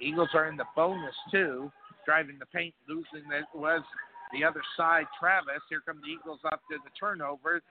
[0.01, 1.71] Eagles are in the bonus too,
[2.05, 3.83] driving the paint, losing it was
[4.33, 5.05] the other side.
[5.19, 5.61] Travis.
[5.69, 7.61] Here come the Eagles up to the turnover.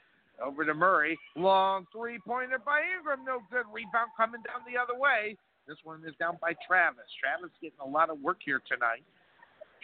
[0.40, 1.18] Over to Murray.
[1.36, 3.24] Long three pointer by Ingram.
[3.24, 3.66] No good.
[3.72, 5.36] Rebound coming down the other way.
[5.68, 7.06] This one is down by Travis.
[7.20, 9.04] Travis getting a lot of work here tonight.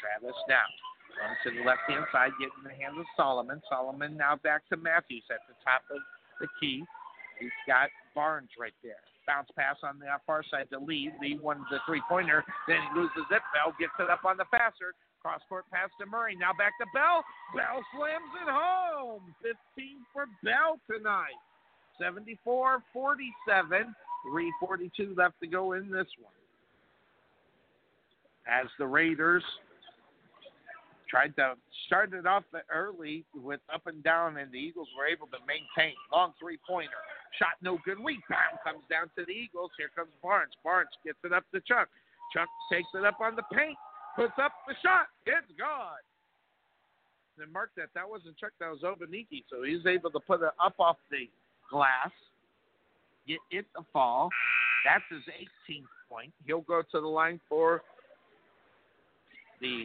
[0.00, 0.66] Travis now
[1.18, 3.62] going to the left hand side, getting the hands of Solomon.
[3.66, 5.98] Solomon now back to Matthews at the top of
[6.40, 6.86] the key.
[7.38, 9.02] He's got Barnes right there.
[9.26, 11.12] Bounce pass on the far side to Lee.
[11.20, 12.42] Lee won the three pointer.
[12.66, 13.42] Then he loses it.
[13.52, 14.96] Bell gets it up on the passer.
[15.22, 16.36] Cross court pass to Murray.
[16.36, 17.24] Now back to Bell.
[17.54, 19.34] Bell slams it home.
[19.42, 21.38] 15 for Bell tonight.
[21.98, 23.94] 74 47.
[24.30, 26.34] 342 left to go in this one.
[28.46, 29.44] As the Raiders
[31.08, 31.54] tried to
[31.86, 35.94] start it off early with up and down, and the Eagles were able to maintain.
[36.12, 37.00] Long three pointer.
[37.38, 37.98] Shot no good.
[37.98, 39.70] Rebound comes down to the Eagles.
[39.76, 40.52] Here comes Barnes.
[40.64, 41.88] Barnes gets it up to Chuck.
[42.32, 43.76] Chuck takes it up on the paint.
[44.18, 45.06] Puts up the shot.
[45.26, 46.02] It's gone.
[47.52, 47.86] Mark that.
[47.94, 48.50] That wasn't Chuck.
[48.58, 49.44] That was Obaniki.
[49.48, 51.28] So he's able to put it up off the
[51.70, 52.10] glass.
[53.28, 54.28] Get it to fall.
[54.84, 55.22] That's his
[55.70, 56.32] 18th point.
[56.44, 57.82] He'll go to the line for
[59.60, 59.84] the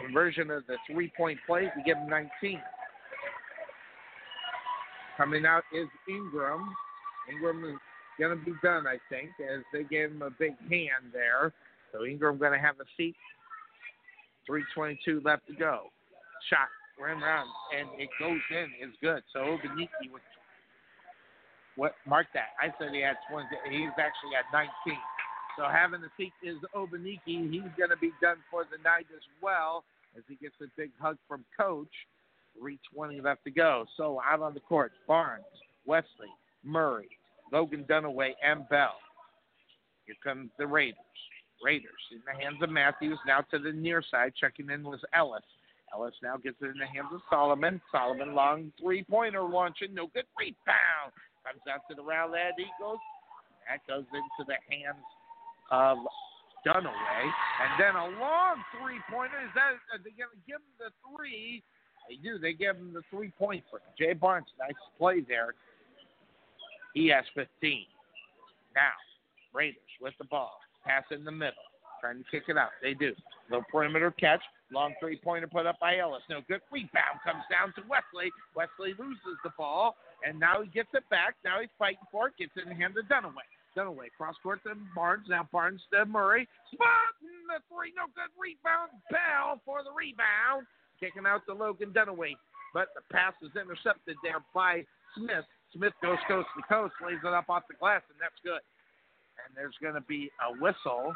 [0.00, 2.60] conversion of the three point play to give him 19.
[5.16, 6.72] Coming out is Ingram.
[7.28, 7.76] Ingram is
[8.20, 11.52] going to be done, I think, as they gave him a big hand there.
[11.92, 13.16] So Ingram going to have a seat.
[14.46, 15.90] 322 left to go.
[16.48, 16.68] Shot,
[16.98, 18.66] ran around, and it goes in.
[18.80, 19.22] It's good.
[19.32, 20.22] So Obaniki with
[21.76, 21.94] what?
[22.06, 22.56] Mark that.
[22.60, 23.46] I said he had 20.
[23.70, 24.98] He's actually at 19.
[25.56, 27.50] So having the seat is Obaniki.
[27.50, 29.84] He's going to be done for the night as well
[30.16, 31.92] as he gets a big hug from coach.
[32.58, 33.86] 320 left to go.
[33.96, 35.44] So out on the court, Barnes,
[35.86, 36.28] Wesley,
[36.64, 37.08] Murray,
[37.52, 38.96] Logan Dunaway, and Bell.
[40.06, 40.98] Here comes the Raiders.
[41.62, 43.18] Raiders in the hands of Matthews.
[43.26, 44.32] Now to the near side.
[44.38, 45.42] Checking in was Ellis.
[45.92, 47.80] Ellis now gets it in the hands of Solomon.
[47.90, 49.94] Solomon long three pointer launching.
[49.94, 51.12] No good rebound.
[51.44, 53.00] Comes out to the round Rowlett Eagles.
[53.68, 55.04] That goes into the hands
[55.70, 55.98] of
[56.66, 57.24] Dunaway.
[57.24, 59.40] And then a long three pointer.
[59.44, 61.62] Is that are they to give him the three?
[62.08, 62.38] They do.
[62.38, 64.46] They give him the three point for Jay Barnes.
[64.58, 65.54] Nice play there.
[66.94, 67.86] He has 15.
[68.74, 68.90] Now,
[69.54, 70.58] Raiders with the ball.
[70.90, 71.62] Pass in the middle.
[72.00, 72.74] Trying to kick it out.
[72.82, 73.14] They do.
[73.48, 74.42] Little perimeter catch.
[74.72, 76.22] Long three pointer put up by Ellis.
[76.28, 76.60] No good.
[76.72, 78.34] Rebound comes down to Wesley.
[78.56, 79.94] Wesley loses the ball.
[80.26, 81.36] And now he gets it back.
[81.44, 82.34] Now he's fighting for it.
[82.38, 83.46] Gets it in the hands of Dunaway.
[83.76, 85.26] Dunaway cross court to Barnes.
[85.28, 86.48] Now Barnes to Murray.
[86.72, 87.94] Spot the three.
[87.94, 88.32] No good.
[88.34, 88.90] Rebound.
[89.12, 90.66] Bell for the rebound.
[90.98, 92.34] Kicking out to Logan Dunaway.
[92.74, 94.82] But the pass is intercepted there by
[95.14, 95.46] Smith.
[95.70, 98.58] Smith goes coast to coast, lays it up off the glass, and that's good.
[99.46, 101.14] And there's going to be a whistle.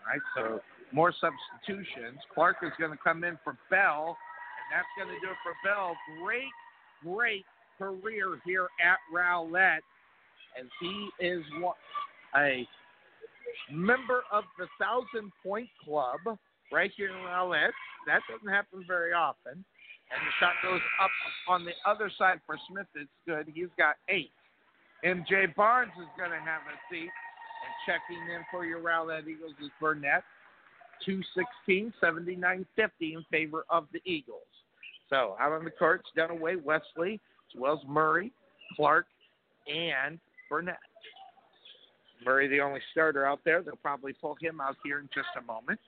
[0.00, 0.60] All right, so
[0.92, 2.18] more substitutions.
[2.32, 4.16] Clark is going to come in for Bell,
[4.56, 5.96] and that's going to do it for Bell.
[6.22, 6.52] Great,
[7.02, 7.44] great
[7.78, 9.82] career here at Rowlett,
[10.58, 11.42] as he is
[12.36, 12.66] a
[13.72, 16.38] member of the Thousand Point Club
[16.72, 17.72] right here in Rowlett.
[18.06, 19.64] That doesn't happen very often.
[20.10, 21.10] And the shot goes up
[21.48, 22.86] on the other side for Smith.
[22.94, 23.50] It's good.
[23.52, 24.30] He's got eight.
[25.04, 27.10] MJ Barnes is going to have a seat.
[27.10, 30.22] And checking in for your Rowlett Eagles is Burnett.
[31.04, 34.40] 216, 79 50 in favor of the Eagles.
[35.10, 37.20] So out on the courts, Dunaway, Wesley,
[37.54, 38.32] as well as Murray,
[38.76, 39.06] Clark,
[39.68, 40.18] and
[40.48, 40.78] Burnett.
[42.24, 43.62] Murray, the only starter out there.
[43.62, 45.78] They'll probably pull him out here in just a moment.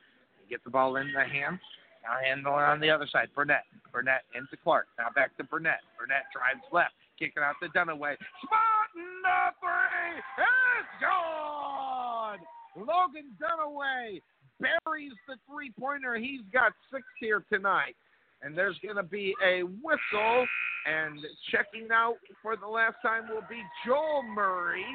[0.48, 1.60] Get the ball in the hands.
[2.02, 3.28] Now handle it on the other side.
[3.34, 3.64] Burnett.
[3.92, 4.86] Burnett into Clark.
[4.98, 5.80] Now back to Burnett.
[5.98, 6.94] Burnett drives left.
[7.18, 8.14] Kicking out to Dunaway.
[8.44, 10.18] Spotting the three.
[10.38, 12.38] It's gone.
[12.76, 14.20] Logan Dunaway
[14.60, 16.16] buries the three pointer.
[16.16, 17.96] He's got six here tonight.
[18.42, 20.46] And there's going to be a whistle.
[20.86, 21.18] And
[21.50, 24.86] checking out for the last time will be Joel Murray.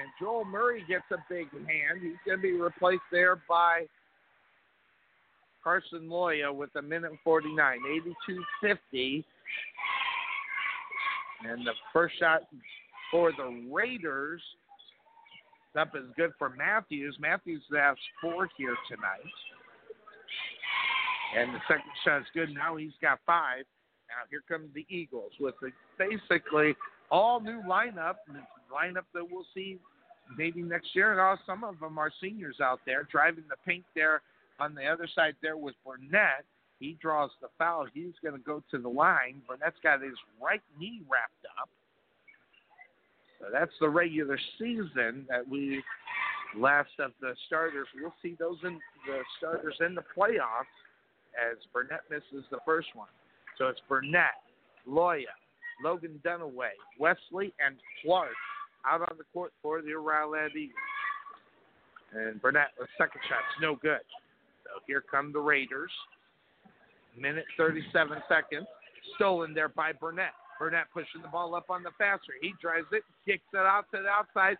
[0.00, 2.00] And Joel Murray gets a big hand.
[2.00, 3.86] He's going to be replaced there by
[5.62, 7.78] Carson Loya with a minute 49,
[8.62, 9.24] 82-50.
[11.48, 12.42] And the first shot
[13.10, 14.42] for the Raiders
[15.76, 17.16] up is good for Matthews.
[17.18, 19.20] Matthews has four here tonight.
[21.36, 22.54] And the second shot is good.
[22.54, 23.64] Now he's got five.
[24.08, 26.76] Now here come the Eagles with a basically
[27.10, 28.16] all new lineup,
[28.70, 29.78] lineup that we'll see
[30.36, 31.12] maybe next year.
[31.12, 34.20] And all some of them are seniors out there driving the paint there
[34.60, 36.44] on the other side there was Burnett.
[36.78, 37.86] He draws the foul.
[37.92, 39.42] He's going to go to the line.
[39.46, 41.68] Burnett's got his right knee wrapped up.
[43.38, 45.82] So that's the regular season that we
[46.56, 47.86] last of the starters.
[47.94, 50.70] We'll see those in the starters in the playoffs
[51.34, 53.08] as Burnett misses the first one.
[53.58, 54.42] So it's Burnett,
[54.88, 55.24] Loya,
[55.82, 58.30] Logan Dunaway, Wesley, and Clark
[58.86, 60.76] out on the court for the Rowlett Eagles.
[62.14, 64.00] And Burnett, the second shot's no good.
[64.86, 65.90] Here come the Raiders.
[67.18, 68.66] Minute 37 seconds.
[69.16, 70.32] Stolen there by Burnett.
[70.58, 72.38] Burnett pushing the ball up on the faster.
[72.40, 74.56] He drives it, kicks it out to the outside.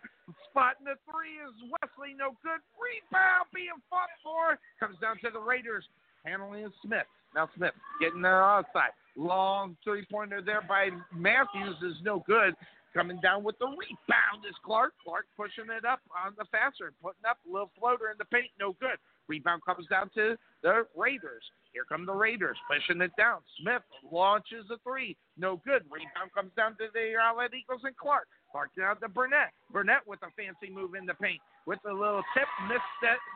[0.49, 2.13] Spotting the three is Wesley.
[2.13, 2.59] No good.
[2.75, 4.59] Rebound being fought for.
[4.79, 5.85] Comes down to the Raiders.
[6.25, 7.07] Handling Smith.
[7.33, 8.91] Now Smith getting there outside.
[9.15, 12.53] Long three pointer there by Matthews is no good.
[12.93, 14.93] Coming down with the rebound is Clark.
[15.03, 18.51] Clark pushing it up on the faster, putting up a little floater in the paint.
[18.59, 19.01] No good.
[19.27, 21.43] Rebound comes down to the Raiders.
[21.73, 23.39] Here come the Raiders pushing it down.
[23.61, 23.81] Smith
[24.11, 25.17] launches a three.
[25.37, 25.83] No good.
[25.89, 28.27] Rebound comes down to the Rowlett Eagles and Clark.
[28.51, 29.51] Clark down to Burnett.
[29.71, 31.41] Burnett with a fancy move in the paint.
[31.65, 32.83] With a little tip, missed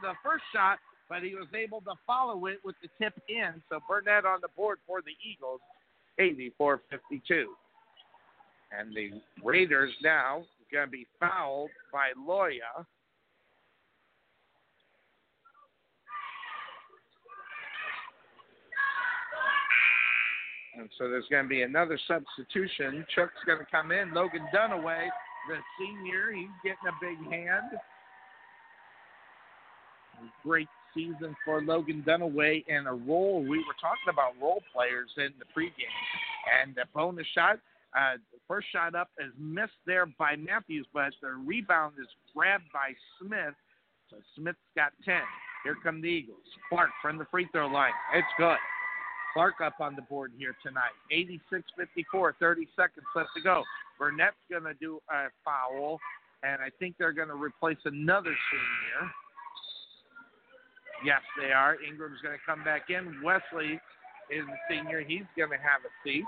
[0.03, 0.77] the first shot,
[1.09, 3.61] but he was able to follow it with the tip in.
[3.69, 5.61] So Burnett on the board for the Eagles,
[6.19, 7.55] 84 52.
[8.77, 12.85] And the Raiders now going to be fouled by Loya.
[20.77, 23.05] And so there's going to be another substitution.
[23.15, 24.13] Chuck's going to come in.
[24.13, 25.07] Logan Dunaway,
[25.49, 27.71] the senior, he's getting a big hand.
[30.43, 33.41] Great season for Logan Dunaway and a role.
[33.41, 35.93] We were talking about role players in the pregame.
[36.61, 37.59] And the bonus shot,
[37.97, 38.17] uh,
[38.47, 43.55] first shot up is missed there by Matthews, but the rebound is grabbed by Smith.
[44.09, 45.15] So Smith's got 10.
[45.63, 46.37] Here come the Eagles.
[46.69, 47.91] Clark from the free throw line.
[48.13, 48.57] It's good.
[49.37, 50.97] Clark up on the board here tonight.
[51.11, 53.61] 86 54, 30 seconds left to go.
[53.99, 55.99] Burnett's going to do a foul,
[56.41, 59.11] and I think they're going to replace another senior.
[61.05, 61.77] Yes, they are.
[61.87, 63.21] Ingram's going to come back in.
[63.23, 63.79] Wesley
[64.31, 65.01] is the senior.
[65.01, 66.25] He's going to have a seat.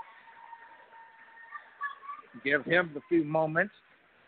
[2.44, 3.74] Give him a few moments,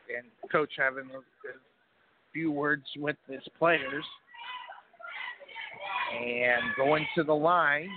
[0.09, 1.55] and coach having a, a
[2.33, 4.05] few words with his players.
[6.21, 7.89] And going to the line,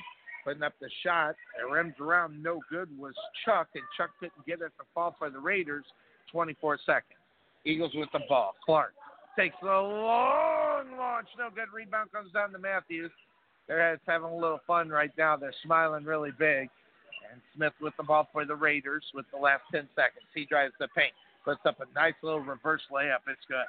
[0.45, 1.35] putting up the shot.
[1.59, 3.13] It rims around, no good was
[3.43, 5.83] Chuck, and Chuck couldn't get it to fall for the Raiders.
[6.31, 7.19] 24 seconds.
[7.65, 8.53] Eagles with the ball.
[8.65, 8.93] Clark
[9.37, 11.65] takes a long launch, no good.
[11.73, 13.11] Rebound comes down to Matthews.
[13.67, 15.35] They're having a little fun right now.
[15.35, 16.69] They're smiling really big.
[17.31, 20.25] And Smith with the ball for the Raiders with the last 10 seconds.
[20.33, 21.13] He drives the paint,
[21.43, 23.25] puts up a nice little reverse layup.
[23.27, 23.65] It's good.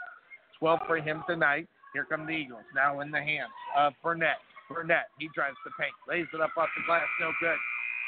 [0.59, 1.67] 12 for him tonight.
[1.95, 2.65] Here come the Eagles.
[2.75, 4.37] Now in the hands of Burnett.
[4.69, 7.59] Burnett, he drives the paint, lays it up off the glass, no good.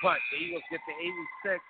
[0.03, 0.95] But the Eagles get the
[1.47, 1.63] 86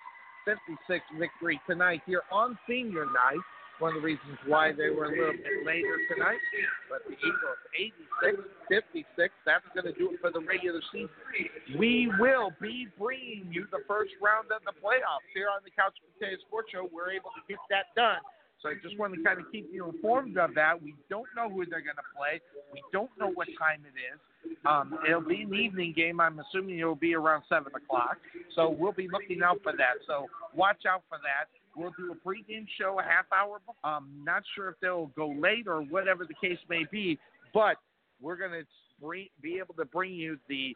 [0.45, 3.41] 56 victory tonight here on senior night.
[3.79, 6.41] One of the reasons why they were a little bit later tonight.
[6.91, 7.61] But the Eagles
[8.19, 9.33] 86 56.
[9.45, 11.15] That's going to do it for the regular season.
[11.79, 15.95] We will be bringing you the first round of the playoffs here on the Couch
[16.01, 16.91] Potato Sports Show.
[16.91, 18.19] We're able to get that done.
[18.59, 20.75] So I just want to kind of keep you informed of that.
[20.75, 22.43] We don't know who they're going to play.
[22.75, 24.19] We don't know what time it is.
[24.65, 26.19] Um, it'll be an evening game.
[26.19, 28.17] I'm assuming it'll be around seven o'clock.
[28.55, 30.03] So we'll be looking out for that.
[30.07, 31.47] So watch out for that.
[31.75, 33.61] We'll do a pregame show a half hour.
[33.83, 37.17] Um, not sure if they'll go late or whatever the case may be,
[37.53, 37.77] but
[38.21, 38.65] we're going to
[39.41, 40.75] be able to bring you the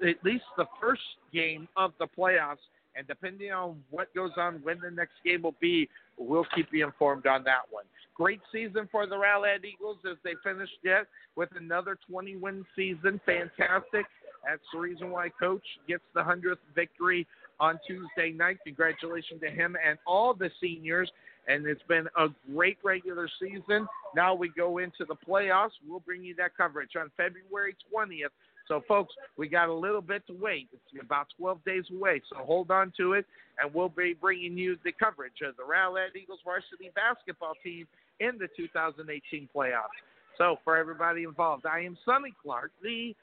[0.00, 1.02] the at least the first
[1.32, 2.56] game of the playoffs.
[3.00, 6.84] And depending on what goes on, when the next game will be, we'll keep you
[6.84, 7.84] informed on that one.
[8.14, 13.18] Great season for the Rowlett Eagles as they finished yet with another 20 win season.
[13.24, 14.04] Fantastic.
[14.46, 17.26] That's the reason why Coach gets the 100th victory
[17.58, 18.58] on Tuesday night.
[18.66, 21.10] Congratulations to him and all the seniors.
[21.48, 23.88] And it's been a great regular season.
[24.14, 25.70] Now we go into the playoffs.
[25.88, 28.28] We'll bring you that coverage on February 20th.
[28.70, 30.68] So, folks, we got a little bit to wait.
[30.72, 32.22] It's about 12 days away.
[32.30, 33.26] So hold on to it,
[33.60, 37.88] and we'll be bringing you the coverage of the Rowlett Eagles varsity basketball team
[38.20, 39.98] in the 2018 playoffs.
[40.38, 43.14] So, for everybody involved, I am Sonny Clark, the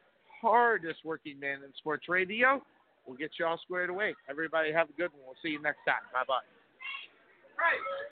[0.41, 2.61] hardest working man in sports radio.
[3.07, 4.13] We'll get you all squared away.
[4.29, 5.21] Everybody have a good one.
[5.25, 6.03] We'll see you next time.
[6.13, 6.43] Bye bye.